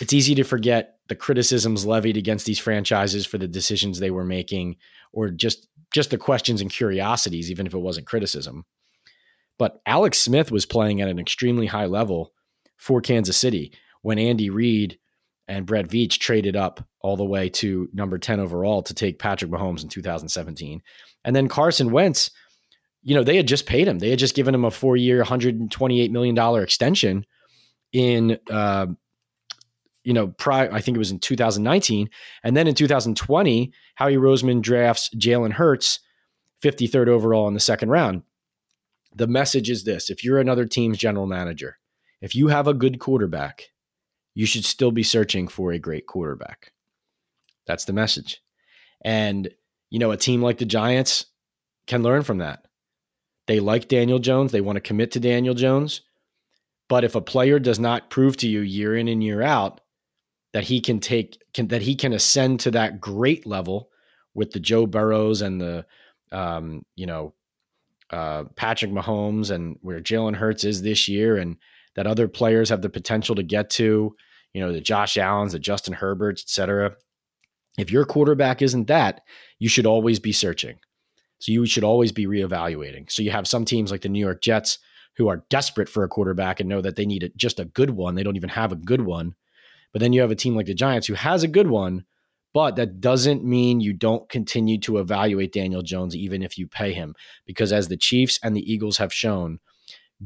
it's 0.00 0.12
easy 0.12 0.34
to 0.34 0.44
forget 0.44 0.98
the 1.08 1.14
criticisms 1.14 1.86
levied 1.86 2.16
against 2.16 2.46
these 2.46 2.58
franchises 2.58 3.26
for 3.26 3.38
the 3.38 3.48
decisions 3.48 3.98
they 3.98 4.10
were 4.10 4.24
making 4.24 4.76
or 5.12 5.30
just 5.30 5.68
just 5.92 6.10
the 6.10 6.18
questions 6.18 6.60
and 6.60 6.70
curiosities 6.70 7.50
even 7.50 7.66
if 7.66 7.74
it 7.74 7.78
wasn't 7.78 8.06
criticism. 8.06 8.64
But 9.58 9.80
alex 9.86 10.18
smith 10.18 10.50
was 10.50 10.66
playing 10.66 11.00
at 11.00 11.08
an 11.08 11.18
extremely 11.18 11.66
high 11.66 11.86
level 11.86 12.32
for 12.76 13.00
kansas 13.00 13.36
city 13.36 13.72
when 14.02 14.18
andy 14.18 14.50
reid 14.50 14.98
and 15.48 15.64
brett 15.64 15.88
veach 15.88 16.18
traded 16.18 16.56
up 16.56 16.86
all 17.00 17.16
the 17.16 17.24
way 17.24 17.48
to 17.48 17.88
number 17.94 18.18
10 18.18 18.38
overall 18.40 18.82
to 18.82 18.92
take 18.92 19.18
patrick 19.18 19.50
mahomes 19.50 19.82
in 19.82 19.88
2017 19.88 20.82
and 21.24 21.34
then 21.34 21.48
carson 21.48 21.90
wentz 21.90 22.30
you 23.06 23.14
know 23.14 23.22
they 23.22 23.36
had 23.36 23.46
just 23.46 23.66
paid 23.66 23.86
him. 23.86 24.00
They 24.00 24.10
had 24.10 24.18
just 24.18 24.34
given 24.34 24.52
him 24.52 24.64
a 24.64 24.70
four-year 24.70 25.18
128 25.18 26.10
million 26.10 26.34
dollar 26.34 26.64
extension 26.64 27.24
in 27.92 28.36
uh, 28.50 28.88
you 30.06 30.12
know, 30.12 30.28
prior, 30.28 30.72
I 30.72 30.80
think 30.80 30.94
it 30.94 30.98
was 30.98 31.10
in 31.10 31.18
2019. 31.18 32.08
And 32.44 32.56
then 32.56 32.68
in 32.68 32.76
2020, 32.76 33.72
Howie 33.96 34.14
Roseman 34.14 34.62
drafts 34.62 35.10
Jalen 35.16 35.52
Hurts, 35.52 35.98
53rd 36.62 37.08
overall 37.08 37.48
in 37.48 37.54
the 37.54 37.60
second 37.60 37.90
round. 37.90 38.22
The 39.12 39.26
message 39.26 39.68
is 39.68 39.82
this 39.82 40.08
if 40.08 40.22
you're 40.22 40.38
another 40.38 40.64
team's 40.64 40.96
general 40.96 41.26
manager, 41.26 41.78
if 42.20 42.36
you 42.36 42.46
have 42.48 42.68
a 42.68 42.74
good 42.74 43.00
quarterback, 43.00 43.64
you 44.32 44.46
should 44.46 44.64
still 44.64 44.92
be 44.92 45.02
searching 45.02 45.48
for 45.48 45.72
a 45.72 45.78
great 45.78 46.06
quarterback. 46.06 46.70
That's 47.66 47.84
the 47.84 47.92
message. 47.92 48.40
And, 49.00 49.48
you 49.90 49.98
know, 49.98 50.12
a 50.12 50.16
team 50.16 50.40
like 50.40 50.58
the 50.58 50.66
Giants 50.66 51.26
can 51.88 52.04
learn 52.04 52.22
from 52.22 52.38
that. 52.38 52.68
They 53.48 53.58
like 53.58 53.88
Daniel 53.88 54.20
Jones, 54.20 54.52
they 54.52 54.60
want 54.60 54.76
to 54.76 54.80
commit 54.80 55.10
to 55.12 55.20
Daniel 55.20 55.54
Jones. 55.54 56.02
But 56.88 57.02
if 57.02 57.16
a 57.16 57.20
player 57.20 57.58
does 57.58 57.80
not 57.80 58.08
prove 58.08 58.36
to 58.36 58.48
you 58.48 58.60
year 58.60 58.96
in 58.96 59.08
and 59.08 59.24
year 59.24 59.42
out 59.42 59.80
that 60.52 60.64
he 60.64 60.80
can 60.80 61.00
take 61.00 61.38
can, 61.54 61.68
that 61.68 61.82
he 61.82 61.94
can 61.94 62.12
ascend 62.12 62.60
to 62.60 62.70
that 62.72 63.00
great 63.00 63.46
level 63.46 63.90
with 64.34 64.52
the 64.52 64.60
Joe 64.60 64.86
Burrows 64.86 65.42
and 65.42 65.60
the 65.60 65.86
um, 66.32 66.84
you 66.94 67.06
know 67.06 67.34
uh, 68.10 68.44
Patrick 68.54 68.90
Mahomes 68.90 69.50
and 69.50 69.78
where 69.82 70.00
Jalen 70.00 70.36
Hurts 70.36 70.64
is 70.64 70.82
this 70.82 71.08
year, 71.08 71.36
and 71.36 71.56
that 71.94 72.06
other 72.06 72.28
players 72.28 72.68
have 72.68 72.82
the 72.82 72.88
potential 72.88 73.34
to 73.34 73.42
get 73.42 73.70
to, 73.70 74.14
you 74.52 74.60
know, 74.60 74.72
the 74.72 74.80
Josh 74.80 75.16
Allen's, 75.16 75.52
the 75.52 75.58
Justin 75.58 75.94
Herberts, 75.94 76.42
etc. 76.42 76.94
If 77.78 77.90
your 77.90 78.04
quarterback 78.04 78.62
isn't 78.62 78.86
that, 78.86 79.22
you 79.58 79.68
should 79.68 79.86
always 79.86 80.20
be 80.20 80.32
searching. 80.32 80.78
So 81.38 81.52
you 81.52 81.66
should 81.66 81.84
always 81.84 82.12
be 82.12 82.26
reevaluating. 82.26 83.10
So 83.10 83.22
you 83.22 83.30
have 83.30 83.46
some 83.46 83.64
teams 83.64 83.90
like 83.90 84.02
the 84.02 84.08
New 84.08 84.20
York 84.20 84.40
Jets 84.40 84.78
who 85.16 85.28
are 85.28 85.44
desperate 85.50 85.88
for 85.88 86.04
a 86.04 86.08
quarterback 86.08 86.60
and 86.60 86.68
know 86.68 86.80
that 86.80 86.96
they 86.96 87.06
need 87.06 87.24
a, 87.24 87.28
just 87.30 87.58
a 87.60 87.64
good 87.64 87.90
one. 87.90 88.14
They 88.14 88.22
don't 88.22 88.36
even 88.36 88.50
have 88.50 88.72
a 88.72 88.76
good 88.76 89.02
one. 89.02 89.34
But 89.96 90.00
then 90.00 90.12
you 90.12 90.20
have 90.20 90.30
a 90.30 90.34
team 90.34 90.54
like 90.54 90.66
the 90.66 90.74
Giants 90.74 91.06
who 91.06 91.14
has 91.14 91.42
a 91.42 91.48
good 91.48 91.68
one, 91.68 92.04
but 92.52 92.76
that 92.76 93.00
doesn't 93.00 93.42
mean 93.42 93.80
you 93.80 93.94
don't 93.94 94.28
continue 94.28 94.76
to 94.80 94.98
evaluate 94.98 95.54
Daniel 95.54 95.80
Jones 95.80 96.14
even 96.14 96.42
if 96.42 96.58
you 96.58 96.66
pay 96.66 96.92
him. 96.92 97.14
Because 97.46 97.72
as 97.72 97.88
the 97.88 97.96
Chiefs 97.96 98.38
and 98.42 98.54
the 98.54 98.70
Eagles 98.70 98.98
have 98.98 99.10
shown, 99.10 99.58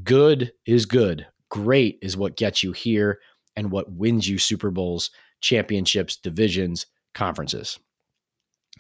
good 0.03 0.51
is 0.67 0.87
good. 0.87 1.25
Great 1.51 2.01
is 2.03 2.17
what 2.17 2.37
gets 2.37 2.65
you 2.65 2.73
here 2.73 3.21
and 3.55 3.71
what 3.71 3.93
wins 3.93 4.29
you 4.29 4.39
Super 4.39 4.73
Bowls, 4.73 5.13
championships, 5.41 6.17
divisions, 6.17 6.87
conferences. 7.15 7.79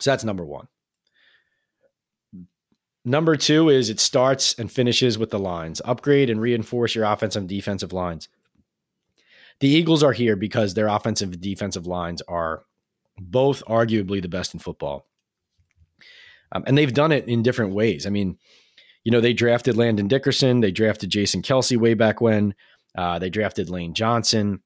So 0.00 0.10
that's 0.10 0.24
number 0.24 0.44
one. 0.44 0.66
Number 3.04 3.36
two 3.36 3.68
is 3.68 3.90
it 3.90 4.00
starts 4.00 4.58
and 4.58 4.72
finishes 4.72 5.18
with 5.18 5.30
the 5.30 5.38
lines. 5.38 5.80
Upgrade 5.84 6.30
and 6.30 6.40
reinforce 6.40 6.96
your 6.96 7.04
offensive 7.04 7.42
and 7.42 7.48
defensive 7.48 7.92
lines 7.92 8.28
the 9.60 9.68
Eagles 9.68 10.02
are 10.02 10.12
here 10.12 10.36
because 10.36 10.74
their 10.74 10.88
offensive 10.88 11.32
and 11.32 11.40
defensive 11.40 11.86
lines 11.86 12.22
are 12.22 12.64
both 13.18 13.62
arguably 13.66 14.20
the 14.20 14.28
best 14.28 14.54
in 14.54 14.60
football. 14.60 15.06
Um, 16.52 16.64
and 16.66 16.76
they've 16.76 16.92
done 16.92 17.12
it 17.12 17.28
in 17.28 17.42
different 17.42 17.74
ways. 17.74 18.06
I 18.06 18.10
mean, 18.10 18.38
you 19.04 19.12
know, 19.12 19.20
they 19.20 19.32
drafted 19.32 19.76
Landon 19.76 20.08
Dickerson, 20.08 20.60
they 20.60 20.72
drafted 20.72 21.10
Jason 21.10 21.42
Kelce 21.42 21.76
way 21.76 21.94
back 21.94 22.20
when, 22.20 22.54
uh, 22.96 23.18
they 23.18 23.30
drafted 23.30 23.70
Lane 23.70 23.94
Johnson, 23.94 24.60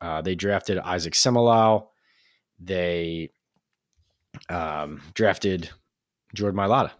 uh, 0.00 0.20
they 0.22 0.34
drafted 0.34 0.78
Isaac 0.78 1.14
Seumalo, 1.14 1.88
they 2.60 3.30
um, 4.48 5.00
drafted 5.14 5.70
Jordan 6.34 6.58
Mailata. 6.58 6.90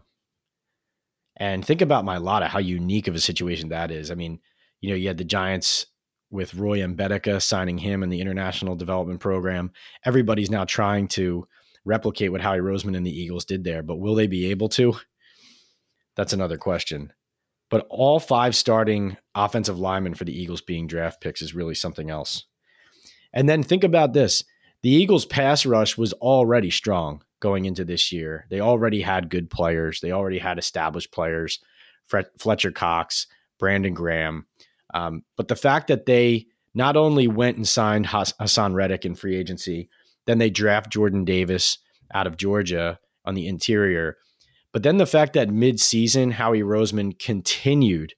And 1.37 1.65
think 1.65 1.83
about 1.83 2.05
Mailata, 2.05 2.49
how 2.49 2.59
unique 2.59 3.07
of 3.07 3.15
a 3.15 3.21
situation 3.21 3.69
that 3.69 3.91
is. 3.91 4.11
I 4.11 4.15
mean, 4.15 4.41
you 4.81 4.91
know, 4.91 4.97
you 4.97 5.07
had 5.07 5.19
the 5.19 5.25
Giants 5.25 5.87
with 6.31 6.55
Roy 6.55 6.79
Mbaeteka 6.79 7.43
signing 7.43 7.79
him 7.79 8.03
in 8.03 8.09
the 8.09 8.21
international 8.21 8.77
development 8.77 9.21
program. 9.21 9.73
Everybody's 10.05 10.51
now 10.51 10.65
trying 10.65 11.09
to 11.09 11.47
replicate 11.85 12.31
what 12.33 12.41
Howie 12.41 12.59
Roseman 12.59 12.97
and 12.97 13.07
the 13.07 13.19
Eagles 13.19 13.45
did 13.45 13.65
there, 13.65 13.83
but 13.83 13.97
will 13.97 14.15
they 14.15 14.27
be 14.27 14.51
able 14.51 14.69
to? 14.71 14.95
That's 16.17 16.33
another 16.33 16.59
question. 16.59 17.13
But 17.71 17.87
all 17.91 18.19
five 18.19 18.57
starting 18.57 19.17
offensive 19.35 19.79
linemen 19.79 20.15
for 20.15 20.25
the 20.25 20.39
Eagles 20.39 20.61
being 20.61 20.87
draft 20.87 21.21
picks 21.21 21.43
is 21.43 21.55
really 21.55 21.75
something 21.75 22.11
else. 22.11 22.45
And 23.33 23.49
then 23.49 23.63
think 23.63 23.85
about 23.85 24.13
this 24.13 24.45
the 24.83 24.91
Eagles' 24.91 25.27
pass 25.27 25.67
rush 25.67 25.99
was 25.99 26.13
already 26.15 26.71
strong 26.71 27.23
going 27.41 27.65
into 27.65 27.85
this 27.85 28.11
year. 28.13 28.47
They 28.51 28.61
already 28.61 29.03
had 29.03 29.31
good 29.31 29.51
players, 29.51 30.01
they 30.01 30.13
already 30.13 30.39
had 30.39 30.59
established 30.59 31.13
players 31.13 31.61
Fletcher 32.39 32.73
Cox, 32.73 33.27
Brandon 33.59 33.95
Graham. 33.95 34.47
Um, 34.99 35.23
but 35.37 35.49
the 35.49 35.57
fact 35.57 35.87
that 35.89 36.07
they 36.07 36.47
not 36.75 36.97
only 36.97 37.29
went 37.29 37.57
and 37.57 37.69
signed 37.69 38.07
Haason 38.07 38.75
Reddick 38.75 39.05
in 39.05 39.15
free 39.15 39.37
agency, 39.37 39.89
then 40.27 40.39
they 40.39 40.51
draft 40.51 40.91
Jordan 40.91 41.25
Davis 41.25 41.79
out 42.13 42.27
of 42.27 42.37
Georgia 42.37 42.99
on 43.25 43.35
the 43.35 43.47
interior. 43.47 44.17
But 44.73 44.83
then 44.83 44.99
the 44.99 45.07
fact 45.07 45.35
that 45.35 45.51
mid-season 45.51 46.33
Howie 46.33 46.63
Roseman 46.63 47.19
continued 47.19 48.15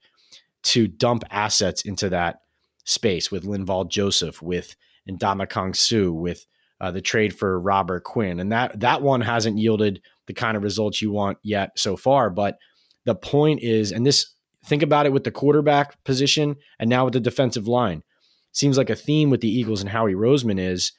to 0.62 0.88
dump 0.88 1.22
assets 1.30 1.82
into 1.82 2.08
that 2.08 2.40
space 2.84 3.30
with 3.30 3.44
Linval 3.44 3.88
Joseph, 3.88 4.42
with 4.42 4.74
Ndamukong 5.08 5.76
Suh, 5.76 6.12
with 6.12 6.46
uh, 6.80 6.90
the 6.90 7.00
trade 7.00 7.36
for 7.38 7.60
Robert 7.60 8.04
Quinn, 8.04 8.40
and 8.40 8.52
that 8.52 8.80
that 8.80 9.02
one 9.02 9.20
hasn't 9.20 9.58
yielded 9.58 10.00
the 10.26 10.34
kind 10.34 10.56
of 10.56 10.62
results 10.62 11.02
you 11.02 11.12
want 11.12 11.38
yet 11.42 11.70
so 11.76 11.96
far. 11.96 12.30
But 12.30 12.56
the 13.04 13.14
point 13.14 13.62
is, 13.62 13.92
and 13.92 14.06
this 14.06 14.34
Think 14.64 14.82
about 14.82 15.06
it 15.06 15.12
with 15.12 15.24
the 15.24 15.30
quarterback 15.30 16.02
position 16.04 16.56
and 16.78 16.90
now 16.90 17.04
with 17.04 17.14
the 17.14 17.20
defensive 17.20 17.66
line. 17.66 18.02
Seems 18.52 18.76
like 18.76 18.90
a 18.90 18.96
theme 18.96 19.30
with 19.30 19.40
the 19.40 19.48
Eagles 19.48 19.80
and 19.80 19.88
Howie 19.88 20.14
Roseman 20.14 20.58
is 20.58 20.92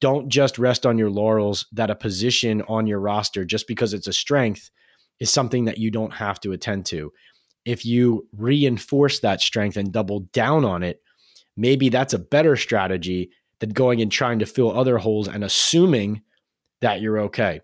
don't 0.00 0.28
just 0.28 0.58
rest 0.58 0.84
on 0.84 0.98
your 0.98 1.10
laurels 1.10 1.66
that 1.72 1.90
a 1.90 1.94
position 1.94 2.62
on 2.62 2.86
your 2.86 2.98
roster, 2.98 3.44
just 3.44 3.68
because 3.68 3.94
it's 3.94 4.06
a 4.06 4.12
strength, 4.12 4.70
is 5.20 5.30
something 5.30 5.66
that 5.66 5.78
you 5.78 5.90
don't 5.90 6.12
have 6.12 6.40
to 6.40 6.52
attend 6.52 6.86
to. 6.86 7.12
If 7.64 7.86
you 7.86 8.26
reinforce 8.36 9.20
that 9.20 9.40
strength 9.40 9.76
and 9.76 9.92
double 9.92 10.20
down 10.32 10.64
on 10.64 10.82
it, 10.82 11.00
maybe 11.56 11.88
that's 11.88 12.14
a 12.14 12.18
better 12.18 12.56
strategy 12.56 13.30
than 13.60 13.70
going 13.70 14.00
and 14.00 14.10
trying 14.10 14.40
to 14.40 14.46
fill 14.46 14.76
other 14.76 14.98
holes 14.98 15.28
and 15.28 15.44
assuming 15.44 16.22
that 16.80 17.00
you're 17.00 17.20
okay. 17.20 17.60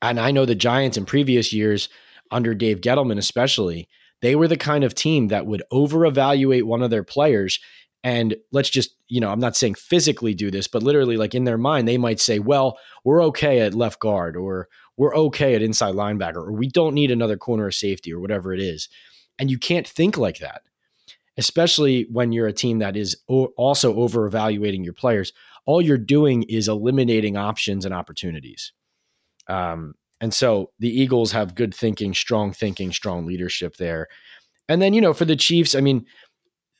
And 0.00 0.18
I 0.18 0.30
know 0.30 0.46
the 0.46 0.54
Giants 0.54 0.96
in 0.96 1.04
previous 1.04 1.52
years, 1.52 1.90
under 2.30 2.54
Dave 2.54 2.80
Gettleman 2.80 3.18
especially, 3.18 3.88
they 4.22 4.34
were 4.34 4.48
the 4.48 4.56
kind 4.56 4.84
of 4.84 4.94
team 4.94 5.28
that 5.28 5.46
would 5.46 5.62
over 5.70 6.06
evaluate 6.06 6.66
one 6.66 6.82
of 6.82 6.90
their 6.90 7.04
players. 7.04 7.60
And 8.04 8.34
let's 8.50 8.70
just, 8.70 8.96
you 9.08 9.20
know, 9.20 9.30
I'm 9.30 9.38
not 9.38 9.56
saying 9.56 9.74
physically 9.74 10.34
do 10.34 10.50
this, 10.50 10.66
but 10.66 10.82
literally, 10.82 11.16
like 11.16 11.34
in 11.34 11.44
their 11.44 11.58
mind, 11.58 11.86
they 11.86 11.98
might 11.98 12.20
say, 12.20 12.38
well, 12.38 12.78
we're 13.04 13.22
okay 13.26 13.60
at 13.60 13.74
left 13.74 14.00
guard, 14.00 14.36
or 14.36 14.68
we're 14.96 15.14
okay 15.14 15.54
at 15.54 15.62
inside 15.62 15.94
linebacker, 15.94 16.36
or 16.36 16.52
we 16.52 16.68
don't 16.68 16.94
need 16.94 17.10
another 17.10 17.36
corner 17.36 17.66
of 17.66 17.74
safety, 17.74 18.12
or 18.12 18.18
whatever 18.20 18.52
it 18.52 18.60
is. 18.60 18.88
And 19.38 19.50
you 19.50 19.58
can't 19.58 19.86
think 19.86 20.16
like 20.16 20.38
that, 20.38 20.62
especially 21.36 22.06
when 22.10 22.32
you're 22.32 22.48
a 22.48 22.52
team 22.52 22.80
that 22.80 22.96
is 22.96 23.16
also 23.28 23.94
over 23.94 24.26
evaluating 24.26 24.82
your 24.84 24.94
players. 24.94 25.32
All 25.64 25.80
you're 25.80 25.96
doing 25.96 26.42
is 26.44 26.66
eliminating 26.66 27.36
options 27.36 27.84
and 27.84 27.94
opportunities. 27.94 28.72
Um, 29.48 29.94
and 30.22 30.32
so 30.32 30.70
the 30.78 30.88
Eagles 30.88 31.32
have 31.32 31.56
good 31.56 31.74
thinking, 31.74 32.14
strong 32.14 32.52
thinking, 32.52 32.92
strong 32.92 33.26
leadership 33.26 33.76
there. 33.76 34.06
And 34.68 34.80
then, 34.80 34.94
you 34.94 35.00
know, 35.00 35.12
for 35.12 35.24
the 35.24 35.34
Chiefs, 35.34 35.74
I 35.74 35.80
mean, 35.80 36.06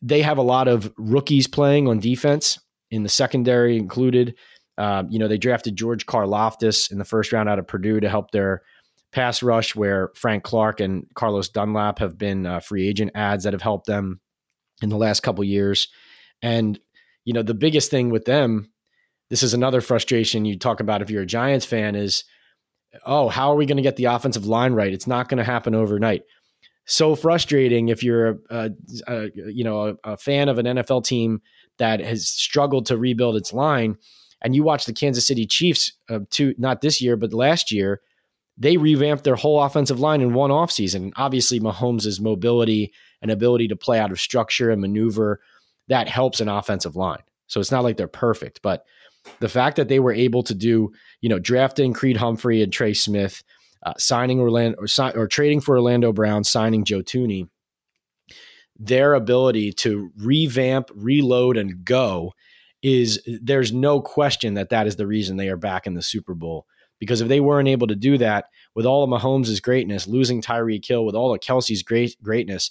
they 0.01 0.23
have 0.23 0.39
a 0.39 0.43
lot 0.43 0.69
of 0.69 0.93
rookies 0.97 1.49
playing 1.49 1.89
on 1.89 1.99
defense 1.99 2.61
in 2.93 3.03
the 3.03 3.09
secondary 3.09 3.77
included. 3.77 4.37
Um, 4.79 5.09
you 5.11 5.19
know, 5.19 5.27
they 5.27 5.39
drafted 5.39 5.75
George 5.75 6.07
Karlaftis 6.07 6.93
in 6.93 6.99
the 6.99 7.05
first 7.05 7.33
round 7.33 7.49
out 7.49 7.59
of 7.59 7.67
Purdue 7.67 7.99
to 7.99 8.09
help 8.09 8.31
their 8.31 8.63
pass 9.11 9.43
rush, 9.43 9.75
where 9.75 10.13
Frank 10.15 10.45
Clark 10.45 10.79
and 10.79 11.05
Carlos 11.15 11.49
Dunlap 11.49 11.99
have 11.99 12.17
been 12.17 12.47
uh, 12.47 12.61
free 12.61 12.89
agent 12.89 13.11
ads 13.17 13.43
that 13.43 13.55
have 13.55 13.61
helped 13.61 13.87
them 13.87 14.21
in 14.83 14.89
the 14.89 14.97
last 14.97 15.25
couple 15.25 15.43
years. 15.43 15.89
And, 16.43 16.79
you 17.25 17.33
know, 17.33 17.43
the 17.43 17.55
biggest 17.55 17.91
thing 17.91 18.11
with 18.11 18.25
them, 18.25 18.71
this 19.31 19.43
is 19.43 19.53
another 19.53 19.81
frustration 19.81 20.45
you 20.45 20.57
talk 20.57 20.79
about 20.79 21.03
if 21.03 21.11
you're 21.11 21.23
a 21.23 21.27
Giants 21.27 21.67
fan, 21.67 21.97
is– 21.97 22.23
oh, 23.05 23.29
how 23.29 23.51
are 23.51 23.57
we 23.57 23.67
going 23.67 23.77
to 23.77 23.83
get 23.83 23.97
the 23.97 24.07
offensive 24.07 24.47
line 24.47 24.73
right? 24.73 24.93
It's 24.93 25.07
not 25.07 25.29
going 25.29 25.39
to 25.39 25.45
happen 25.45 25.75
overnight. 25.75 26.23
So 26.85 27.15
frustrating 27.15 27.89
if 27.89 28.03
you're 28.03 28.29
a, 28.29 28.37
a, 28.51 28.71
a 29.07 29.31
you 29.35 29.65
know 29.65 29.89
a, 30.05 30.13
a, 30.13 30.17
fan 30.17 30.49
of 30.49 30.59
an 30.59 30.67
NFL 30.67 31.05
team 31.05 31.41
that 31.79 32.01
has 32.01 32.29
struggled 32.29 32.87
to 32.87 32.97
rebuild 32.97 33.37
its 33.37 33.53
line. 33.53 33.97
And 34.43 34.57
you 34.57 34.65
watch 34.65 34.87
the 34.87 34.93
Kansas 34.93 35.27
City 35.27 35.47
Chiefs, 35.47 35.93
uh, 36.11 36.21
to 36.31 36.55
not 36.59 36.81
this 36.81 37.01
year, 37.01 37.17
but 37.17 37.33
last 37.33 37.71
year, 37.71 38.01
they 38.59 38.77
revamped 38.77 39.23
their 39.23 39.37
whole 39.37 39.63
offensive 39.63 40.01
line 40.01 40.21
in 40.21 40.35
one 40.35 40.51
offseason. 40.51 41.13
Obviously, 41.17 41.61
Mahomes' 41.61 42.21
mobility 42.21 42.93
and 43.23 43.31
ability 43.31 43.69
to 43.69 43.77
play 43.77 44.01
out 44.01 44.11
of 44.11 44.21
structure 44.21 44.71
and 44.71 44.81
maneuver 44.81 45.41
that 45.89 46.09
helps 46.09 46.41
an 46.41 46.49
offensive 46.49 46.97
line. 46.97 47.23
So 47.47 47.61
it's 47.61 47.71
not 47.71 47.85
like 47.85 47.97
they're 47.97 48.09
perfect, 48.09 48.61
but 48.63 48.85
the 49.41 49.49
fact 49.49 49.77
that 49.77 49.89
they 49.89 50.01
were 50.01 50.13
able 50.13 50.43
to 50.43 50.55
do, 50.55 50.93
you 51.21 51.29
know, 51.29 51.39
drafting 51.39 51.93
Creed 51.93 52.17
Humphrey 52.17 52.63
and 52.63 52.73
Trey 52.73 52.95
Smith, 52.95 53.43
uh, 53.85 53.95
signing 53.99 54.41
Orlando 54.41 54.79
or, 54.79 55.17
or 55.17 55.27
trading 55.27 55.61
for 55.61 55.77
Orlando 55.77 56.13
Brown, 56.13 56.45
signing 56.45 56.85
Joe 56.85 57.03
Thuney, 57.03 57.49
their 58.79 59.15
ability 59.15 59.73
to 59.73 60.11
revamp, 60.17 60.91
reload, 60.95 61.57
and 61.57 61.85
go 61.85 62.33
is 62.83 63.21
there's 63.41 63.73
no 63.73 64.01
question 64.01 64.55
that 64.55 64.71
that 64.71 64.87
is 64.87 64.97
the 64.97 65.07
reason 65.07 65.37
they 65.37 65.49
are 65.49 65.57
back 65.57 65.87
in 65.87 65.95
the 65.95 66.03
Super 66.03 66.35
Bowl. 66.35 66.67
Because 66.99 67.21
if 67.21 67.29
they 67.29 67.41
weren't 67.41 67.69
able 67.69 67.89
to 67.89 67.97
do 67.97 68.17
that 68.19 68.47
with 68.75 68.87
all 68.87 69.03
of 69.03 69.11
Mahomes' 69.11 69.61
greatness, 69.61 70.07
losing 70.07 70.41
Tyreek 70.41 70.87
Hill 70.87 71.05
with 71.05 71.17
all 71.17 71.35
of 71.35 71.41
Kelce's 71.41 71.83
great 71.83 72.17
greatness, 72.23 72.71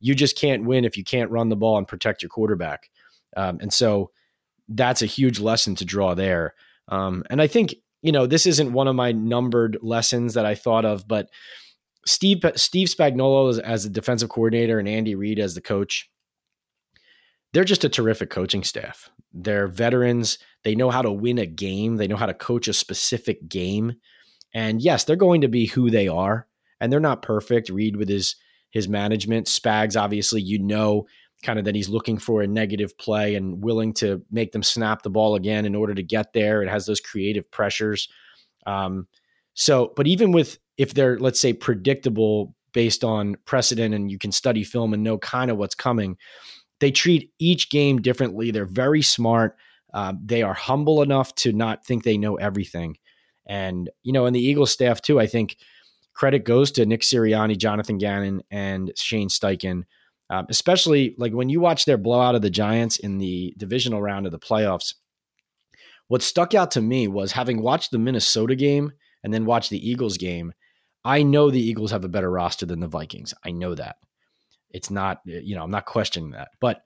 you 0.00 0.14
just 0.14 0.36
can't 0.36 0.64
win 0.64 0.84
if 0.84 0.96
you 0.96 1.04
can't 1.04 1.30
run 1.30 1.48
the 1.48 1.56
ball 1.56 1.78
and 1.78 1.88
protect 1.88 2.22
your 2.22 2.28
quarterback. 2.28 2.90
Um, 3.36 3.58
and 3.60 3.72
so 3.72 4.10
that's 4.70 5.02
a 5.02 5.06
huge 5.06 5.40
lesson 5.40 5.74
to 5.76 5.84
draw 5.84 6.14
there. 6.14 6.54
Um, 6.88 7.24
and 7.28 7.42
I 7.42 7.46
think 7.46 7.74
you 8.02 8.12
know 8.12 8.26
this 8.26 8.46
isn't 8.46 8.72
one 8.72 8.88
of 8.88 8.96
my 8.96 9.12
numbered 9.12 9.78
lessons 9.82 10.34
that 10.34 10.46
I 10.46 10.54
thought 10.54 10.84
of, 10.84 11.06
but 11.06 11.28
Steve 12.06 12.42
Steve 12.56 12.88
Spagnuolo 12.88 13.50
as, 13.50 13.58
as 13.58 13.84
the 13.84 13.90
defensive 13.90 14.30
coordinator 14.30 14.78
and 14.78 14.88
Andy 14.88 15.14
Reid 15.14 15.38
as 15.38 15.54
the 15.54 15.60
coach, 15.60 16.10
they're 17.52 17.64
just 17.64 17.84
a 17.84 17.88
terrific 17.88 18.30
coaching 18.30 18.64
staff. 18.64 19.10
They're 19.32 19.68
veterans. 19.68 20.38
They 20.64 20.74
know 20.74 20.90
how 20.90 21.02
to 21.02 21.12
win 21.12 21.38
a 21.38 21.46
game. 21.46 21.96
They 21.96 22.08
know 22.08 22.16
how 22.16 22.26
to 22.26 22.34
coach 22.34 22.68
a 22.68 22.72
specific 22.72 23.48
game. 23.48 23.94
And 24.52 24.82
yes, 24.82 25.04
they're 25.04 25.16
going 25.16 25.42
to 25.42 25.48
be 25.48 25.66
who 25.66 25.90
they 25.90 26.08
are, 26.08 26.46
and 26.80 26.92
they're 26.92 27.00
not 27.00 27.22
perfect. 27.22 27.68
Reid 27.68 27.96
with 27.96 28.08
his 28.08 28.36
his 28.70 28.88
management, 28.88 29.46
Spags 29.46 30.00
obviously, 30.00 30.40
you 30.40 30.58
know, 30.58 31.06
kind 31.42 31.58
of 31.58 31.64
that 31.64 31.74
he's 31.74 31.88
looking 31.88 32.18
for 32.18 32.42
a 32.42 32.46
negative 32.46 32.96
play 32.98 33.34
and 33.34 33.62
willing 33.62 33.94
to 33.94 34.22
make 34.30 34.52
them 34.52 34.62
snap 34.62 35.02
the 35.02 35.10
ball 35.10 35.34
again 35.34 35.64
in 35.64 35.74
order 35.74 35.94
to 35.94 36.02
get 36.02 36.32
there. 36.32 36.62
It 36.62 36.68
has 36.68 36.86
those 36.86 37.00
creative 37.00 37.50
pressures. 37.50 38.08
Um, 38.66 39.06
so, 39.54 39.92
but 39.96 40.06
even 40.06 40.32
with 40.32 40.58
if 40.76 40.94
they're 40.94 41.18
let's 41.18 41.40
say 41.40 41.52
predictable 41.52 42.54
based 42.72 43.04
on 43.04 43.36
precedent 43.46 43.94
and 43.94 44.10
you 44.10 44.18
can 44.18 44.32
study 44.32 44.62
film 44.62 44.94
and 44.94 45.02
know 45.02 45.18
kind 45.18 45.50
of 45.50 45.56
what's 45.56 45.74
coming, 45.74 46.16
they 46.80 46.90
treat 46.90 47.32
each 47.38 47.70
game 47.70 48.00
differently. 48.00 48.50
They're 48.50 48.64
very 48.66 49.02
smart. 49.02 49.56
Uh, 49.92 50.14
they 50.24 50.42
are 50.42 50.54
humble 50.54 51.02
enough 51.02 51.34
to 51.34 51.52
not 51.52 51.84
think 51.84 52.04
they 52.04 52.16
know 52.16 52.36
everything. 52.36 52.96
And 53.46 53.90
you 54.02 54.12
know, 54.12 54.26
in 54.26 54.34
the 54.34 54.44
Eagles 54.44 54.70
staff 54.70 55.00
too, 55.00 55.18
I 55.18 55.26
think 55.26 55.56
credit 56.14 56.44
goes 56.44 56.70
to 56.72 56.86
Nick 56.86 57.00
Sirianni, 57.00 57.56
Jonathan 57.56 57.98
Gannon, 57.98 58.42
and 58.50 58.92
Shane 58.96 59.28
Steichen 59.28 59.84
um, 60.30 60.46
especially 60.48 61.14
like 61.18 61.32
when 61.32 61.48
you 61.48 61.60
watch 61.60 61.84
their 61.84 61.98
blowout 61.98 62.36
of 62.36 62.42
the 62.42 62.50
Giants 62.50 62.98
in 62.98 63.18
the 63.18 63.52
divisional 63.58 64.00
round 64.00 64.26
of 64.26 64.32
the 64.32 64.38
playoffs. 64.38 64.94
What 66.06 66.22
stuck 66.22 66.54
out 66.54 66.70
to 66.72 66.80
me 66.80 67.08
was 67.08 67.32
having 67.32 67.62
watched 67.62 67.90
the 67.90 67.98
Minnesota 67.98 68.54
game 68.54 68.92
and 69.22 69.34
then 69.34 69.44
watched 69.44 69.70
the 69.70 69.88
Eagles 69.88 70.16
game. 70.16 70.52
I 71.04 71.22
know 71.22 71.50
the 71.50 71.60
Eagles 71.60 71.90
have 71.90 72.04
a 72.04 72.08
better 72.08 72.30
roster 72.30 72.66
than 72.66 72.80
the 72.80 72.88
Vikings. 72.88 73.34
I 73.44 73.50
know 73.50 73.74
that. 73.74 73.96
It's 74.70 74.90
not, 74.90 75.20
you 75.24 75.54
know, 75.54 75.62
I'm 75.64 75.70
not 75.70 75.86
questioning 75.86 76.30
that. 76.30 76.48
But 76.60 76.82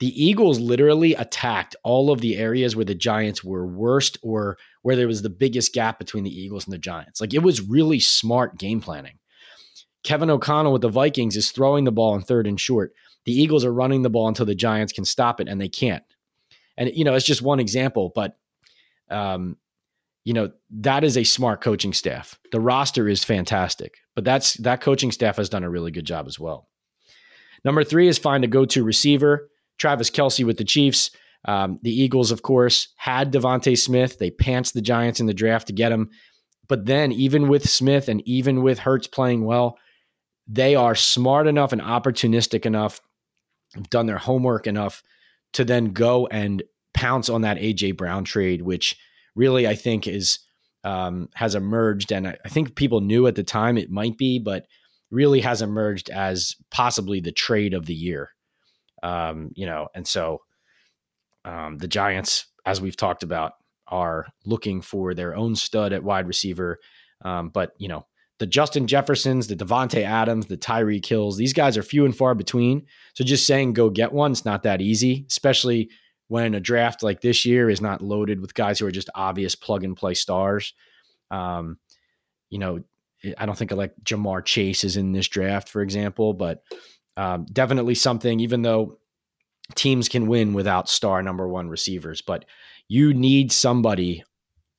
the 0.00 0.24
Eagles 0.24 0.58
literally 0.58 1.14
attacked 1.14 1.76
all 1.84 2.10
of 2.10 2.20
the 2.20 2.36
areas 2.36 2.74
where 2.74 2.84
the 2.84 2.94
Giants 2.94 3.44
were 3.44 3.66
worst 3.66 4.18
or 4.22 4.58
where 4.82 4.96
there 4.96 5.06
was 5.06 5.22
the 5.22 5.30
biggest 5.30 5.72
gap 5.72 5.98
between 5.98 6.24
the 6.24 6.36
Eagles 6.36 6.64
and 6.64 6.72
the 6.72 6.78
Giants. 6.78 7.20
Like 7.20 7.34
it 7.34 7.42
was 7.42 7.60
really 7.60 8.00
smart 8.00 8.58
game 8.58 8.80
planning. 8.80 9.18
Kevin 10.04 10.30
O'Connell 10.30 10.72
with 10.72 10.82
the 10.82 10.88
Vikings 10.88 11.36
is 11.36 11.50
throwing 11.50 11.84
the 11.84 11.92
ball 11.92 12.14
on 12.14 12.22
third 12.22 12.46
and 12.46 12.60
short. 12.60 12.92
The 13.24 13.32
Eagles 13.32 13.64
are 13.64 13.72
running 13.72 14.02
the 14.02 14.10
ball 14.10 14.28
until 14.28 14.46
the 14.46 14.54
Giants 14.54 14.92
can 14.92 15.04
stop 15.04 15.40
it, 15.40 15.48
and 15.48 15.60
they 15.60 15.68
can't. 15.68 16.02
And 16.76 16.90
you 16.94 17.04
know, 17.04 17.14
it's 17.14 17.26
just 17.26 17.42
one 17.42 17.60
example, 17.60 18.10
but 18.14 18.36
um, 19.10 19.56
you 20.24 20.32
know 20.32 20.50
that 20.70 21.04
is 21.04 21.16
a 21.16 21.24
smart 21.24 21.60
coaching 21.60 21.92
staff. 21.92 22.38
The 22.50 22.60
roster 22.60 23.08
is 23.08 23.24
fantastic, 23.24 23.98
but 24.14 24.24
that's 24.24 24.54
that 24.54 24.80
coaching 24.80 25.12
staff 25.12 25.36
has 25.36 25.48
done 25.48 25.64
a 25.64 25.70
really 25.70 25.90
good 25.90 26.06
job 26.06 26.26
as 26.26 26.38
well. 26.38 26.68
Number 27.64 27.84
three 27.84 28.08
is 28.08 28.18
find 28.18 28.42
a 28.42 28.48
go-to 28.48 28.82
receiver. 28.82 29.48
Travis 29.78 30.10
Kelce 30.10 30.44
with 30.44 30.58
the 30.58 30.64
Chiefs. 30.64 31.10
Um, 31.44 31.78
the 31.82 31.92
Eagles, 31.92 32.30
of 32.30 32.42
course, 32.42 32.88
had 32.96 33.32
DeVonta 33.32 33.76
Smith. 33.78 34.18
They 34.18 34.30
pants 34.30 34.72
the 34.72 34.80
Giants 34.80 35.20
in 35.20 35.26
the 35.26 35.34
draft 35.34 35.68
to 35.68 35.72
get 35.72 35.92
him. 35.92 36.10
But 36.68 36.86
then, 36.86 37.12
even 37.12 37.48
with 37.48 37.68
Smith 37.68 38.08
and 38.08 38.26
even 38.26 38.62
with 38.62 38.80
Hurts 38.80 39.06
playing 39.06 39.44
well, 39.44 39.76
they 40.46 40.74
are 40.74 40.94
smart 40.94 41.46
enough 41.46 41.72
and 41.72 41.80
opportunistic 41.80 42.66
enough, 42.66 43.00
done 43.90 44.06
their 44.06 44.18
homework 44.18 44.66
enough 44.66 45.02
to 45.54 45.64
then 45.64 45.92
go 45.92 46.26
and 46.26 46.62
pounce 46.94 47.28
on 47.28 47.42
that 47.42 47.58
AJ 47.58 47.96
Brown 47.96 48.24
trade, 48.24 48.62
which 48.62 48.96
really 49.34 49.66
I 49.66 49.74
think 49.74 50.06
is 50.06 50.40
um, 50.84 51.28
has 51.34 51.54
emerged, 51.54 52.10
and 52.12 52.26
I, 52.26 52.36
I 52.44 52.48
think 52.48 52.74
people 52.74 53.00
knew 53.00 53.26
at 53.26 53.36
the 53.36 53.44
time 53.44 53.78
it 53.78 53.90
might 53.90 54.18
be, 54.18 54.38
but 54.38 54.66
really 55.10 55.40
has 55.40 55.62
emerged 55.62 56.10
as 56.10 56.56
possibly 56.70 57.20
the 57.20 57.32
trade 57.32 57.74
of 57.74 57.86
the 57.86 57.94
year. 57.94 58.30
Um, 59.02 59.50
you 59.54 59.66
know, 59.66 59.88
and 59.94 60.06
so 60.06 60.40
um, 61.44 61.78
the 61.78 61.88
Giants, 61.88 62.46
as 62.66 62.80
we've 62.80 62.96
talked 62.96 63.22
about, 63.22 63.52
are 63.88 64.26
looking 64.44 64.80
for 64.80 65.14
their 65.14 65.36
own 65.36 65.54
stud 65.54 65.92
at 65.92 66.02
wide 66.02 66.26
receiver. 66.26 66.78
Um, 67.24 67.50
but 67.50 67.72
you 67.78 67.88
know, 67.88 68.06
the 68.42 68.46
Justin 68.48 68.88
Jeffersons, 68.88 69.46
the 69.46 69.54
Davante 69.54 70.02
Adams, 70.02 70.46
the 70.46 70.56
Tyreek 70.56 71.06
Hills. 71.06 71.36
these 71.36 71.52
guys 71.52 71.78
are 71.78 71.82
few 71.84 72.04
and 72.04 72.16
far 72.16 72.34
between. 72.34 72.84
So 73.14 73.22
just 73.22 73.46
saying 73.46 73.74
go 73.74 73.88
get 73.88 74.12
one, 74.12 74.32
it's 74.32 74.44
not 74.44 74.64
that 74.64 74.80
easy, 74.80 75.24
especially 75.28 75.90
when 76.26 76.52
a 76.52 76.58
draft 76.58 77.04
like 77.04 77.20
this 77.20 77.46
year 77.46 77.70
is 77.70 77.80
not 77.80 78.02
loaded 78.02 78.40
with 78.40 78.52
guys 78.52 78.80
who 78.80 78.86
are 78.86 78.90
just 78.90 79.08
obvious 79.14 79.54
plug 79.54 79.84
and 79.84 79.96
play 79.96 80.14
stars. 80.14 80.74
Um, 81.30 81.78
you 82.50 82.58
know, 82.58 82.82
I 83.38 83.46
don't 83.46 83.56
think 83.56 83.70
like 83.70 83.94
Ja'Marr 84.02 84.44
Chase 84.44 84.82
is 84.82 84.96
in 84.96 85.12
this 85.12 85.28
draft, 85.28 85.68
for 85.68 85.80
example, 85.80 86.34
but 86.34 86.64
um, 87.16 87.46
definitely 87.52 87.94
something, 87.94 88.40
even 88.40 88.62
though 88.62 88.98
teams 89.76 90.08
can 90.08 90.26
win 90.26 90.52
without 90.52 90.88
star 90.88 91.22
number 91.22 91.46
one 91.46 91.68
receivers, 91.68 92.22
but 92.22 92.44
you 92.88 93.14
need 93.14 93.52
somebody, 93.52 94.24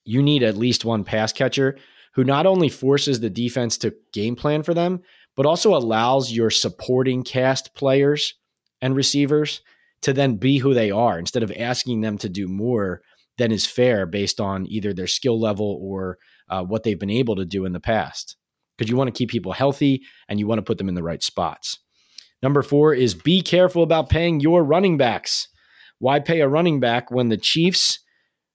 you 0.03 0.21
need 0.21 0.43
at 0.43 0.57
least 0.57 0.83
one 0.83 1.05
pass 1.05 1.31
catcher 1.31 1.77
who 2.15 2.23
not 2.23 2.45
only 2.45 2.69
forces 2.69 3.19
the 3.19 3.29
defense 3.29 3.77
to 3.79 3.93
game 4.11 4.35
plan 4.35 4.63
for 4.63 4.73
them, 4.73 5.01
but 5.35 5.45
also 5.45 5.75
allows 5.75 6.31
your 6.31 6.49
supporting 6.49 7.23
cast 7.23 7.73
players 7.73 8.35
and 8.81 8.95
receivers 8.95 9.61
to 10.01 10.13
then 10.13 10.35
be 10.35 10.57
who 10.57 10.73
they 10.73 10.91
are 10.91 11.17
instead 11.17 11.43
of 11.43 11.51
asking 11.57 12.01
them 12.01 12.17
to 12.17 12.29
do 12.29 12.47
more 12.47 13.01
than 13.37 13.51
is 13.51 13.65
fair 13.65 14.05
based 14.05 14.39
on 14.39 14.67
either 14.67 14.93
their 14.93 15.07
skill 15.07 15.39
level 15.39 15.79
or 15.81 16.17
uh, 16.49 16.63
what 16.63 16.83
they've 16.83 16.99
been 16.99 17.09
able 17.09 17.35
to 17.35 17.45
do 17.45 17.65
in 17.65 17.73
the 17.73 17.79
past. 17.79 18.35
Because 18.77 18.89
you 18.89 18.97
want 18.97 19.07
to 19.07 19.17
keep 19.17 19.29
people 19.29 19.53
healthy 19.53 20.01
and 20.27 20.39
you 20.39 20.47
want 20.47 20.59
to 20.59 20.63
put 20.63 20.77
them 20.77 20.89
in 20.89 20.95
the 20.95 21.03
right 21.03 21.23
spots. 21.23 21.79
Number 22.41 22.61
four 22.61 22.93
is 22.93 23.15
be 23.15 23.41
careful 23.41 23.83
about 23.83 24.09
paying 24.09 24.39
your 24.39 24.63
running 24.63 24.97
backs. 24.97 25.47
Why 25.99 26.19
pay 26.19 26.41
a 26.41 26.47
running 26.47 26.79
back 26.79 27.09
when 27.09 27.29
the 27.29 27.37
Chiefs? 27.37 27.99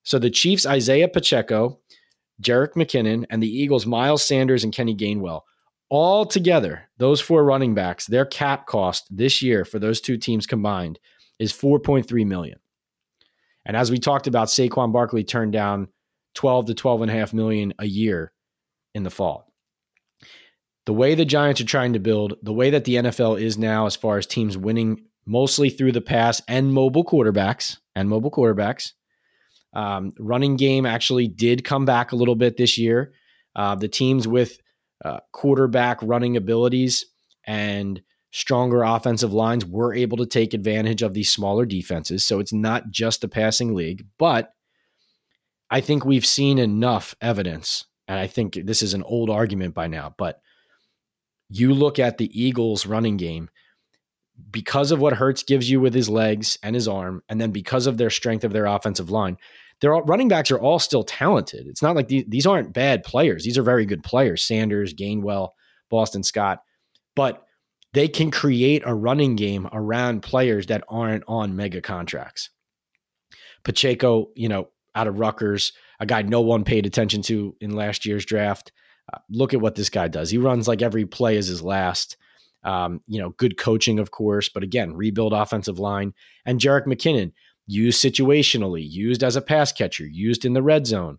So 0.02 0.18
the 0.18 0.30
Chiefs, 0.30 0.66
Isaiah 0.66 1.08
Pacheco, 1.08 1.80
Jerick 2.42 2.74
McKinnon, 2.74 3.24
and 3.30 3.42
the 3.42 3.48
Eagles, 3.48 3.86
Miles 3.86 4.26
Sanders 4.26 4.64
and 4.64 4.72
Kenny 4.72 4.94
Gainwell. 4.94 5.42
All 5.90 6.26
together, 6.26 6.88
those 6.98 7.20
four 7.20 7.44
running 7.44 7.74
backs, 7.74 8.06
their 8.06 8.26
cap 8.26 8.66
cost 8.66 9.06
this 9.10 9.42
year 9.42 9.64
for 9.64 9.78
those 9.78 10.00
two 10.00 10.16
teams 10.18 10.46
combined 10.46 10.98
is 11.38 11.52
4.3 11.52 12.26
million. 12.26 12.58
And 13.64 13.76
as 13.76 13.90
we 13.90 13.98
talked 13.98 14.26
about, 14.26 14.48
Saquon 14.48 14.92
Barkley 14.92 15.24
turned 15.24 15.52
down 15.52 15.88
12 16.34 16.66
to 16.66 16.74
12 16.74 17.02
and 17.02 17.10
a 17.10 17.14
half 17.14 17.32
million 17.32 17.74
a 17.78 17.86
year 17.86 18.32
in 18.94 19.02
the 19.02 19.10
fall. 19.10 19.52
The 20.86 20.94
way 20.94 21.14
the 21.14 21.24
Giants 21.24 21.60
are 21.60 21.66
trying 21.66 21.92
to 21.92 21.98
build, 21.98 22.34
the 22.42 22.52
way 22.52 22.70
that 22.70 22.84
the 22.84 22.96
NFL 22.96 23.40
is 23.40 23.58
now 23.58 23.86
as 23.86 23.96
far 23.96 24.16
as 24.16 24.26
teams 24.26 24.56
winning 24.56 25.02
mostly 25.26 25.68
through 25.68 25.92
the 25.92 26.00
pass 26.00 26.40
and 26.48 26.72
mobile 26.72 27.04
quarterbacks 27.04 27.78
and 27.94 28.08
mobile 28.08 28.30
quarterbacks, 28.30 28.92
um, 29.72 30.12
running 30.18 30.56
game 30.56 30.86
actually 30.86 31.28
did 31.28 31.64
come 31.64 31.84
back 31.84 32.12
a 32.12 32.16
little 32.16 32.36
bit 32.36 32.56
this 32.56 32.78
year. 32.78 33.12
Uh, 33.54 33.74
the 33.74 33.88
teams 33.88 34.26
with 34.26 34.58
uh, 35.04 35.20
quarterback 35.32 35.98
running 36.02 36.36
abilities 36.36 37.04
and 37.46 38.02
stronger 38.30 38.82
offensive 38.82 39.32
lines 39.32 39.64
were 39.64 39.94
able 39.94 40.16
to 40.18 40.26
take 40.26 40.54
advantage 40.54 41.02
of 41.02 41.14
these 41.14 41.30
smaller 41.30 41.64
defenses. 41.64 42.26
So 42.26 42.40
it's 42.40 42.52
not 42.52 42.90
just 42.90 43.24
a 43.24 43.28
passing 43.28 43.74
league, 43.74 44.06
but 44.18 44.52
I 45.70 45.80
think 45.80 46.04
we've 46.04 46.26
seen 46.26 46.58
enough 46.58 47.14
evidence. 47.20 47.84
And 48.06 48.18
I 48.18 48.26
think 48.26 48.58
this 48.64 48.82
is 48.82 48.94
an 48.94 49.02
old 49.02 49.30
argument 49.30 49.74
by 49.74 49.86
now, 49.86 50.14
but 50.16 50.40
you 51.50 51.74
look 51.74 51.98
at 51.98 52.18
the 52.18 52.30
Eagles 52.38 52.86
running 52.86 53.16
game, 53.16 53.48
because 54.50 54.92
of 54.92 55.00
what 55.00 55.14
Hurts 55.14 55.42
gives 55.42 55.70
you 55.70 55.80
with 55.80 55.94
his 55.94 56.08
legs 56.08 56.58
and 56.62 56.74
his 56.74 56.88
arm, 56.88 57.22
and 57.28 57.40
then 57.40 57.50
because 57.50 57.86
of 57.86 57.98
their 57.98 58.10
strength 58.10 58.44
of 58.44 58.52
their 58.52 58.66
offensive 58.66 59.10
line, 59.10 59.36
their 59.80 59.92
running 59.92 60.28
backs 60.28 60.50
are 60.50 60.58
all 60.58 60.78
still 60.78 61.04
talented. 61.04 61.66
It's 61.66 61.82
not 61.82 61.96
like 61.96 62.08
these, 62.08 62.24
these 62.28 62.46
aren't 62.46 62.72
bad 62.72 63.04
players. 63.04 63.44
These 63.44 63.58
are 63.58 63.62
very 63.62 63.86
good 63.86 64.02
players. 64.02 64.42
Sanders, 64.42 64.94
Gainwell, 64.94 65.50
Boston 65.90 66.22
Scott, 66.22 66.62
but 67.14 67.44
they 67.94 68.08
can 68.08 68.30
create 68.30 68.82
a 68.84 68.94
running 68.94 69.36
game 69.36 69.68
around 69.72 70.22
players 70.22 70.66
that 70.66 70.84
aren't 70.88 71.24
on 71.26 71.56
mega 71.56 71.80
contracts. 71.80 72.50
Pacheco, 73.64 74.30
you 74.34 74.48
know, 74.48 74.68
out 74.94 75.06
of 75.06 75.18
Rutgers, 75.18 75.72
a 76.00 76.06
guy 76.06 76.22
no 76.22 76.40
one 76.40 76.64
paid 76.64 76.86
attention 76.86 77.22
to 77.22 77.56
in 77.60 77.70
last 77.72 78.04
year's 78.04 78.24
draft. 78.24 78.72
Uh, 79.12 79.18
look 79.30 79.54
at 79.54 79.60
what 79.60 79.74
this 79.74 79.90
guy 79.90 80.08
does. 80.08 80.30
He 80.30 80.38
runs 80.38 80.68
like 80.68 80.82
every 80.82 81.06
play 81.06 81.36
is 81.36 81.46
his 81.46 81.62
last. 81.62 82.16
Um, 82.64 83.00
you 83.06 83.20
know, 83.20 83.30
good 83.30 83.56
coaching, 83.56 83.98
of 83.98 84.10
course, 84.10 84.48
but 84.48 84.62
again, 84.62 84.94
rebuild 84.94 85.32
offensive 85.32 85.78
line. 85.78 86.12
And 86.44 86.60
Jerick 86.60 86.86
McKinnon, 86.86 87.32
used 87.68 88.02
situationally, 88.02 88.84
used 88.88 89.22
as 89.22 89.36
a 89.36 89.42
pass 89.42 89.72
catcher, 89.72 90.06
used 90.06 90.44
in 90.44 90.54
the 90.54 90.62
red 90.62 90.86
zone. 90.86 91.18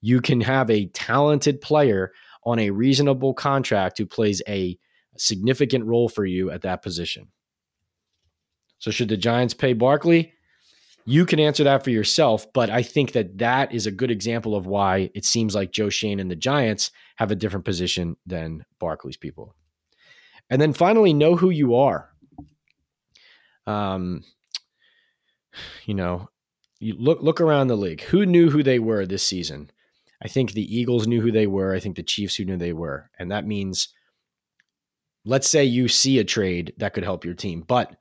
You 0.00 0.20
can 0.20 0.40
have 0.40 0.70
a 0.70 0.86
talented 0.88 1.60
player 1.60 2.12
on 2.44 2.58
a 2.58 2.70
reasonable 2.70 3.34
contract 3.34 3.98
who 3.98 4.06
plays 4.06 4.42
a 4.48 4.76
significant 5.16 5.84
role 5.84 6.08
for 6.08 6.24
you 6.24 6.50
at 6.50 6.62
that 6.62 6.82
position. 6.82 7.28
So, 8.78 8.90
should 8.90 9.08
the 9.08 9.16
Giants 9.16 9.54
pay 9.54 9.74
Barkley? 9.74 10.32
You 11.04 11.26
can 11.26 11.40
answer 11.40 11.64
that 11.64 11.84
for 11.84 11.90
yourself, 11.90 12.52
but 12.52 12.70
I 12.70 12.82
think 12.82 13.12
that 13.12 13.38
that 13.38 13.72
is 13.72 13.86
a 13.86 13.92
good 13.92 14.10
example 14.10 14.54
of 14.56 14.66
why 14.66 15.10
it 15.14 15.24
seems 15.24 15.54
like 15.54 15.72
Joe 15.72 15.88
Schoen 15.88 16.20
and 16.20 16.30
the 16.30 16.36
Giants 16.36 16.90
have 17.16 17.30
a 17.30 17.36
different 17.36 17.64
position 17.64 18.16
than 18.24 18.64
Barkley's 18.78 19.16
people. 19.16 19.54
And 20.52 20.60
then 20.60 20.74
finally, 20.74 21.14
know 21.14 21.34
who 21.34 21.48
you 21.48 21.76
are. 21.76 22.10
Um, 23.66 24.22
you 25.86 25.94
know, 25.94 26.28
you 26.78 26.94
look 26.98 27.22
look 27.22 27.40
around 27.40 27.68
the 27.68 27.76
league. 27.76 28.02
Who 28.02 28.26
knew 28.26 28.50
who 28.50 28.62
they 28.62 28.78
were 28.78 29.06
this 29.06 29.22
season? 29.22 29.70
I 30.22 30.28
think 30.28 30.52
the 30.52 30.78
Eagles 30.78 31.06
knew 31.06 31.22
who 31.22 31.32
they 31.32 31.46
were. 31.46 31.74
I 31.74 31.80
think 31.80 31.96
the 31.96 32.02
Chiefs 32.02 32.36
who 32.36 32.44
knew 32.44 32.58
they 32.58 32.74
were, 32.74 33.10
and 33.18 33.30
that 33.30 33.46
means, 33.46 33.88
let's 35.24 35.48
say 35.48 35.64
you 35.64 35.88
see 35.88 36.18
a 36.18 36.24
trade 36.24 36.74
that 36.76 36.92
could 36.92 37.04
help 37.04 37.24
your 37.24 37.32
team, 37.32 37.64
but 37.66 37.96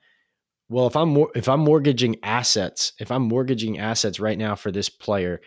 well, 0.67 0.87
if 0.87 0.97
I'm 0.97 1.15
if 1.33 1.47
I'm 1.47 1.61
mortgaging 1.61 2.17
assets, 2.21 2.91
if 2.99 3.11
I'm 3.11 3.23
mortgaging 3.23 3.79
assets 3.79 4.19
right 4.19 4.37
now 4.37 4.55
for 4.55 4.73
this 4.73 4.89
player, 4.89 5.39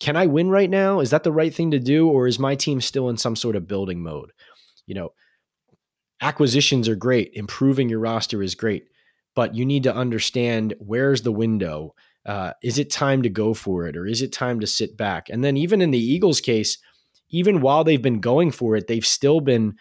can 0.00 0.16
I 0.16 0.26
win 0.26 0.50
right 0.50 0.68
now? 0.68 0.98
Is 0.98 1.10
that 1.10 1.22
the 1.22 1.30
right 1.30 1.54
thing 1.54 1.70
to 1.70 1.78
do, 1.78 2.08
or 2.08 2.26
is 2.26 2.40
my 2.40 2.56
team 2.56 2.80
still 2.80 3.08
in 3.10 3.16
some 3.16 3.36
sort 3.36 3.54
of 3.54 3.68
building 3.68 4.02
mode? 4.02 4.32
You 4.86 4.96
know, 4.96 5.12
acquisitions 6.22 6.88
are 6.88 6.96
great, 6.96 7.32
improving 7.34 7.88
your 7.88 7.98
roster 7.98 8.42
is 8.42 8.54
great, 8.54 8.84
but 9.34 9.54
you 9.54 9.66
need 9.66 9.82
to 9.82 9.94
understand 9.94 10.74
where's 10.78 11.22
the 11.22 11.32
window. 11.32 11.94
Uh, 12.24 12.52
is 12.62 12.78
it 12.78 12.88
time 12.88 13.22
to 13.22 13.28
go 13.28 13.52
for 13.52 13.86
it, 13.86 13.96
or 13.96 14.06
is 14.06 14.22
it 14.22 14.32
time 14.32 14.60
to 14.60 14.66
sit 14.66 14.96
back? 14.96 15.28
And 15.28 15.42
then 15.42 15.56
even 15.56 15.82
in 15.82 15.90
the 15.90 15.98
Eagles' 15.98 16.40
case, 16.40 16.78
even 17.30 17.60
while 17.60 17.82
they've 17.82 18.00
been 18.00 18.20
going 18.20 18.52
for 18.52 18.76
it, 18.76 18.86
they've 18.86 19.04
still 19.04 19.40
been 19.40 19.74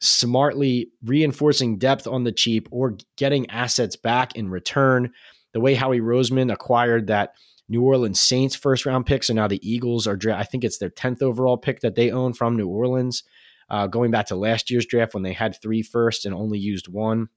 smartly 0.00 0.90
reinforcing 1.02 1.78
depth 1.78 2.06
on 2.06 2.24
the 2.24 2.32
cheap 2.32 2.68
or 2.70 2.98
getting 3.16 3.48
assets 3.48 3.96
back 3.96 4.36
in 4.36 4.50
return. 4.50 5.10
The 5.54 5.60
way 5.60 5.72
Howie 5.74 6.00
Roseman 6.00 6.52
acquired 6.52 7.06
that 7.06 7.32
New 7.68 7.82
Orleans 7.82 8.20
Saints 8.20 8.54
first 8.54 8.84
round 8.84 9.06
pick. 9.06 9.24
So 9.24 9.32
now 9.32 9.48
the 9.48 9.66
Eagles 9.66 10.06
are, 10.06 10.18
I 10.30 10.44
think 10.44 10.64
it's 10.64 10.76
their 10.76 10.90
10th 10.90 11.22
overall 11.22 11.56
pick 11.56 11.80
that 11.80 11.94
they 11.94 12.10
own 12.10 12.34
from 12.34 12.56
New 12.56 12.68
Orleans 12.68 13.22
uh, 13.68 13.86
going 13.86 14.10
back 14.10 14.26
to 14.26 14.36
last 14.36 14.70
year's 14.70 14.86
draft 14.86 15.14
when 15.14 15.22
they 15.22 15.32
had 15.32 15.60
three 15.60 15.82
first 15.82 16.24
and 16.24 16.34
only 16.34 16.58
used 16.58 16.88
one. 16.88 17.28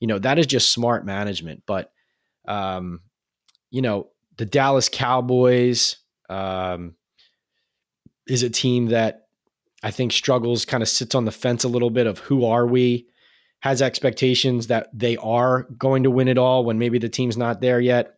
You 0.00 0.08
know, 0.08 0.18
that 0.18 0.38
is 0.38 0.46
just 0.46 0.72
smart 0.72 1.06
management. 1.06 1.62
But, 1.66 1.92
um, 2.46 3.00
you 3.70 3.82
know, 3.82 4.08
the 4.36 4.46
Dallas 4.46 4.88
Cowboys 4.88 5.96
um, 6.28 6.94
is 8.26 8.42
a 8.42 8.50
team 8.50 8.86
that 8.86 9.26
I 9.82 9.90
think 9.90 10.12
struggles, 10.12 10.64
kind 10.64 10.82
of 10.82 10.88
sits 10.88 11.14
on 11.14 11.26
the 11.26 11.30
fence 11.30 11.64
a 11.64 11.68
little 11.68 11.90
bit 11.90 12.06
of 12.06 12.18
who 12.18 12.46
are 12.46 12.66
we, 12.66 13.06
has 13.60 13.82
expectations 13.82 14.66
that 14.68 14.88
they 14.92 15.16
are 15.18 15.64
going 15.78 16.04
to 16.04 16.10
win 16.10 16.28
it 16.28 16.38
all 16.38 16.64
when 16.64 16.78
maybe 16.78 16.98
the 16.98 17.08
team's 17.08 17.36
not 17.36 17.60
there 17.60 17.80
yet. 17.80 18.14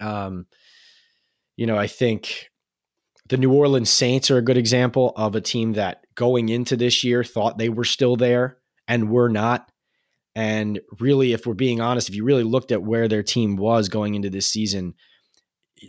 Um, 0.00 0.46
you 1.56 1.66
know, 1.66 1.76
I 1.76 1.86
think 1.86 2.50
the 3.32 3.38
New 3.38 3.50
Orleans 3.54 3.88
Saints 3.88 4.30
are 4.30 4.36
a 4.36 4.42
good 4.42 4.58
example 4.58 5.14
of 5.16 5.34
a 5.34 5.40
team 5.40 5.72
that 5.72 6.04
going 6.14 6.50
into 6.50 6.76
this 6.76 7.02
year 7.02 7.24
thought 7.24 7.56
they 7.56 7.70
were 7.70 7.82
still 7.82 8.14
there 8.14 8.58
and 8.86 9.08
were 9.08 9.30
not. 9.30 9.72
And 10.34 10.80
really, 11.00 11.32
if 11.32 11.46
we're 11.46 11.54
being 11.54 11.80
honest, 11.80 12.10
if 12.10 12.14
you 12.14 12.24
really 12.24 12.42
looked 12.42 12.72
at 12.72 12.82
where 12.82 13.08
their 13.08 13.22
team 13.22 13.56
was 13.56 13.88
going 13.88 14.14
into 14.14 14.28
this 14.28 14.48
season, 14.48 14.92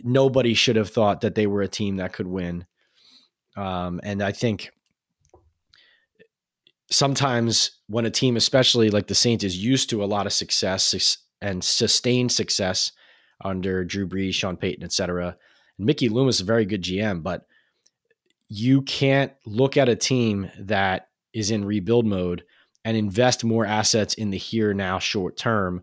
nobody 0.02 0.54
should 0.54 0.76
have 0.76 0.88
thought 0.88 1.20
that 1.20 1.34
they 1.34 1.46
were 1.46 1.60
a 1.60 1.68
team 1.68 1.96
that 1.96 2.14
could 2.14 2.26
win. 2.26 2.64
Um, 3.58 4.00
and 4.02 4.22
I 4.22 4.32
think 4.32 4.70
sometimes 6.90 7.72
when 7.88 8.06
a 8.06 8.10
team, 8.10 8.38
especially 8.38 8.88
like 8.88 9.08
the 9.08 9.14
Saints, 9.14 9.44
is 9.44 9.62
used 9.62 9.90
to 9.90 10.02
a 10.02 10.06
lot 10.06 10.24
of 10.24 10.32
success 10.32 11.18
and 11.42 11.62
sustained 11.62 12.32
success 12.32 12.90
under 13.44 13.84
Drew 13.84 14.08
Brees, 14.08 14.32
Sean 14.32 14.56
Payton, 14.56 14.82
et 14.82 14.94
cetera, 14.94 15.36
Mickey 15.78 16.08
Loomis 16.08 16.36
is 16.36 16.40
a 16.42 16.44
very 16.44 16.64
good 16.64 16.82
GM, 16.82 17.22
but 17.22 17.46
you 18.48 18.82
can't 18.82 19.32
look 19.46 19.76
at 19.76 19.88
a 19.88 19.96
team 19.96 20.50
that 20.58 21.08
is 21.32 21.50
in 21.50 21.64
rebuild 21.64 22.06
mode 22.06 22.44
and 22.84 22.96
invest 22.96 23.44
more 23.44 23.64
assets 23.64 24.14
in 24.14 24.30
the 24.30 24.38
here 24.38 24.74
now 24.74 24.98
short 24.98 25.36
term. 25.36 25.82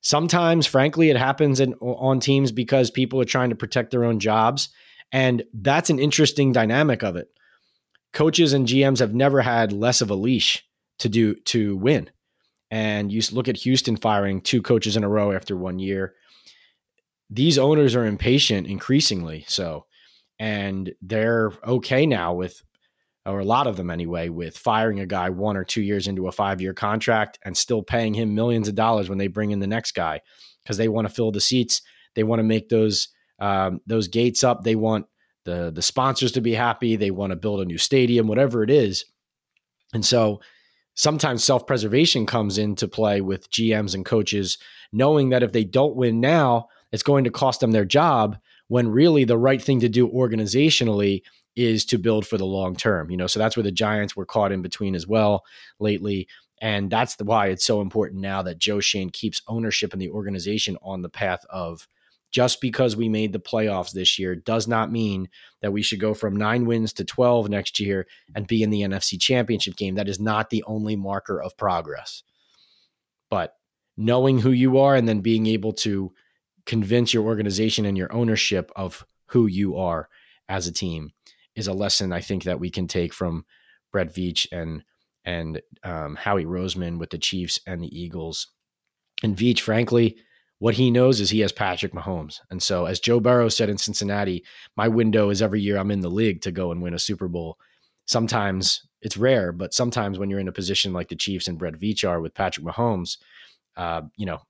Sometimes, 0.00 0.66
frankly, 0.66 1.10
it 1.10 1.16
happens 1.16 1.60
in, 1.60 1.74
on 1.74 2.20
teams 2.20 2.52
because 2.52 2.90
people 2.90 3.20
are 3.20 3.26
trying 3.26 3.50
to 3.50 3.56
protect 3.56 3.90
their 3.90 4.04
own 4.04 4.20
jobs. 4.20 4.68
And 5.10 5.42
that's 5.52 5.90
an 5.90 5.98
interesting 5.98 6.52
dynamic 6.52 7.02
of 7.02 7.16
it. 7.16 7.28
Coaches 8.12 8.52
and 8.52 8.66
GMs 8.66 9.00
have 9.00 9.14
never 9.14 9.42
had 9.42 9.72
less 9.72 10.00
of 10.00 10.10
a 10.10 10.14
leash 10.14 10.64
to 11.00 11.08
do 11.08 11.34
to 11.34 11.76
win. 11.76 12.10
And 12.70 13.10
you 13.10 13.20
look 13.32 13.48
at 13.48 13.56
Houston 13.58 13.96
firing 13.96 14.40
two 14.40 14.62
coaches 14.62 14.96
in 14.96 15.04
a 15.04 15.08
row 15.08 15.32
after 15.32 15.56
one 15.56 15.78
year 15.78 16.14
these 17.30 17.58
owners 17.58 17.94
are 17.94 18.06
impatient 18.06 18.66
increasingly 18.66 19.44
so 19.48 19.84
and 20.38 20.92
they're 21.02 21.52
okay 21.66 22.06
now 22.06 22.32
with 22.32 22.62
or 23.28 23.40
a 23.40 23.44
lot 23.44 23.66
of 23.66 23.76
them 23.76 23.90
anyway 23.90 24.28
with 24.28 24.56
firing 24.56 25.00
a 25.00 25.06
guy 25.06 25.28
one 25.28 25.56
or 25.56 25.64
two 25.64 25.82
years 25.82 26.08
into 26.08 26.28
a 26.28 26.32
five 26.32 26.60
year 26.60 26.72
contract 26.72 27.38
and 27.44 27.56
still 27.56 27.82
paying 27.82 28.14
him 28.14 28.34
millions 28.34 28.68
of 28.68 28.74
dollars 28.74 29.08
when 29.08 29.18
they 29.18 29.26
bring 29.26 29.50
in 29.50 29.60
the 29.60 29.66
next 29.66 29.92
guy 29.92 30.20
because 30.62 30.78
they 30.78 30.88
want 30.88 31.06
to 31.06 31.12
fill 31.12 31.30
the 31.30 31.40
seats. 31.40 31.82
They 32.14 32.22
want 32.22 32.40
to 32.40 32.44
make 32.44 32.68
those 32.68 33.08
um, 33.38 33.80
those 33.86 34.08
gates 34.08 34.42
up. 34.42 34.64
They 34.64 34.74
want 34.74 35.06
the 35.44 35.70
the 35.70 35.82
sponsors 35.82 36.32
to 36.32 36.40
be 36.40 36.54
happy. 36.54 36.96
They 36.96 37.10
want 37.10 37.30
to 37.30 37.36
build 37.36 37.60
a 37.60 37.66
new 37.66 37.78
stadium 37.78 38.28
whatever 38.28 38.62
it 38.62 38.70
is. 38.70 39.04
And 39.92 40.04
so 40.04 40.40
sometimes 40.94 41.44
self-preservation 41.44 42.26
comes 42.26 42.58
into 42.58 42.88
play 42.88 43.20
with 43.20 43.48
gms 43.52 43.94
and 43.94 44.04
coaches 44.04 44.58
knowing 44.92 45.28
that 45.28 45.44
if 45.44 45.52
they 45.52 45.62
don't 45.62 45.94
win 45.94 46.18
now 46.20 46.66
it's 46.92 47.02
going 47.02 47.24
to 47.24 47.30
cost 47.30 47.60
them 47.60 47.72
their 47.72 47.84
job 47.84 48.38
when 48.68 48.88
really 48.88 49.24
the 49.24 49.38
right 49.38 49.60
thing 49.60 49.80
to 49.80 49.88
do 49.88 50.08
organizationally 50.08 51.22
is 51.56 51.84
to 51.86 51.98
build 51.98 52.26
for 52.26 52.38
the 52.38 52.46
long 52.46 52.76
term. 52.76 53.10
You 53.10 53.16
know, 53.16 53.26
so 53.26 53.38
that's 53.38 53.56
where 53.56 53.64
the 53.64 53.72
Giants 53.72 54.14
were 54.14 54.26
caught 54.26 54.52
in 54.52 54.62
between 54.62 54.94
as 54.94 55.06
well 55.06 55.44
lately. 55.80 56.28
And 56.60 56.90
that's 56.90 57.16
the, 57.16 57.24
why 57.24 57.48
it's 57.48 57.64
so 57.64 57.80
important 57.80 58.20
now 58.20 58.42
that 58.42 58.58
Joe 58.58 58.80
Schoen 58.80 59.10
keeps 59.10 59.42
ownership 59.48 59.92
in 59.92 59.98
the 59.98 60.10
organization 60.10 60.76
on 60.82 61.02
the 61.02 61.08
path 61.08 61.44
of 61.50 61.86
just 62.30 62.60
because 62.60 62.94
we 62.94 63.08
made 63.08 63.32
the 63.32 63.40
playoffs 63.40 63.92
this 63.92 64.18
year 64.18 64.36
does 64.36 64.68
not 64.68 64.92
mean 64.92 65.28
that 65.62 65.72
we 65.72 65.82
should 65.82 66.00
go 66.00 66.14
from 66.14 66.36
nine 66.36 66.66
wins 66.66 66.92
to 66.92 67.04
12 67.04 67.48
next 67.48 67.80
year 67.80 68.06
and 68.34 68.46
be 68.46 68.62
in 68.62 68.70
the 68.70 68.82
NFC 68.82 69.18
championship 69.18 69.76
game. 69.76 69.94
That 69.94 70.08
is 70.08 70.20
not 70.20 70.50
the 70.50 70.62
only 70.66 70.94
marker 70.94 71.40
of 71.40 71.56
progress. 71.56 72.22
But 73.30 73.54
knowing 73.96 74.38
who 74.38 74.50
you 74.50 74.78
are 74.78 74.94
and 74.94 75.08
then 75.08 75.20
being 75.20 75.46
able 75.46 75.72
to 75.72 76.12
convince 76.68 77.14
your 77.14 77.24
organization 77.24 77.86
and 77.86 77.96
your 77.96 78.12
ownership 78.12 78.70
of 78.76 79.04
who 79.26 79.46
you 79.46 79.76
are 79.76 80.08
as 80.48 80.66
a 80.66 80.72
team 80.72 81.10
is 81.56 81.66
a 81.66 81.72
lesson 81.72 82.12
I 82.12 82.20
think 82.20 82.44
that 82.44 82.60
we 82.60 82.70
can 82.70 82.86
take 82.86 83.12
from 83.12 83.44
Brett 83.90 84.14
Veach 84.14 84.46
and 84.52 84.84
and 85.24 85.60
um, 85.82 86.14
Howie 86.14 86.44
Roseman 86.44 86.98
with 86.98 87.10
the 87.10 87.18
Chiefs 87.18 87.58
and 87.66 87.82
the 87.82 88.00
Eagles. 88.00 88.48
And 89.22 89.36
Veach, 89.36 89.60
frankly, 89.60 90.16
what 90.58 90.74
he 90.74 90.90
knows 90.90 91.20
is 91.20 91.28
he 91.28 91.40
has 91.40 91.52
Patrick 91.52 91.92
Mahomes. 91.92 92.40
And 92.50 92.62
so, 92.62 92.86
as 92.86 93.00
Joe 93.00 93.20
Burrow 93.20 93.48
said 93.48 93.68
in 93.68 93.78
Cincinnati, 93.78 94.44
my 94.76 94.88
window 94.88 95.30
is 95.30 95.42
every 95.42 95.60
year 95.60 95.76
I'm 95.76 95.90
in 95.90 96.00
the 96.00 96.10
league 96.10 96.42
to 96.42 96.52
go 96.52 96.70
and 96.70 96.80
win 96.80 96.94
a 96.94 96.98
Super 96.98 97.28
Bowl. 97.28 97.58
Sometimes 98.06 98.86
it's 99.02 99.16
rare, 99.16 99.52
but 99.52 99.74
sometimes 99.74 100.18
when 100.18 100.30
you're 100.30 100.40
in 100.40 100.48
a 100.48 100.52
position 100.52 100.92
like 100.92 101.08
the 101.08 101.16
Chiefs 101.16 101.48
and 101.48 101.58
Brett 101.58 101.74
Veach 101.74 102.08
are 102.08 102.20
with 102.20 102.34
Patrick 102.34 102.64
Mahomes, 102.64 103.18
uh, 103.76 104.02
you 104.16 104.26
know, 104.26 104.40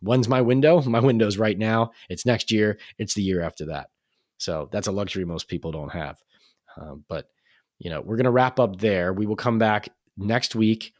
when's 0.00 0.28
my 0.28 0.40
window? 0.40 0.80
My 0.82 1.00
window's 1.00 1.38
right 1.38 1.58
now. 1.58 1.92
It's 2.08 2.26
next 2.26 2.50
year. 2.50 2.78
It's 2.98 3.14
the 3.14 3.22
year 3.22 3.42
after 3.42 3.66
that. 3.66 3.88
So 4.38 4.68
that's 4.72 4.86
a 4.88 4.92
luxury 4.92 5.24
most 5.24 5.48
people 5.48 5.72
don't 5.72 5.92
have. 5.92 6.18
Um, 6.76 7.04
but 7.08 7.28
you 7.78 7.90
know, 7.90 8.00
we're 8.00 8.16
going 8.16 8.24
to 8.24 8.30
wrap 8.30 8.58
up 8.60 8.78
there. 8.80 9.12
We 9.12 9.26
will 9.26 9.36
come 9.36 9.58
back 9.58 9.88
next 10.16 10.54
week. 10.54 10.92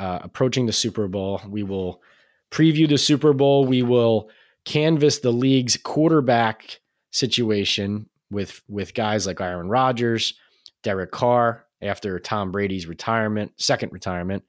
uh, 0.00 0.18
approaching 0.22 0.66
the 0.66 0.72
Super 0.72 1.08
Bowl. 1.08 1.40
We 1.48 1.62
will 1.62 2.02
preview 2.50 2.88
the 2.88 2.98
Super 2.98 3.32
Bowl. 3.32 3.64
We 3.66 3.82
will 3.82 4.30
canvass 4.64 5.18
the 5.20 5.32
league's 5.32 5.76
quarterback 5.76 6.80
situation 7.12 8.08
with 8.30 8.62
with 8.68 8.94
guys 8.94 9.26
like 9.26 9.40
Aaron 9.40 9.68
Rodgers, 9.68 10.34
Derek 10.82 11.12
Carr 11.12 11.66
after 11.80 12.18
Tom 12.18 12.50
Brady's 12.52 12.86
retirement, 12.86 13.52
second 13.58 13.92
retirement. 13.92 14.44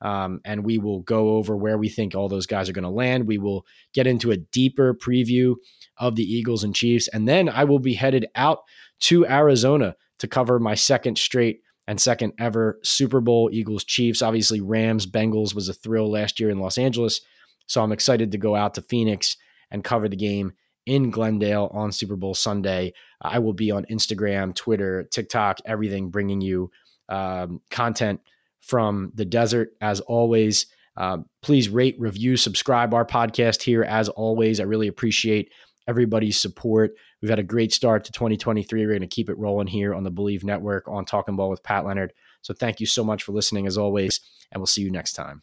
Um, 0.00 0.40
and 0.44 0.64
we 0.64 0.78
will 0.78 1.00
go 1.00 1.30
over 1.30 1.56
where 1.56 1.76
we 1.76 1.88
think 1.88 2.14
all 2.14 2.28
those 2.28 2.46
guys 2.46 2.68
are 2.68 2.72
going 2.72 2.84
to 2.84 2.90
land. 2.90 3.26
We 3.26 3.38
will 3.38 3.66
get 3.92 4.06
into 4.06 4.30
a 4.30 4.36
deeper 4.36 4.94
preview 4.94 5.56
of 5.96 6.14
the 6.14 6.22
Eagles 6.22 6.64
and 6.64 6.74
Chiefs. 6.74 7.08
And 7.08 7.26
then 7.26 7.48
I 7.48 7.64
will 7.64 7.80
be 7.80 7.94
headed 7.94 8.26
out 8.34 8.60
to 9.00 9.26
Arizona 9.26 9.96
to 10.18 10.28
cover 10.28 10.58
my 10.58 10.74
second 10.74 11.18
straight 11.18 11.62
and 11.86 12.00
second 12.00 12.34
ever 12.38 12.78
Super 12.84 13.20
Bowl 13.20 13.50
Eagles 13.52 13.84
Chiefs. 13.84 14.22
Obviously, 14.22 14.60
Rams 14.60 15.06
Bengals 15.06 15.54
was 15.54 15.68
a 15.68 15.74
thrill 15.74 16.10
last 16.10 16.38
year 16.38 16.50
in 16.50 16.58
Los 16.58 16.78
Angeles. 16.78 17.20
So 17.66 17.82
I'm 17.82 17.92
excited 17.92 18.32
to 18.32 18.38
go 18.38 18.54
out 18.54 18.74
to 18.74 18.82
Phoenix 18.82 19.36
and 19.70 19.84
cover 19.84 20.08
the 20.08 20.16
game 20.16 20.52
in 20.86 21.10
Glendale 21.10 21.70
on 21.72 21.92
Super 21.92 22.16
Bowl 22.16 22.34
Sunday. 22.34 22.94
I 23.20 23.40
will 23.40 23.52
be 23.52 23.70
on 23.70 23.84
Instagram, 23.86 24.54
Twitter, 24.54 25.04
TikTok, 25.10 25.58
everything, 25.66 26.08
bringing 26.08 26.40
you 26.40 26.70
um, 27.08 27.60
content 27.70 28.20
from 28.68 29.10
the 29.14 29.24
desert 29.24 29.70
as 29.80 30.00
always. 30.00 30.66
Uh, 30.96 31.18
please 31.42 31.68
rate, 31.68 31.96
review, 31.98 32.36
subscribe 32.36 32.92
our 32.94 33.04
podcast 33.04 33.62
here 33.62 33.82
as 33.82 34.08
always. 34.08 34.60
I 34.60 34.64
really 34.64 34.88
appreciate 34.88 35.50
everybody's 35.88 36.40
support. 36.40 36.92
We've 37.22 37.30
had 37.30 37.38
a 37.38 37.44
great 37.44 37.72
start 37.72 38.04
to 38.04 38.12
2023. 38.12 38.80
We're 38.80 38.92
going 38.92 39.00
to 39.00 39.06
keep 39.06 39.30
it 39.30 39.38
rolling 39.38 39.66
here 39.66 39.94
on 39.94 40.04
the 40.04 40.12
Bleav 40.12 40.44
Network 40.44 40.86
on 40.86 41.04
Talkin' 41.04 41.36
Ball 41.36 41.50
with 41.50 41.62
Pat 41.62 41.86
Leonard. 41.86 42.12
So 42.42 42.52
thank 42.54 42.78
you 42.78 42.86
so 42.86 43.02
much 43.02 43.22
for 43.22 43.32
listening 43.32 43.66
as 43.66 43.78
always, 43.78 44.20
and 44.52 44.60
we'll 44.60 44.66
see 44.66 44.82
you 44.82 44.90
next 44.90 45.14
time. 45.14 45.42